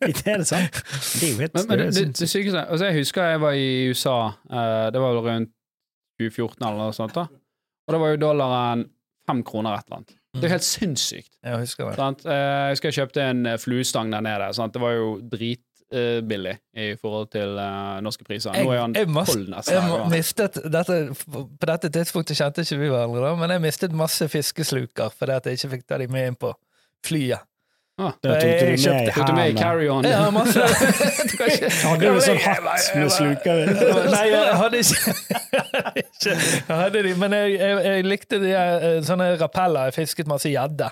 Det 0.00 0.26
er 0.26 0.38
det 0.42 0.46
sant? 0.46 0.76
Det 1.18 1.26
er 1.26 1.32
jo 1.32 1.38
helt 1.42 1.54
Men, 1.54 1.64
men 1.68 1.78
det, 1.80 1.86
det, 1.96 2.04
det 2.18 2.28
sykeste 2.30 2.60
altså 2.62 2.86
Jeg 2.86 2.98
husker 3.00 3.32
jeg 3.32 3.40
var 3.42 3.56
i 3.58 3.68
USA, 3.90 4.16
eh, 4.50 4.86
det 4.94 5.02
var 5.02 5.16
vel 5.16 5.24
rundt 5.26 5.52
2014 6.20 6.66
eller 6.66 6.78
noe 6.84 6.94
sånt, 6.94 7.14
da. 7.16 7.24
Og 7.88 7.94
da 7.94 7.98
var 8.02 8.12
jo 8.12 8.20
dollaren 8.22 8.84
fem 9.26 9.40
kroner 9.46 9.78
et 9.78 9.86
eller 9.88 10.00
annet. 10.02 10.16
Det 10.36 10.44
er 10.44 10.50
jo 10.50 10.52
helt 10.52 10.66
sinnssykt. 10.66 11.30
Jeg 11.42 11.58
husker 11.64 11.88
det. 11.88 11.94
Sant? 11.98 12.20
Eh, 12.26 12.34
Jeg 12.68 12.74
husker 12.76 12.90
jeg 12.92 12.98
kjøpte 13.00 13.24
en 13.32 13.40
eh, 13.50 13.56
fluestang 13.58 14.12
der 14.14 14.22
nede. 14.26 14.50
Sant? 14.54 14.74
Det 14.76 14.82
var 14.82 14.94
jo 14.94 15.08
dritbillig 15.90 16.56
i 16.74 16.94
forhold 17.00 17.28
til 17.34 17.58
uh, 17.58 17.98
norske 18.04 18.24
priser. 18.24 18.54
Nå 18.54 18.72
er 18.72 18.80
han 18.84 18.96
jeg, 18.96 19.08
mas- 19.10 19.30
tolv 19.32 19.50
nesten. 19.50 19.74
jeg 20.14 20.72
dette, 20.72 20.98
På 21.26 21.66
dette 21.66 21.90
tidspunktet 21.90 22.38
kjente 22.38 22.64
ikke 22.66 22.80
vi 22.80 22.90
hverandre, 22.92 23.22
da, 23.26 23.34
men 23.38 23.50
jeg 23.56 23.64
mistet 23.66 23.92
masse 23.96 24.28
fiskesluker 24.30 25.12
fordi 25.16 25.38
at 25.38 25.46
jeg 25.46 25.60
ikke 25.60 25.72
fikk 25.76 25.86
ta 25.88 25.98
de 25.98 26.08
med 26.10 26.32
inn 26.32 26.38
på 26.40 26.52
flyet. 27.06 27.46
Ah, 28.00 28.14
det 28.24 28.32
tok 28.40 28.80
jeg 28.80 29.12
Tok 29.12 29.26
du 29.28 29.32
med 29.36 29.50
i 29.50 29.56
carry-on? 29.58 30.06
Ja, 30.08 30.30
masse. 30.32 30.62
Hadde 31.84 32.12
du 32.14 32.20
sånn 32.24 32.40
hatt 32.40 32.86
med 32.96 33.12
sluker? 33.12 33.60
Nei, 34.14 34.22
jeg 34.30 34.54
hadde 34.56 34.80
ikke, 34.80 35.14
jeg 36.30 36.78
hadde 36.80 37.02
de, 37.04 37.14
Men 37.20 37.36
jeg, 37.36 37.58
jeg, 37.58 37.80
jeg 37.90 38.06
likte 38.08 38.40
de 38.40 38.54
eh, 38.56 38.86
sånne 39.04 39.34
rappeller. 39.42 39.90
Jeg 39.90 39.98
fisket 40.00 40.30
masse 40.30 40.48
gjedde. 40.48 40.88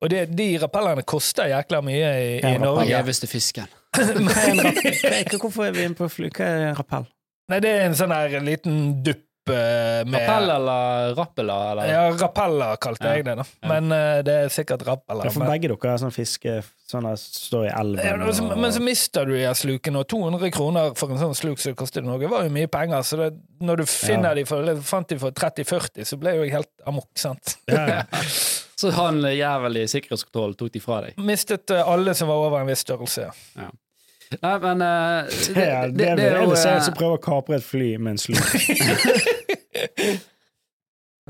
Og 0.00 0.10
det, 0.10 0.24
de 0.32 0.48
rappellene 0.62 1.04
koster 1.06 1.52
jækla 1.52 1.82
mye 1.86 2.10
i, 2.18 2.32
i 2.40 2.56
Norge. 2.58 2.88
Gjeveste 2.88 3.30
fisken. 3.30 3.70
Er- 3.98 5.38
Hvorfor 5.40 5.66
er 5.66 5.72
vi 5.74 5.82
inne 5.88 5.98
på 5.98 6.06
fly? 6.12 6.30
Hva 6.36 6.46
er 6.46 6.68
en 6.70 6.78
rappell? 6.78 7.08
Nei, 7.50 7.58
det 7.64 7.70
er 7.80 7.88
en 7.88 7.96
sånn 7.98 8.12
her 8.14 8.36
liten 8.46 9.00
dupp 9.02 9.50
eh, 9.50 10.04
med 10.06 10.14
Rappell 10.14 10.50
eller 10.54 11.14
rappella? 11.18 11.56
Eller? 11.72 11.88
Ja, 11.90 12.02
rappella 12.14 12.68
kalte 12.78 13.08
Ja. 13.08 13.14
jeg 13.18 13.24
det, 13.26 13.34
da. 13.40 13.46
Men 13.66 13.90
uh, 13.90 14.20
det 14.22 14.36
er 14.44 14.52
sikkert 14.54 14.84
rappella. 14.86 15.24
Ja, 15.26 15.32
for 15.34 15.42
men- 15.42 15.50
begge 15.56 15.72
dere 15.72 15.94
er 15.96 15.98
sånn 16.04 16.14
fiske 16.14 16.60
Sånn 16.90 17.06
der 17.06 17.18
står 17.22 17.66
i 17.66 17.70
Ja, 17.70 17.80
elven 17.82 18.18
men 18.24 18.32
så- 18.34 18.56
men 18.58 18.72
så 18.74 18.80
mister 18.82 19.24
du 19.26 19.34
de 19.36 19.50
slukene, 19.54 20.00
og 20.02 20.08
200 20.10 20.50
kroner 20.54 20.94
for 20.98 21.10
en 21.10 21.18
sånn 21.18 21.34
sluk 21.38 21.58
som 21.62 21.74
koster 21.78 22.02
noe, 22.02 22.18
var 22.30 22.42
jo 22.46 22.50
mye 22.50 22.66
penger. 22.70 23.02
Så 23.06 23.16
det, 23.16 23.28
når 23.62 23.76
du 23.76 23.84
finner 23.86 24.30
Ja. 24.30 24.34
de 24.34 24.44
for, 24.44 24.74
fant 24.82 25.06
de 25.08 25.18
for 25.18 25.30
30-40, 25.30 26.02
så 26.06 26.18
ble 26.18 26.34
jo 26.34 26.42
jeg 26.42 26.50
helt 26.56 26.70
amok, 26.86 27.06
sant? 27.14 27.56
Ja, 27.68 27.86
ja. 27.86 28.02
Så 28.80 28.90
han 28.96 29.20
jævlig 29.28 29.84
sikkerhetskontroll 29.92 30.54
tok 30.56 30.72
de 30.72 30.80
fra 30.80 31.02
deg. 31.04 31.20
Mistet 31.20 31.70
eh, 31.74 31.84
alle 31.84 32.14
som 32.16 32.30
var 32.30 32.46
over 32.46 32.62
en 32.62 32.70
viss 32.70 32.84
størrelse. 32.86 33.28
Nei, 34.30 34.56
men 34.62 34.82
uh, 34.86 35.26
Det 35.26 35.64
er 35.66 35.90
det, 35.90 35.96
det, 35.98 36.10
det 36.16 36.28
det, 36.30 36.32
det, 36.38 36.58
eh, 36.70 36.82
som 36.86 36.94
prøver 36.96 37.18
å 37.18 37.22
kapre 37.22 37.58
et 37.58 37.66
fly 37.66 37.96
med 37.98 38.14
en 38.14 38.20
slur. 38.22 38.38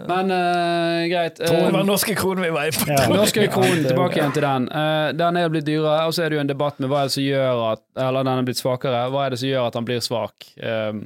Men 0.09 0.31
uh, 0.33 1.09
greit. 1.11 1.41
Uh, 1.41 1.47
det 1.47 1.57
eh, 1.59 1.73
var 1.75 1.85
norske 1.85 2.15
kroner 2.17 2.47
vi 2.47 2.51
var 2.55 2.69
i. 2.71 2.73
Ja. 2.89 3.03
Norske 3.11 3.47
kronen, 3.53 3.83
tilbake 3.85 4.21
igjen 4.21 4.35
til 4.37 4.47
den. 4.47 4.69
Uh, 4.73 5.11
den 5.17 5.37
er 5.37 5.53
blitt 5.53 5.67
dyrere, 5.69 6.07
og 6.09 6.15
så 6.17 6.25
er 6.25 6.33
det 6.33 6.39
jo 6.39 6.45
en 6.45 6.53
debatt 6.53 6.81
med 6.81 6.89
hva 6.89 7.03
er 7.03 7.11
det 7.11 7.17
som 7.17 7.27
gjør 7.27 7.65
at 7.73 7.83
Eller 8.07 8.29
den 8.29 8.33
er 8.33 8.49
blitt 8.49 8.63
svakere. 8.63 9.03
Hva 9.13 9.27
er 9.27 9.35
det 9.35 9.41
som 9.43 9.51
gjør 9.51 9.69
at 9.69 9.77
han 9.77 9.89
blir 9.89 10.05
svak? 10.05 10.49
Um, 10.57 11.05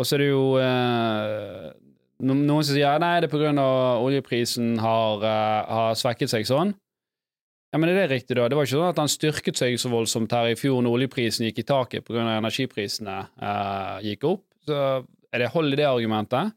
og 0.00 0.08
så 0.08 0.16
er 0.16 0.22
det 0.22 0.28
jo 0.30 0.44
eh, 0.56 1.64
noen 2.20 2.64
som 2.64 2.74
sier 2.74 3.00
nei, 3.02 3.16
det 3.22 3.30
er 3.32 3.58
av 3.62 4.04
oljeprisen 4.04 4.78
har, 4.82 5.24
uh, 5.24 5.70
har 5.70 5.98
svekket 5.98 6.32
seg 6.32 6.48
sånn. 6.48 6.74
Ja, 7.70 7.78
men 7.78 7.92
er 7.92 8.00
det 8.00 8.10
riktig, 8.10 8.34
da? 8.34 8.48
Det 8.50 8.58
var 8.58 8.66
ikke 8.66 8.76
sånn 8.80 8.90
at 8.90 8.98
han 8.98 9.10
styrket 9.10 9.58
seg 9.60 9.76
så 9.78 9.92
voldsomt 9.92 10.32
her 10.34 10.50
i 10.50 10.56
fjor 10.58 10.80
når 10.82 10.96
oljeprisen 10.98 11.46
gikk 11.46 11.62
i 11.62 11.68
taket 11.68 12.06
pga. 12.06 12.24
energiprisene 12.34 13.18
uh, 13.38 13.98
gikk 14.02 14.26
opp. 14.26 14.44
Så 14.66 14.80
er 15.30 15.44
det 15.44 15.52
hold 15.54 15.72
i 15.72 15.78
det 15.78 15.86
argumentet? 15.86 16.56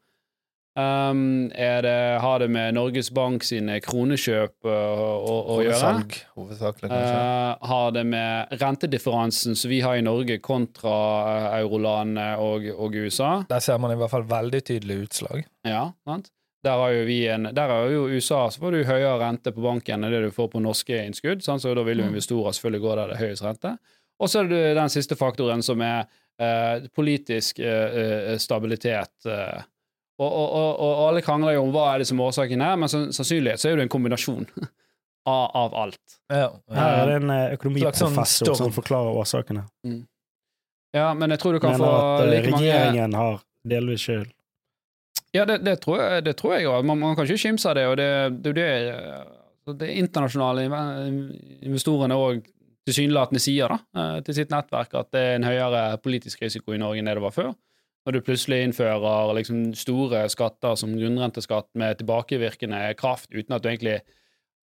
Um, 0.76 1.50
det, 1.50 2.18
har 2.22 2.40
det 2.40 2.48
med 2.48 2.74
Norges 2.74 3.12
Bank 3.12 3.44
sine 3.46 3.76
kronekjøp 3.86 4.66
uh, 4.66 4.72
å, 4.74 5.58
gjøre? 5.62 5.90
Hovedsakelig, 6.34 6.90
kanskje. 6.90 7.18
Uh, 7.20 7.68
har 7.70 7.92
det 7.94 8.04
med 8.10 8.56
rentedifferansen 8.58 9.54
som 9.60 9.70
vi 9.70 9.84
har 9.86 10.00
i 10.00 10.06
Norge 10.06 10.40
kontra 10.42 10.96
uh, 11.28 11.50
eurolandene 11.60 12.40
og, 12.42 12.66
og 12.74 12.98
USA? 12.98 13.44
Der 13.52 13.62
ser 13.62 13.78
man 13.84 13.94
i 13.94 13.98
hvert 14.00 14.10
fall 14.16 14.26
veldig 14.26 14.62
tydelig 14.66 14.98
utslag. 15.04 15.44
Ja, 15.68 15.92
sant? 16.10 16.32
Der 16.66 16.80
har 16.80 16.96
jo 16.96 17.04
vi 17.06 17.20
en, 17.30 17.52
der 17.54 17.70
er 17.76 17.92
jo 17.92 18.08
USA 18.08 18.48
så 18.50 18.64
får 18.64 18.74
du 18.74 18.86
høyere 18.88 19.20
rente 19.20 19.52
på 19.54 19.62
banken 19.62 20.02
enn 20.08 20.16
det 20.16 20.24
du 20.24 20.34
får 20.34 20.48
på 20.56 20.62
norske 20.64 21.04
innskudd, 21.06 21.44
sant? 21.46 21.62
så 21.62 21.76
da 21.76 21.84
vil 21.86 22.02
jo 22.02 22.08
investorer 22.08 22.56
selvfølgelig 22.56 22.86
gå 22.86 22.96
der 22.96 23.12
det 23.12 23.18
er 23.20 23.28
høyest 23.28 23.46
rente. 23.46 23.76
Og 24.24 24.32
så 24.32 24.42
er 24.42 24.50
det 24.50 24.64
den 24.80 24.94
siste 24.94 25.18
faktoren 25.20 25.62
som 25.66 25.84
er 25.86 26.08
uh, 26.42 26.88
politisk 26.96 27.62
stabilitet. 28.42 29.14
uh, 29.28 29.62
og, 30.22 30.30
og, 30.30 30.48
og, 30.54 30.72
og 30.86 31.04
alle 31.08 31.24
krangler 31.26 31.56
jo 31.56 31.66
om 31.66 31.72
hva 31.74 31.88
er 31.94 32.04
det 32.04 32.08
som 32.10 32.20
er 32.22 32.30
årsaken 32.30 32.62
her, 32.62 32.76
men 32.78 32.92
sannsynligvis 32.92 33.18
sannsynlighet 33.18 33.64
så 33.64 33.70
er 33.72 33.80
det 33.80 33.88
en 33.88 33.94
kombinasjon 33.94 34.46
av, 35.34 35.46
av 35.64 35.76
alt. 35.86 36.18
Ja. 36.30 36.52
Her 36.78 37.02
er 37.02 37.10
det 37.10 37.18
en 37.22 37.36
økonomiprofessor 37.58 38.52
sånn 38.52 38.62
som 38.68 38.76
forklarer 38.76 39.18
årsakene. 39.24 39.66
Ja, 40.94 41.10
men 41.18 41.34
jeg 41.34 41.42
tror 41.42 41.58
du 41.58 41.62
kan 41.64 41.74
Mener 41.74 41.86
få 41.86 41.92
at 41.98 42.24
eh, 42.28 42.32
like 42.36 42.54
mange 42.54 42.66
regjeringen 42.68 43.18
har 43.18 43.40
delvis 43.66 44.06
skyld. 44.06 44.30
Ja, 45.34 45.48
det, 45.50 45.64
det 45.66 45.80
tror 45.82 45.98
jeg 45.98 46.26
det 46.28 46.36
tror 46.38 46.54
jeg 46.54 46.68
jo. 46.68 46.76
Man, 46.86 47.00
man 47.02 47.16
kan 47.18 47.26
ikke 47.26 47.42
kimse 47.48 47.72
av 47.72 47.80
det, 47.80 47.88
og 47.90 47.98
det 47.98 48.10
det 48.46 48.52
er 48.52 48.52
jo 48.52 48.58
det 48.60 48.68
eh, 48.94 49.32
det 49.80 49.94
internasjonale 49.96 50.66
investorene 51.64 52.16
òg 52.20 52.42
tilsynelatende 52.84 53.40
sier 53.42 53.72
da, 53.72 53.78
eh, 53.96 54.18
til 54.28 54.36
sitt 54.38 54.52
nettverk 54.52 54.96
at 55.00 55.12
det 55.16 55.22
er 55.24 55.38
en 55.38 55.48
høyere 55.48 55.84
politisk 56.04 56.42
risiko 56.44 56.76
i 56.76 56.82
Norge 56.82 57.00
enn 57.00 57.08
det 57.10 57.16
det 57.18 57.24
var 57.24 57.36
før. 57.36 57.54
Når 58.04 58.18
du 58.18 58.26
plutselig 58.26 58.60
innfører 58.66 59.32
liksom 59.38 59.70
store 59.80 60.26
skatter 60.32 60.76
som 60.80 60.96
grunnrenteskatt 60.98 61.70
med 61.80 62.02
tilbakevirkende 62.02 62.82
kraft, 63.00 63.30
uten 63.32 63.56
at 63.56 63.64
du 63.64 63.70
egentlig 63.72 64.02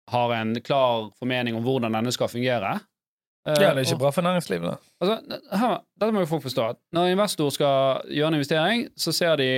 har 0.08 0.32
en 0.32 0.54
klar 0.64 1.10
formening 1.18 1.58
om 1.58 1.66
hvordan 1.66 1.92
denne 1.92 2.12
skal 2.14 2.30
fungere. 2.32 2.78
Eh, 3.48 3.52
ja, 3.52 3.74
det 3.74 3.84
er 3.84 3.90
ikke 3.90 4.00
bra 4.00 4.12
for 4.14 4.24
næringslivet. 4.24 4.70
da. 4.70 4.92
Altså, 5.00 5.40
her, 5.60 5.80
dette 6.00 6.12
må 6.16 6.24
jo 6.24 6.30
folk 6.30 6.42
forstå. 6.42 6.68
Når 6.92 7.02
Når 7.02 7.12
investor 7.12 7.50
skal 7.50 8.00
gjøre 8.08 8.28
en 8.28 8.34
investering, 8.34 8.88
så 8.96 9.12
ser 9.12 9.36
de 9.36 9.50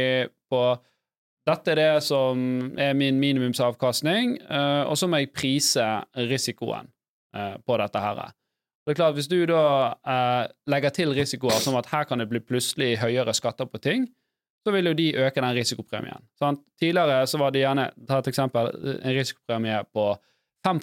på 0.51 0.63
dette 1.49 1.73
er 1.73 1.79
det 1.79 2.03
som 2.05 2.41
er 2.79 2.93
min 2.95 3.19
minimumsavkastning, 3.21 4.37
eh, 4.51 4.83
og 4.85 4.99
så 4.99 5.07
må 5.07 5.23
jeg 5.23 5.33
prise 5.33 5.87
risikoen 6.15 6.91
eh, 7.35 7.57
på 7.67 7.79
dette 7.81 8.03
her. 8.03 8.21
Det 8.87 8.95
er 8.95 8.99
klart, 9.03 9.15
Hvis 9.15 9.29
du 9.29 9.39
da 9.47 9.95
eh, 10.09 10.47
legger 10.67 10.91
til 10.91 11.13
risikoer 11.15 11.61
som 11.61 11.77
at 11.77 11.91
her 11.93 12.05
kan 12.09 12.19
det 12.19 12.29
bli 12.31 12.41
plutselig 12.41 12.97
høyere 12.99 13.35
skatter 13.37 13.69
på 13.69 13.79
ting, 13.79 14.09
så 14.65 14.73
vil 14.73 14.91
jo 14.91 14.97
de 14.97 15.13
øke 15.17 15.41
den 15.41 15.57
risikopremien. 15.57 16.25
Sant? 16.39 16.61
Tidligere 16.81 17.27
så 17.27 17.39
var 17.41 17.53
det 17.53 17.63
gjerne, 17.63 17.91
ta 18.09 18.19
et 18.21 18.29
eksempel, 18.29 18.73
en 19.01 19.17
risikopremie 19.17 19.85
på 19.93 20.11
5 20.67 20.83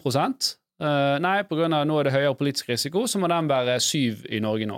Eh, 0.77 1.17
Nei, 1.17 1.39
av 1.41 1.87
nå 1.89 1.95
er 1.99 2.05
det 2.05 2.13
høyere 2.13 2.37
politisk 2.37 2.69
risiko, 2.69 3.07
så 3.09 3.17
må 3.17 3.27
den 3.31 3.49
være 3.49 3.79
7 3.81 4.27
i 4.29 4.39
Norge 4.39 4.67
nå. 4.69 4.77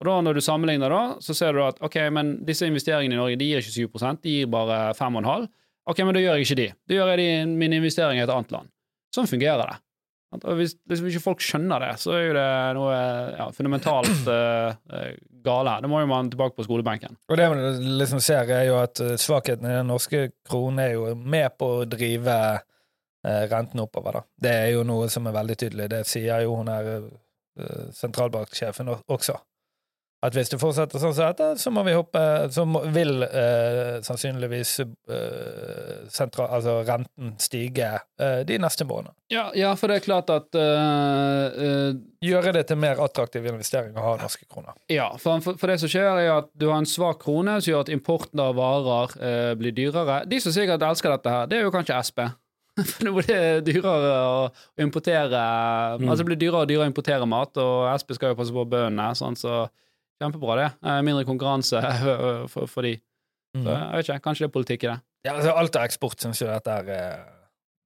Og 0.00 0.06
da 0.06 0.20
Når 0.20 0.34
du 0.34 0.40
sammenligner, 0.40 0.90
da, 0.90 1.16
så 1.20 1.34
ser 1.34 1.52
du 1.52 1.62
at 1.64 1.80
ok, 1.82 1.96
men 2.10 2.44
disse 2.46 2.66
investeringene 2.66 3.14
i 3.14 3.18
Norge 3.18 3.36
de 3.36 3.44
gir 3.44 3.58
ikke 3.58 3.88
7 3.98 4.22
de 4.22 4.30
gir 4.30 4.46
bare 4.46 4.94
5,5 4.94 5.48
Ok, 5.86 5.98
men 5.98 6.14
da 6.14 6.20
gjør 6.20 6.38
jeg 6.38 6.46
ikke 6.46 6.56
de. 6.62 6.68
Da 6.88 6.94
gjør 6.94 7.10
jeg 7.12 7.18
de, 7.18 7.56
min 7.56 7.72
investering 7.72 8.18
i 8.18 8.22
et 8.22 8.30
annet 8.30 8.52
land. 8.52 8.68
Sånn 9.14 9.28
fungerer 9.28 9.66
det. 9.68 9.76
Og 10.42 10.58
hvis, 10.58 10.74
ikke 10.90 11.22
folk 11.22 11.44
skjønner 11.44 11.82
det, 11.84 11.92
så 12.02 12.14
er 12.16 12.24
jo 12.24 12.34
det 12.36 12.48
noe 12.78 12.98
ja, 13.36 13.46
fundamentalt 13.54 14.28
eh, 14.34 15.14
gale. 15.44 15.78
Da 15.84 15.90
må 15.90 16.02
jo 16.02 16.10
man 16.10 16.30
tilbake 16.32 16.56
på 16.58 16.66
skolebenken. 16.66 17.16
Og 17.28 17.38
det 17.38 17.48
man 17.52 17.88
liksom 18.00 18.22
ser, 18.24 18.50
er 18.50 18.68
jo 18.68 18.78
at 18.80 19.02
eh, 19.04 19.16
svakheten 19.20 19.68
i 19.68 19.74
den 19.78 19.90
norske 19.92 20.26
kronen 20.48 20.82
er 20.84 20.94
jo 20.96 21.14
med 21.14 21.56
på 21.60 21.70
å 21.78 21.88
drive 21.88 22.38
uh, 22.58 23.44
renten 23.52 23.84
oppover. 23.84 24.20
da. 24.20 24.24
Det 24.48 24.54
er 24.66 24.70
jo 24.74 24.86
noe 24.88 25.08
som 25.12 25.28
er 25.28 25.36
veldig 25.38 25.58
tydelig. 25.64 25.90
Det 25.92 26.04
sier 26.08 26.44
jo 26.44 26.58
hun 26.58 26.72
her 26.72 26.92
uh, 27.04 27.90
sentralbanksjefen 27.96 28.94
også. 28.94 29.38
At 30.24 30.32
hvis 30.36 30.48
det 30.48 30.58
fortsetter 30.60 31.02
sånn 31.02 31.12
som 31.12 31.28
dette, 31.28 31.48
så 31.60 31.70
må 31.74 31.82
vi 31.84 31.94
hoppe 31.96 32.20
Så 32.52 32.64
vil 32.94 33.26
eh, 33.26 33.98
sannsynligvis 34.04 34.72
eh, 34.80 36.06
sentra, 36.12 36.48
altså 36.56 36.78
renten 36.86 37.34
stige 37.42 37.90
eh, 38.20 38.40
de 38.48 38.58
neste 38.62 38.86
månedene. 38.88 39.12
Ja, 39.32 39.48
ja, 39.56 39.72
for 39.76 39.90
det 39.90 40.00
er 40.00 40.06
klart 40.06 40.30
at 40.32 40.56
eh, 40.56 41.64
eh, 41.66 41.90
Gjøre 42.24 42.54
det 42.56 42.66
til 42.70 42.80
mer 42.80 43.00
attraktiv 43.04 43.44
investering 43.50 43.96
å 43.98 44.04
ha 44.04 44.14
norske 44.20 44.46
kroner. 44.48 44.76
Ja, 44.92 45.10
for, 45.20 45.44
for, 45.44 45.68
det 45.68 45.76
som 45.82 45.92
skjer 45.92 46.22
er 46.22 46.30
at 46.38 46.48
du 46.56 46.70
har 46.70 46.80
en 46.80 46.88
svak 46.88 47.20
krone 47.24 47.58
som 47.58 47.72
gjør 47.72 47.84
at 47.84 47.92
importen 47.92 48.40
av 48.40 48.56
varer 48.56 49.12
eh, 49.20 49.52
blir 49.60 49.76
dyrere. 49.76 50.22
De 50.30 50.40
som 50.40 50.54
sikkert 50.54 50.84
elsker 50.88 51.12
dette 51.12 51.36
her, 51.36 51.50
det 51.50 51.60
er 51.60 51.68
jo 51.68 51.74
kanskje 51.74 52.00
Sp. 52.08 52.24
For 52.80 53.06
nå 53.06 53.12
blir 53.14 53.28
det 53.28 53.68
dyrere 53.68 54.14
å 54.26 54.38
importere 54.82 55.38
Altså 55.38 56.24
det 56.24 56.30
blir 56.32 56.40
dyrere 56.40 56.64
og 56.64 56.70
dyrere 56.70 56.88
å 56.88 56.90
importere 56.90 57.28
mat, 57.28 57.60
og 57.60 57.90
Sp 58.00 58.16
skal 58.16 58.32
jo 58.32 58.38
passe 58.40 58.56
på 58.56 58.64
bøndene, 58.66 59.12
sånn, 59.18 59.36
så 59.38 59.66
kjempebra 60.22 60.56
det. 60.60 60.68
Eh, 60.84 61.00
mindre 61.06 61.24
konkurranse 61.28 61.80
for, 62.52 62.66
for 62.70 62.86
de. 62.86 62.96
Så 63.54 63.70
jeg 63.70 63.90
vet 63.94 64.08
ikke, 64.08 64.20
kanskje 64.24 64.44
det 64.44 64.48
er 64.50 64.54
politikk 64.58 64.84
i 64.84 64.90
det. 64.92 64.98
Ja, 65.24 65.36
altså 65.38 65.54
alt 65.56 65.76
av 65.78 65.84
eksport 65.86 66.20
syns 66.20 66.40
jo 66.42 66.48
dette 66.50 66.72
er 66.82 66.88
eh, 66.90 67.20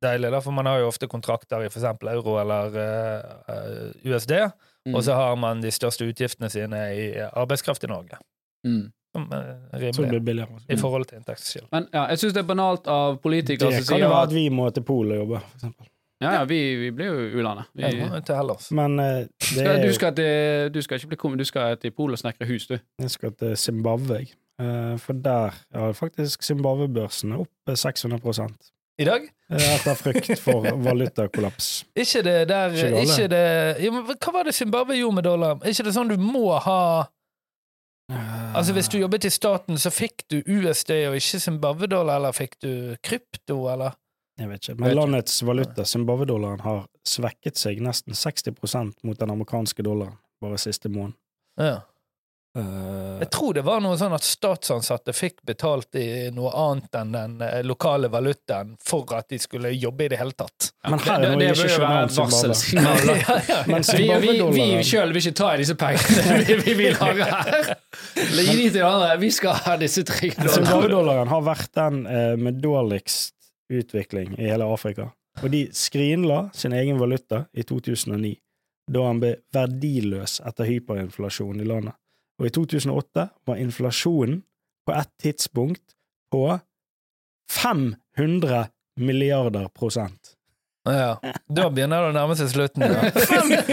deilig, 0.02 0.30
da, 0.32 0.40
for 0.42 0.54
man 0.56 0.66
har 0.70 0.80
jo 0.80 0.88
ofte 0.90 1.06
kontrakter 1.10 1.62
i 1.62 1.68
eksempel 1.68 2.08
euro 2.14 2.38
eller 2.40 2.78
eh, 2.84 3.36
eh, 3.54 4.10
USD, 4.12 4.36
Mm. 4.88 4.94
og 4.94 5.02
så 5.04 5.12
har 5.18 5.34
man 5.36 5.58
de 5.60 5.68
største 5.74 6.06
utgiftene 6.08 6.48
sine 6.48 6.78
i 6.96 7.02
arbeidskraft 7.26 7.82
i 7.84 7.88
Norge. 7.90 8.16
Mm. 8.64 8.86
Som 9.12 9.26
er 9.34 9.58
rimelig 9.82 10.20
billigere. 10.24 10.60
i 10.70 10.76
forhold 10.80 11.04
til 11.10 11.18
inntektsskille. 11.18 11.66
Men 11.74 11.88
ja, 11.92 12.06
jeg 12.14 12.22
syns 12.22 12.36
det 12.36 12.40
er 12.40 12.46
banalt 12.48 12.88
av 12.88 13.18
politikere 13.20 13.68
som 13.68 13.74
sier 13.74 13.84
Det 13.84 13.90
kan 13.90 14.00
jo 14.00 14.08
være 14.14 14.28
at 14.30 14.32
vi 14.32 14.44
må 14.54 14.70
til 14.72 14.86
Polen 14.88 15.12
og 15.12 15.18
jobbe, 15.24 15.40
for 15.44 15.58
eksempel. 15.58 15.90
Ja, 16.20 16.32
ja, 16.32 16.44
vi, 16.50 16.74
vi 16.80 16.90
blir 16.90 17.06
jo 17.06 17.38
u-landet. 17.38 17.64
Vi- 17.74 17.82
Ja, 17.82 18.20
til 18.20 18.34
Hellas. 18.34 18.70
Men 18.74 18.98
eh, 18.98 19.04
det 19.06 19.28
Skal, 19.40 19.66
er 19.66 19.86
du, 19.86 19.92
skal 19.94 20.14
til, 20.16 20.72
du 20.74 20.80
skal 20.82 20.98
ikke 20.98 21.12
bli 21.12 21.16
kommet, 21.16 21.38
du 21.38 21.44
skal 21.46 21.76
til 21.78 21.90
Polen 21.94 22.12
og 22.16 22.18
snekre 22.18 22.46
hus, 22.48 22.66
du. 22.66 22.78
Jeg 22.98 23.10
skal 23.10 23.32
til 23.38 23.56
Zimbabwe, 23.56 24.14
jeg. 24.18 24.32
Eh, 24.60 24.96
for 24.98 25.12
der 25.12 25.54
har 25.74 25.92
faktisk 25.94 26.42
Zimbabwe-børsene 26.42 27.38
opp 27.38 27.70
600 27.74 28.18
I 28.98 29.04
dag? 29.04 29.20
eh, 29.50 29.74
etter 29.76 29.94
frykt 29.94 30.40
for 30.42 30.66
valutakollaps. 30.82 31.84
Ikke 32.02 32.22
det 32.26 32.48
der 32.48 32.74
Ikke 32.74 33.00
ikke 33.00 33.28
det, 33.28 33.84
ja, 33.84 33.90
men 33.90 34.02
Hva 34.18 34.32
var 34.32 34.42
det 34.42 34.54
Zimbabwe 34.54 34.96
gjorde 34.98 35.14
med 35.14 35.22
dollar? 35.24 35.54
Er 35.62 35.70
ikke 35.70 35.84
det 35.86 35.94
sånn 35.94 36.10
du 36.10 36.16
må 36.18 36.58
ha 36.58 37.06
Altså 38.56 38.72
Hvis 38.72 38.88
du 38.88 38.98
jobbet 38.98 39.24
i 39.24 39.30
staten, 39.30 39.78
så 39.78 39.90
fikk 39.92 40.22
du 40.32 40.38
USD 40.42 40.90
og 41.08 41.14
ikke 41.20 41.38
Zimbabwe-dollar, 41.44 42.16
eller 42.16 42.32
fikk 42.32 42.56
du 42.62 42.96
krypto, 43.04 43.68
eller? 43.72 43.94
Jeg 44.38 44.48
vet 44.52 44.62
ikke. 44.62 44.78
Men 44.84 44.94
landets 44.94 45.42
valuta, 45.42 45.84
Zimbabwe-dollaren, 45.84 46.60
har 46.62 46.84
svekket 47.08 47.58
seg 47.58 47.80
nesten 47.82 48.14
60% 48.14 49.00
mot 49.02 49.18
den 49.18 49.34
amerikanske 49.34 49.82
dollaren 49.82 50.18
bare 50.42 50.58
siste 50.62 50.90
måned. 50.92 51.16
Ja. 51.58 51.80
Uh, 52.56 53.18
Jeg 53.20 53.28
tror 53.34 53.52
det 53.54 53.62
var 53.66 53.82
noe 53.84 53.98
sånn 54.00 54.14
at 54.16 54.24
statsansatte 54.24 55.12
fikk 55.14 55.42
betalt 55.46 55.94
i 56.00 56.30
noe 56.34 56.48
annet 56.56 56.96
enn 56.96 57.10
den 57.12 57.34
eh, 57.44 57.58
lokale 57.66 58.08
valutaen 58.10 58.72
for 58.82 59.10
at 59.14 59.28
de 59.30 59.38
skulle 59.42 59.70
jobbe 59.76 60.06
i 60.06 60.08
det 60.14 60.18
hele 60.18 60.32
tatt. 60.38 60.70
Men 60.88 61.02
her 61.04 61.26
er 61.26 61.34
det, 61.36 61.36
det 61.42 61.50
bør 61.60 61.72
jo 61.74 61.80
være 61.82 62.08
varselsignaler. 62.16 63.20
ja, 63.26 63.36
ja. 63.50 63.58
Men 63.68 63.84
Vi, 63.84 64.08
vi, 64.24 64.34
vi 64.56 64.66
sjøl 64.86 65.12
vil 65.12 65.22
ikke 65.26 65.36
ta 65.42 65.52
i 65.54 65.62
disse 65.62 65.76
pengene 65.78 66.38
vi, 66.48 66.58
vi 66.64 66.76
vil 66.80 66.98
ha 67.02 67.10
her. 67.20 67.72
Gi 68.16 68.54
de 68.62 68.68
til 68.78 68.86
andre. 68.86 69.14
Vi 69.22 69.30
skal 69.34 69.58
ha 69.66 69.76
disse 69.82 70.06
tre 70.08 70.32
dollarene. 70.32 70.56
Zimbabwe-dollaren 70.56 71.34
har 71.34 71.44
vært 71.52 71.74
den 71.78 72.06
eh, 72.06 72.32
med 72.40 72.62
dårligst 72.64 73.34
utvikling 73.68 74.34
i 74.38 74.48
hele 74.50 74.66
Afrika. 74.66 75.10
Og 75.42 75.50
de 75.50 75.68
skrinla 75.72 76.48
sin 76.54 76.72
egen 76.72 76.98
valuta 76.98 77.44
i 77.52 77.62
2009, 77.62 78.34
da 78.90 79.04
han 79.06 79.20
ble 79.22 79.34
verdiløs 79.54 80.40
etter 80.46 80.68
hyperinflasjon 80.68 81.60
i 81.60 81.68
landet. 81.68 81.94
Og 82.38 82.48
i 82.48 82.54
2008 82.54 83.28
var 83.46 83.60
inflasjonen 83.60 84.42
på 84.86 84.94
et 84.94 85.12
tidspunkt 85.22 85.96
på 86.32 86.58
500 87.52 88.66
milliarder 89.00 89.68
prosent. 89.68 90.34
Ja. 90.88 91.18
Da 91.48 91.68
begynner 91.70 92.06
det 92.06 92.12
å 92.12 92.16
nærme 92.16 92.36
seg 92.38 92.50
slutten. 92.52 92.84
Ja. 92.86 93.10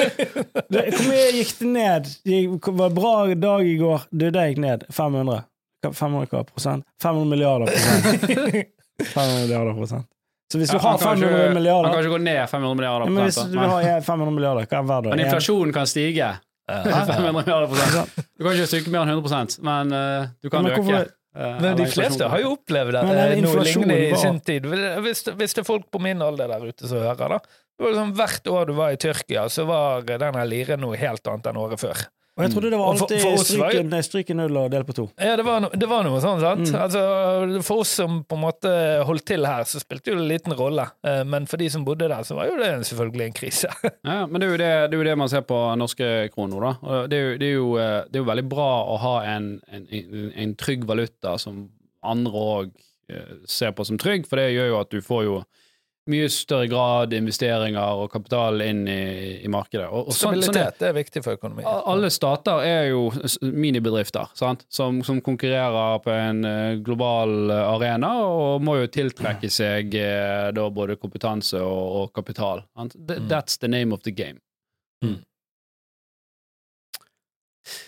Hvor 0.95 1.05
mye 1.07 1.27
gikk 1.37 1.53
det 1.61 1.69
ned? 1.71 2.09
Det 2.25 2.39
var 2.65 2.89
en 2.89 2.97
bra 2.97 3.13
dag 3.39 3.67
i 3.67 3.75
går. 3.79 4.07
Du, 4.11 4.25
det 4.33 4.47
gikk 4.49 4.63
ned. 4.65 4.87
500. 4.93 5.43
500 5.85 6.31
hva 6.31 6.41
prosent? 6.49 6.87
500 7.03 7.29
milliarder 7.29 7.71
prosent. 7.71 8.73
500 9.03 9.41
milliarder 9.43 9.73
prosent. 9.77 10.07
Så 10.51 10.59
hvis 10.61 10.69
du 10.69 10.77
Ja, 10.77 10.81
har 10.83 10.89
han 10.91 10.99
kan 10.99 11.07
500 11.17 11.29
ikke- 11.31 11.45
Han 11.47 11.53
milliarder 11.57 11.89
kan 11.91 12.03
ikke 12.05 12.13
gå 12.15 12.21
ned 12.21 12.49
500 12.49 12.75
milliarder 12.77 13.05
ja, 13.05 13.11
men 13.11 13.23
Hvis 13.25 13.35
du 13.41 13.59
vil 13.59 13.69
har 13.69 14.01
500 14.05 14.31
milliarder, 14.35 14.67
hva 14.69 14.77
er 14.79 14.89
verdt 14.91 15.09
Men 15.09 15.19
inflasjonen 15.25 15.73
kan 15.73 15.85
stige. 15.89 16.15
Ja. 16.21 16.35
500 17.09 17.33
milliarder 17.33 17.67
prosent. 17.67 18.15
Du 18.37 18.43
kan 18.45 18.53
ikke 18.53 18.67
stykke 18.69 18.93
mer 18.93 19.05
enn 19.05 19.21
100% 19.21 19.59
men 19.65 19.91
uh, 19.93 20.27
du 20.41 20.49
kan 20.53 20.63
Men 20.63 20.71
øke. 20.77 21.01
eh, 21.35 21.57
Men 21.61 21.75
de 21.77 21.85
fleste 21.89 22.29
har 22.29 22.39
jo 22.41 22.53
opplevd 22.55 22.95
at 23.01 23.09
det, 23.09 23.17
er 23.25 23.41
noe 23.41 23.65
lignende 23.65 23.97
i 24.11 24.15
sin 24.21 24.39
tid. 24.39 24.65
Hvis, 25.03 25.25
hvis 25.35 25.53
det 25.57 25.61
er 25.65 25.67
folk 25.67 25.89
på 25.91 25.99
min 26.01 26.21
alder 26.21 26.47
der 26.47 26.65
ute 26.69 26.87
som 26.87 27.01
hører, 27.01 27.35
da. 27.35 27.39
Det 27.75 27.83
var 27.83 27.91
liksom 27.91 28.13
Hvert 28.15 28.47
år 28.47 28.65
du 28.69 28.73
var 28.77 28.93
i 28.95 28.97
Tyrkia, 29.01 29.49
så 29.51 29.65
var 29.67 30.05
denne 30.07 30.45
liren 30.47 30.79
noe 30.79 30.95
helt 30.95 31.27
annet 31.27 31.49
enn 31.51 31.57
året 31.59 31.81
før. 31.81 32.05
Og 32.35 32.43
jeg 32.43 32.51
trodde 32.51 32.69
det 32.73 32.77
var 32.81 32.89
alltid 32.91 33.21
for- 33.21 33.37
for 33.37 33.43
stryke, 33.47 33.59
var 33.61 33.71
jo- 33.71 33.79
stryken, 33.79 34.03
stryken 34.03 34.35
null 34.41 34.57
og 34.57 34.71
del 34.71 34.83
på 34.83 34.93
to. 34.93 35.05
Ja, 35.17 35.35
det 35.39 35.45
var, 35.45 35.61
no, 35.63 35.69
det 35.71 35.87
var 35.87 36.03
noe 36.03 36.19
sånn, 36.19 36.41
sant? 36.43 36.67
Mm. 36.67 36.81
Altså, 36.81 37.63
for 37.63 37.79
oss 37.85 37.93
som 37.95 38.25
på 38.27 38.35
en 38.35 38.41
måte 38.43 38.73
holdt 39.07 39.23
til 39.25 39.45
her, 39.47 39.63
så 39.63 39.79
spilte 39.79 40.11
jo 40.11 40.15
det 40.17 40.23
en 40.25 40.27
liten 40.33 40.53
rolle. 40.59 40.89
Eh, 41.03 41.23
Men 41.23 41.45
for 41.47 41.55
de 41.57 41.69
som 41.69 41.85
bodde 41.85 42.09
der, 42.09 42.23
så 42.27 42.35
var 42.35 42.47
jo 42.51 42.57
det 42.57 42.73
selvfølgelig 42.89 43.25
en 43.29 43.33
krise. 43.33 43.69
Ja, 44.03 44.25
men 44.25 44.41
det 44.41 44.49
er, 44.49 44.51
jo 44.51 44.57
det, 44.57 44.91
det 44.91 44.93
er 44.93 45.03
jo 45.03 45.09
det 45.11 45.17
man 45.17 45.29
ser 45.29 45.41
på 45.47 45.61
norske 45.79 46.29
kroner, 46.35 46.59
da. 46.59 47.07
Det 47.07 47.13
er 47.17 47.23
jo, 47.31 47.37
det 47.37 47.47
er 47.47 47.55
jo, 47.55 47.69
eh, 47.77 48.03
det 48.11 48.19
er 48.19 48.23
jo 48.25 48.31
veldig 48.31 48.49
bra 48.49 48.69
å 48.83 48.97
ha 48.99 49.15
en, 49.37 49.61
en, 49.71 49.87
en, 49.91 50.31
en 50.35 50.55
trygg 50.55 50.83
valuta 50.85 51.37
som 51.39 51.69
andre 52.03 52.33
òg 52.33 52.71
ser 53.45 53.71
på 53.71 53.85
som 53.85 53.97
trygg, 54.01 54.25
for 54.27 54.35
det 54.41 54.51
gjør 54.55 54.67
jo 54.71 54.79
at 54.81 54.89
du 54.89 54.99
får 54.99 55.23
jo 55.23 55.35
mye 56.11 56.27
større 56.29 56.67
grad 56.69 57.13
investeringer 57.17 57.97
og 58.03 58.11
kapital 58.13 58.61
inn 58.61 58.83
i, 58.87 59.41
i 59.41 59.49
markedet. 59.49 59.87
Og, 59.89 60.07
og 60.11 60.13
sånn- 60.13 60.35
sånn 60.37 60.37
er- 60.37 60.69
Stabilitet 60.69 60.83
er 60.89 60.93
viktig 60.93 61.23
for 61.25 61.33
økonomien. 61.39 61.65
alle 61.65 62.09
stater 62.13 62.61
er 62.61 62.89
jo 62.91 63.07
minibedrifter 63.41 64.29
sant? 64.37 64.65
Som, 64.69 64.99
som 65.03 65.21
konkurrerer 65.25 65.99
på 66.05 66.11
en 66.13 66.45
eh, 66.45 66.75
global 66.85 67.49
eh, 67.49 67.63
arena, 67.73 68.11
og 68.25 68.61
må 68.61 68.77
jo 68.83 68.87
tiltrekke 68.93 69.49
seg 69.49 69.95
eh, 69.97 70.51
da 70.53 70.69
både 70.69 70.95
kompetanse 71.01 71.57
og, 71.61 71.85
og 72.03 72.13
kapital. 72.13 72.61
Sant? 72.77 72.93
Mm. 72.95 73.27
That's 73.31 73.57
the 73.57 73.67
name 73.67 73.91
of 73.95 74.03
the 74.05 74.11
game. 74.11 74.39
Mm. 75.03 75.23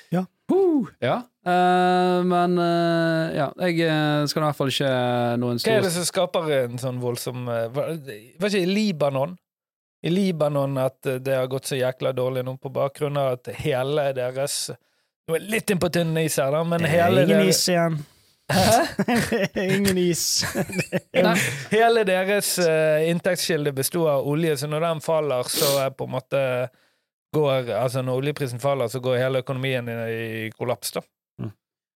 Ja. 0.10 0.26
Uh, 0.52 0.88
ja. 1.04 1.22
Eh, 1.48 2.24
men 2.24 2.58
uh, 2.60 3.32
ja, 3.32 3.46
jeg 3.70 3.86
eh, 3.88 4.26
skal 4.28 4.42
i 4.42 4.46
hvert 4.50 4.58
fall 4.58 4.72
ikke 4.74 4.90
noen 5.40 5.62
Hva 5.64 5.78
er 5.78 5.86
det 5.86 5.94
som 5.96 6.08
skaper 6.10 6.50
en 6.58 6.82
sånn 6.82 6.98
voldsom 7.00 7.46
uh, 7.48 7.70
Var 7.72 7.94
det 8.02 8.18
ikke 8.42 8.66
i 8.66 8.68
Libanon? 8.68 9.38
I 10.04 10.12
Libanon 10.12 10.76
at 10.82 11.08
det 11.24 11.38
har 11.38 11.48
gått 11.48 11.70
så 11.70 11.80
jækla 11.80 12.12
dårlig 12.18 12.44
nå 12.44 12.58
på 12.60 12.74
bakgrunn 12.74 13.16
av 13.22 13.38
at 13.38 13.52
hele 13.62 14.10
deres 14.18 14.60
Nå 15.28 15.38
er 15.38 15.48
litt 15.56 15.72
inn 15.72 15.80
på 15.80 15.92
tynn 15.94 16.12
is 16.20 16.36
her, 16.42 16.52
da, 16.52 16.66
men 16.68 16.84
hele 16.84 17.24
Ingen 17.24 17.40
deres 17.40 17.62
is 17.62 17.72
igjen. 17.72 17.98
Ingen 19.76 19.98
is. 20.00 20.22
Hele 21.74 22.06
deres 22.08 22.54
inntektskilde 22.64 23.74
bestod 23.76 24.08
av 24.08 24.30
olje, 24.32 24.54
så 24.62 24.70
når 24.72 24.86
den 24.86 25.04
faller, 25.04 25.52
så 25.52 25.74
er 25.84 25.92
på 25.92 26.08
en 26.08 26.14
måte 26.14 26.46
går, 27.36 27.74
altså 27.76 28.06
Når 28.08 28.22
oljeprisen 28.22 28.64
faller, 28.64 28.88
så 28.88 29.04
går 29.04 29.20
hele 29.20 29.44
økonomien 29.44 29.92
i, 29.92 29.98
i 30.46 30.50
kollaps, 30.56 30.96
da. 30.96 31.04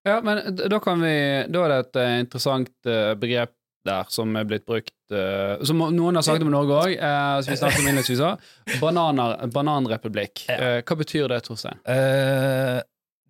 Ja, 0.06 0.20
men 0.24 0.40
da 0.56 0.78
kan 0.82 1.02
vi 1.02 1.16
Da 1.46 1.64
er 1.64 1.72
det 1.72 1.80
et 1.84 1.98
eh, 2.02 2.20
interessant 2.24 2.88
eh, 2.90 3.12
begrep 3.18 3.54
der 3.86 4.06
som 4.14 4.30
er 4.38 4.46
blitt 4.46 4.64
brukt 4.66 5.14
eh, 5.14 5.58
Som 5.66 5.82
noen 5.94 6.18
har 6.18 6.26
sagt 6.26 6.42
om 6.44 6.50
Norge 6.54 6.78
òg, 6.78 6.94
som 7.42 7.50
vi 7.50 7.58
snakket 7.58 7.82
om 7.82 7.88
innledningsvis 7.88 8.22
òg. 8.22 8.48
Bananrepublikk. 9.54 10.46
Hva 10.86 10.98
betyr 10.98 11.30
det, 11.32 11.42
Torstein? 11.46 11.80
Eh, 11.90 12.78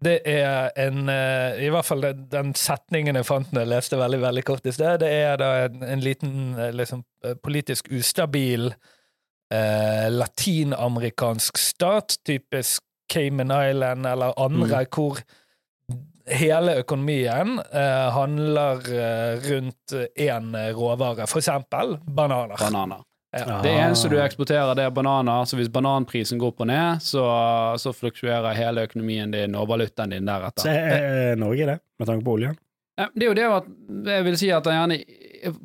det 0.03 0.17
er 0.27 0.73
en 0.83 1.07
I 1.07 1.69
hvert 1.71 1.87
fall 1.87 2.03
den, 2.03 2.25
den 2.33 2.57
setningen 2.59 3.17
jeg 3.21 3.29
fant 3.29 3.53
når 3.53 3.63
jeg 3.63 3.71
leste 3.71 4.01
veldig 4.01 4.19
veldig 4.25 4.43
kort 4.49 4.67
i 4.67 4.75
sted, 4.75 4.99
det 5.05 5.13
er 5.15 5.37
da 5.41 5.51
en, 5.69 5.79
en 5.87 6.03
liten 6.03 6.33
liksom, 6.75 7.05
politisk 7.45 7.93
ustabil 7.95 8.73
eh, 9.53 10.09
latinamerikansk 10.11 11.59
stat, 11.59 12.17
typisk 12.27 12.83
Cayman 13.13 13.53
Island 13.53 14.07
eller 14.07 14.33
andre, 14.41 14.85
hvor 14.91 15.21
hele 16.27 16.77
økonomien 16.83 17.59
eh, 17.73 18.11
handler 18.15 18.83
eh, 18.93 19.41
rundt 19.51 19.95
én 20.17 20.53
råvare, 20.77 21.27
for 21.27 21.43
eksempel 21.43 21.97
bananer. 22.05 22.57
Bananer. 22.61 23.03
Ja. 23.33 23.63
Det 23.65 23.71
eneste 23.73 24.11
du 24.13 24.19
eksporterer, 24.21 24.75
det 24.77 24.85
er 24.85 24.91
bananer, 24.93 25.47
så 25.49 25.57
hvis 25.57 25.71
bananprisen 25.73 26.37
går 26.39 26.53
opp 26.53 26.61
og 26.61 26.69
ned, 26.69 27.01
så, 27.01 27.23
så 27.81 27.95
fluktuerer 27.97 28.53
hele 28.59 28.85
økonomien 28.85 29.33
din 29.33 29.57
og 29.57 29.71
valutaen 29.71 30.13
din 30.13 30.27
Så 30.27 30.35
deretter. 30.35 30.69
er 30.69 31.07
er 31.33 31.41
Norge 31.41 31.67
det, 31.71 31.79
med 31.99 32.11
tanke 32.11 32.27
på 32.27 32.35
oljen? 32.37 32.59
Det 32.99 33.25
er 33.25 33.31
jo 33.31 33.37
det 33.37 33.45
at 33.49 33.69
jeg 34.13 34.25
vil 34.27 34.35
si 34.37 34.49
at 34.53 34.67
gjerne 34.69 34.99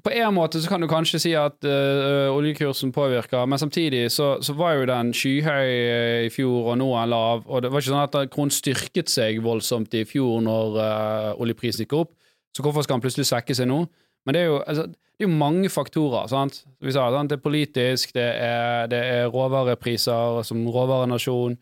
På 0.04 0.14
en 0.16 0.34
måte 0.34 0.62
så 0.64 0.70
kan 0.72 0.82
du 0.82 0.88
kanskje 0.88 1.20
si 1.20 1.34
at 1.38 1.66
øh, 1.66 2.32
oljekursen 2.34 2.92
påvirker, 2.92 3.46
men 3.46 3.60
samtidig 3.60 4.12
så, 4.12 4.38
så 4.42 4.54
var 4.58 4.74
jo 4.74 4.88
den 4.90 5.14
skyhøy 5.14 5.68
øh, 5.70 6.26
i 6.26 6.30
fjor, 6.34 6.72
og 6.72 6.78
nå 6.78 6.88
er 6.96 7.02
den 7.02 7.10
lav. 7.10 7.44
Og 7.46 7.62
det 7.62 7.70
var 7.72 7.84
ikke 7.84 7.92
sånn 7.92 8.08
at 8.08 8.32
kronen 8.34 8.56
styrket 8.56 9.12
seg 9.14 9.44
voldsomt 9.46 9.94
i 9.94 10.02
fjor 10.10 10.42
når 10.42 10.80
øh, 10.82 11.42
oljeprisen 11.44 11.86
gikk 11.86 11.94
opp. 12.00 12.16
Så 12.58 12.66
hvorfor 12.66 12.82
skal 12.82 12.98
den 12.98 13.06
plutselig 13.06 13.28
svekke 13.30 13.54
seg 13.54 13.70
nå? 13.70 13.84
Men 14.26 14.34
det 14.34 14.42
er 14.42 14.50
jo, 14.50 14.58
altså, 14.66 14.88
det 14.90 15.26
er 15.26 15.34
mange 15.34 15.70
faktorer. 15.70 16.28
sant? 16.28 16.64
Vi 16.82 16.92
sa, 16.92 17.12
sant? 17.14 17.30
Det 17.30 17.38
er 17.38 17.46
politisk, 17.46 18.16
det 18.18 18.26
er, 18.34 18.90
det 18.90 19.00
er 19.00 19.30
råvarepriser 19.34 20.42
som 20.48 20.66
råvarenasjon. 20.74 21.58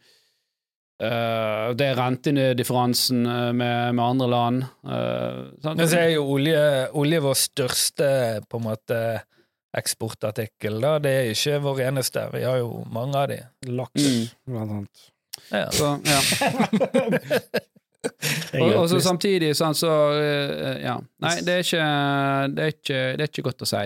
Eh, 1.03 1.73
det 1.75 1.87
er 1.89 1.97
rentedifferansen 1.99 3.25
eh, 3.25 3.51
med, 3.53 3.95
med 3.95 4.03
andre 4.05 4.27
land. 4.31 4.63
Uh, 4.85 5.51
sant? 5.63 5.77
Men 5.79 5.87
så 5.91 5.99
er 6.01 6.09
jo 6.15 6.25
olje, 6.37 6.61
olje 6.95 7.19
vår 7.25 7.39
største 7.41 8.09
på 8.49 8.61
en 8.61 8.67
måte 8.69 8.99
eksportartikkel, 9.75 10.77
da. 10.79 10.93
Det 11.03 11.11
er 11.11 11.31
ikke 11.33 11.57
vår 11.65 11.81
eneste. 11.89 12.21
Vi 12.33 12.45
har 12.47 12.61
jo 12.61 12.85
mange 12.95 13.19
av 13.19 13.27
de. 13.33 13.41
Laks, 13.67 14.05
Mm. 14.05 14.29
blant 14.47 14.71
annet. 14.77 15.05
Ja. 15.51 15.65
Så, 15.75 15.97
ja. 16.07 16.19
Og, 18.61 18.69
og 18.77 18.83
så 18.91 18.99
samtidig 19.01 19.55
sånn, 19.57 19.73
så 19.73 19.89
uh, 20.13 20.75
Ja. 20.77 20.99
Nei, 21.25 21.31
det 21.41 21.55
er 21.55 21.63
ikke 21.65 21.85
Det 22.53 22.61
er 22.67 22.73
ikke, 22.75 22.99
det 23.17 23.23
er 23.25 23.31
ikke 23.31 23.45
godt 23.47 23.63
å 23.65 23.69
si. 23.69 23.81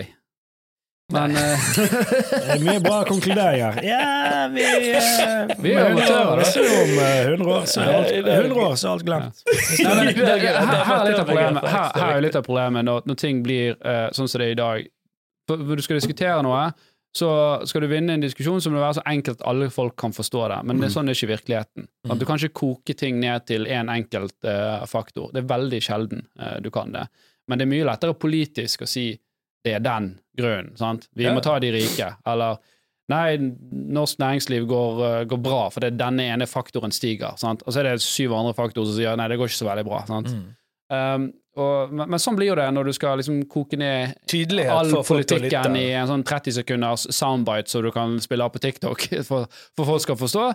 Men 1.10 1.34
uh, 1.36 1.64
Det 2.30 2.54
er 2.54 2.62
mye 2.64 2.82
bra 2.84 3.00
konkluderinger. 3.08 3.80
Ja, 3.86 4.46
vi 4.52 4.66
uh, 4.66 5.54
Vi 5.64 5.72
er 5.74 5.94
med 5.94 6.04
100 6.04 6.20
år, 6.20 6.42
amatører, 6.42 6.44
da. 6.44 6.82
om 6.82 7.02
eh, 7.04 7.32
100 7.32 7.54
år, 7.54 7.64
så 7.66 7.80
er 7.80 7.94
alt, 7.94 8.12
100 8.36 8.60
år, 8.66 8.74
så 8.74 8.88
er 8.88 8.92
alt 8.92 9.08
glemt. 9.08 9.42
Nei, 9.50 9.96
men 9.96 10.06
det, 10.10 10.14
det, 10.20 10.54
her, 10.54 10.84
her 10.90 10.94
er 11.00 11.10
litt 11.10 11.22
av 11.22 11.26
problemet 11.32 11.66
Her, 11.74 11.90
her 11.96 12.14
er 12.14 12.24
litt 12.26 12.38
av 12.38 12.46
problemet 12.46 12.86
når, 12.86 13.02
når 13.10 13.20
ting 13.24 13.42
blir 13.46 13.74
uh, 13.82 14.06
sånn 14.16 14.30
som 14.30 14.42
det 14.42 14.50
er 14.50 14.54
i 14.54 14.62
dag. 14.62 14.88
For 15.50 15.66
Når 15.66 15.80
du 15.80 15.86
skal 15.86 16.00
diskutere 16.00 16.40
noe, 16.46 16.70
så 17.16 17.30
skal 17.66 17.82
du 17.82 17.88
vinne 17.90 18.14
en 18.14 18.22
diskusjon 18.22 18.60
som 18.62 18.74
må 18.74 18.82
være 18.82 19.00
så 19.00 19.06
enkelt 19.10 19.40
at 19.40 19.48
alle 19.50 19.66
folk 19.74 19.96
kan 19.98 20.14
forstå 20.14 20.44
det. 20.52 20.58
Men 20.68 20.78
det 20.78 20.88
er 20.88 20.94
sånn 20.94 21.10
er 21.10 21.18
ikke 21.18 21.32
virkeligheten. 21.32 21.88
At 22.06 22.20
du 22.20 22.26
kan 22.28 22.38
ikke 22.38 22.60
koke 22.60 22.94
ting 22.94 23.18
ned 23.22 23.48
til 23.50 23.66
én 23.66 23.80
en 23.80 23.90
enkelt 23.96 24.46
eh, 24.46 24.84
faktor. 24.86 25.32
Det 25.34 25.42
er 25.42 25.48
veldig 25.50 25.80
sjelden 25.82 26.22
eh, 26.38 26.60
du 26.62 26.70
kan 26.74 26.94
det. 26.94 27.08
Men 27.50 27.58
det 27.58 27.66
er 27.66 27.72
mye 27.72 27.88
lettere 27.88 28.14
politisk 28.14 28.86
å 28.86 28.88
si 28.90 29.08
det 29.64 29.74
er 29.76 29.80
den 29.84 30.18
grunnen. 30.38 30.76
sant? 30.78 31.08
Vi 31.14 31.24
Ja. 31.24 31.34
må 31.34 31.42
ta 31.42 31.58
de 31.58 31.70
rike. 31.72 32.16
Eller 32.26 32.58
Nei, 33.10 33.36
norsk 33.72 34.20
næringsliv 34.22 34.68
går, 34.70 35.00
eh, 35.06 35.24
går 35.26 35.38
bra 35.42 35.64
fordi 35.74 35.88
denne 35.98 36.20
ene 36.30 36.46
faktoren 36.46 36.92
stiger. 36.94 37.36
Sant? 37.36 37.62
Og 37.66 37.72
så 37.74 37.80
er 37.80 37.88
det 37.90 38.00
syv 38.04 38.32
andre 38.36 38.54
faktorer 38.54 38.86
som 38.86 38.94
sier 38.94 39.16
nei, 39.18 39.26
det 39.26 39.38
går 39.40 39.48
ikke 39.50 39.64
så 39.64 39.66
veldig 39.66 39.84
bra. 39.88 40.04
Sant? 40.06 40.28
Mm. 40.30 40.44
Um, 40.90 41.32
og, 41.56 41.90
men, 41.92 42.08
men 42.10 42.22
sånn 42.22 42.36
blir 42.38 42.52
jo 42.52 42.54
det 42.54 42.68
når 42.72 42.84
du 42.86 42.92
skal 42.94 43.18
liksom 43.18 43.40
koke 43.50 43.76
ned 43.78 44.14
Tydelighet 44.30 44.70
all 44.70 45.02
politikken 45.02 45.74
i 45.78 45.88
en 45.98 46.06
sånn 46.06 46.22
30 46.22 46.54
sekunders 46.60 47.08
soundbite 47.10 47.68
som 47.68 47.82
du 47.82 47.90
kan 47.90 48.14
spille 48.22 48.46
av 48.46 48.54
på 48.54 48.62
TikTok 48.62 49.08
for, 49.28 49.50
for 49.74 49.90
folk 49.90 50.06
skal 50.06 50.18
forstå. 50.22 50.46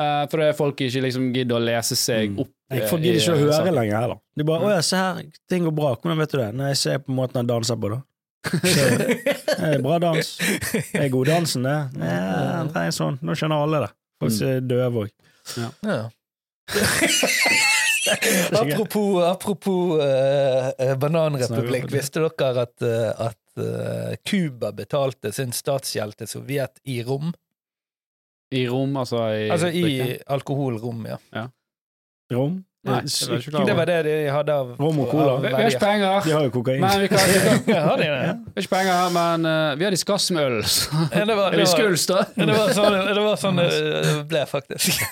Uh, 0.00 0.24
for 0.28 0.36
det 0.40 0.46
er 0.52 0.56
folk 0.56 0.84
ikke 0.84 1.02
liksom 1.04 1.32
gidder 1.32 1.56
å 1.56 1.64
lese 1.64 1.96
seg 1.96 2.36
opp. 2.40 2.52
Jeg 2.72 2.84
eh, 2.84 2.88
får 2.92 3.00
gidder 3.04 3.20
ikke 3.20 3.32
å 3.32 3.40
i 3.40 3.44
høre 3.46 3.56
saken. 3.56 3.74
lenger 3.80 4.00
heller. 4.00 4.20
De 4.36 4.44
bare 4.52 4.60
'Å 4.68 4.70
ja, 4.76 4.80
se 4.84 4.96
her, 5.00 5.24
ting 5.48 5.64
går 5.64 5.76
bra'. 5.80 5.96
Hvordan 6.00 6.18
vet 6.18 6.30
du 6.32 6.38
det? 6.38 6.48
Jeg 6.68 6.76
ser 6.76 6.98
på 6.98 7.12
måten 7.16 7.40
han 7.40 7.46
danser 7.48 7.76
på, 7.80 7.88
da. 7.96 8.02
Så, 8.42 8.86
det 8.98 9.68
er 9.68 9.82
bra 9.84 9.98
dans. 10.02 10.30
Det 10.38 10.98
er 10.98 11.10
god 11.12 11.28
dansen, 11.30 11.66
det. 11.68 11.76
Ja, 12.02 12.64
det 12.66 12.86
er 12.88 12.96
sånn. 12.96 13.20
Nå 13.22 13.36
skjønner 13.38 13.62
alle 13.66 13.84
det. 13.84 13.92
Folk 14.22 14.34
som 14.34 14.50
er 14.50 14.64
døve 14.66 15.06
òg. 15.06 15.12
Ja. 15.58 16.00
apropos 18.52 19.22
apropos 19.24 20.00
eh, 20.02 20.72
eh, 20.78 20.96
bananrepublikk. 20.98 21.90
Visste 21.92 22.22
dere 22.24 22.66
at, 22.66 22.82
eh, 22.82 23.28
at 23.28 23.38
Cuba 24.24 24.72
betalte 24.72 25.32
sin 25.34 25.52
statsgjeld 25.52 26.16
til 26.16 26.30
Sovjet 26.30 26.80
i 26.88 27.02
rom? 27.04 27.34
I 28.52 28.66
rom, 28.68 28.96
altså 28.96 29.20
i 29.28 29.48
Altså 29.52 29.68
i 29.68 29.82
drikken. 29.82 30.22
alkoholrom, 30.32 31.06
ja. 31.08 31.46
Rom. 32.32 32.62
Nei, 32.82 32.96
det 33.06 33.28
var 33.30 33.38
ikke 33.38 33.64
Det 33.66 33.74
var 33.78 33.86
det 33.86 33.96
de 34.08 34.14
hadde 34.34 34.54
av 34.58 34.70
Rom 34.80 34.96
og 35.04 35.10
cola. 35.12 35.36
Vi, 35.38 35.46
vi 35.46 35.54
har 35.54 35.68
ikke 35.70 35.82
penger, 35.84 36.24
De 36.26 36.32
har 36.34 36.46
jo 36.48 36.50
kokain. 36.50 36.80
men 36.82 37.00
vi, 37.04 37.10
kan, 37.12 37.20
vi, 37.28 37.36
kan, 37.44 37.60
vi 37.66 37.76
Har 37.78 38.00
de 38.00 38.08
ikke 38.58 38.72
penger, 38.72 39.12
men 39.14 39.46
uh, 39.46 39.78
vi 39.78 39.86
har 39.86 39.94
diskusmøl. 39.94 40.56
så- 40.72 40.90
Ja, 41.12 41.24
det 41.24 41.36
var, 41.38 41.54
det 41.54 41.60
Eller 41.60 41.68
var, 41.68 41.76
skuls, 41.76 42.06
da. 42.10 42.24
Det 42.34 42.56
var 42.58 42.74
sånn 42.74 42.98
det, 42.98 43.22
var 43.22 43.38
sånn 43.38 43.62
det 43.62 43.70
ble, 44.32 44.42
faktisk. 44.50 44.98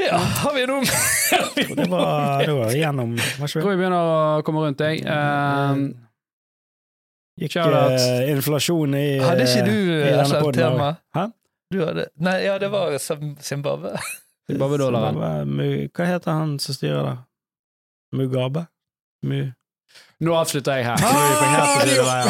Ja, 0.00 0.16
har 0.16 0.54
vi 0.54 0.62
noe 0.70 0.80
det 1.76 1.86
var, 1.90 2.40
det 2.46 2.52
var 2.56 2.70
gjennom 2.72 3.10
Jeg 3.18 3.48
tror 3.52 3.66
vi 3.66 3.74
begynner 3.76 3.98
å 4.00 4.20
komme 4.46 4.62
rundt 4.64 4.80
jeg. 4.80 5.02
Um, 5.04 5.82
Gikk 7.40 7.56
eh, 7.60 8.30
inflasjon 8.30 8.96
i 8.96 9.04
Hadde 9.20 9.44
ikke 9.48 9.66
du 9.66 9.76
i 9.76 10.08
et 10.08 10.18
annet 10.22 10.42
podden 10.44 10.60
tema? 10.60 10.88
Hæ? 11.16 11.26
Du 11.72 11.78
hadde 11.84 12.08
Nei, 12.20 12.36
ja, 12.46 12.56
det 12.60 12.70
var 12.72 12.96
Zimbabwe. 12.98 13.94
Zimbabwe-dollaren. 14.52 15.56
Hva 15.94 16.10
heter 16.10 16.36
han 16.36 16.58
som 16.62 16.76
styrer 16.76 17.02
der? 17.06 17.24
Mugabe? 18.16 18.66
Mu... 19.26 19.40
Nå 20.20 20.34
avslutter 20.36 20.76
jeg 20.76 20.84
her. 20.84 21.00
Er 21.00 22.26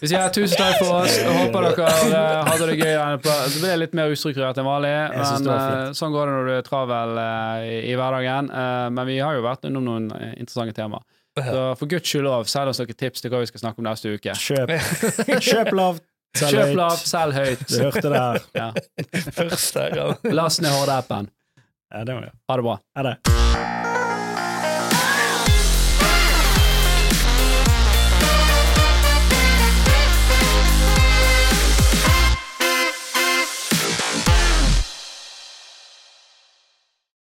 vi 0.00 0.08
sier 0.08 0.30
tusen 0.36 0.56
takk 0.56 0.78
for 0.80 1.02
oss. 1.02 1.12
Jeg 1.18 1.34
håper 1.36 1.66
dere 1.76 2.22
hadde 2.48 2.68
det 2.70 2.78
gøy. 2.78 2.94
Det 3.20 3.60
ble 3.60 3.74
litt 3.82 3.96
mer 3.98 4.14
ustrukturert 4.14 4.56
enn 4.58 4.66
vanlig, 4.66 4.94
men 5.12 5.44
det 5.44 5.52
var 5.52 5.76
eh, 5.76 5.92
sånn 5.98 6.14
går 6.14 6.24
det 6.30 6.34
når 6.38 6.48
du 6.48 6.52
er 6.54 6.64
travel 6.64 7.20
eh, 7.20 7.68
i, 7.82 7.92
hverdagen. 8.00 8.48
Eh, 8.48 8.86
men 8.96 9.10
vi 9.10 9.18
har 9.20 9.36
jo 9.36 9.44
vært 9.44 9.68
innom 9.68 9.84
noen 9.90 10.08
interessante 10.30 10.76
temaer. 10.78 11.04
Så 11.38 11.60
for 11.78 11.86
guds 11.92 12.08
skyld 12.10 12.26
send 12.50 12.72
oss 12.72 12.80
noen 12.82 12.96
tips 13.04 13.22
til 13.22 13.30
hva 13.30 13.44
vi 13.44 13.50
skal 13.52 13.62
snakke 13.66 13.78
om 13.82 13.86
neste 13.86 14.16
uke. 14.16 14.32
Kjøp, 14.40 14.72
kjøp 15.50 15.70
lavt, 15.76 16.07
Kjøp 16.36 16.74
lavt, 16.76 17.06
selg 17.08 17.34
høyt. 17.38 17.64
Du 17.70 17.78
hørte 17.82 18.04
det 18.12 18.20
her. 18.20 18.40
Ja. 18.54 18.68
Første 19.40 19.88
gang. 19.94 20.30
Last 20.34 20.60
ned 20.62 20.70
Horde-appen. 20.76 21.30
Ja, 21.94 22.04
det 22.04 22.14
må 22.14 22.20
vi. 22.26 22.32
Ha 22.50 22.56
det 22.60 22.68
bra. 22.68 22.78
Ha 22.98 23.06
det. 23.08 23.37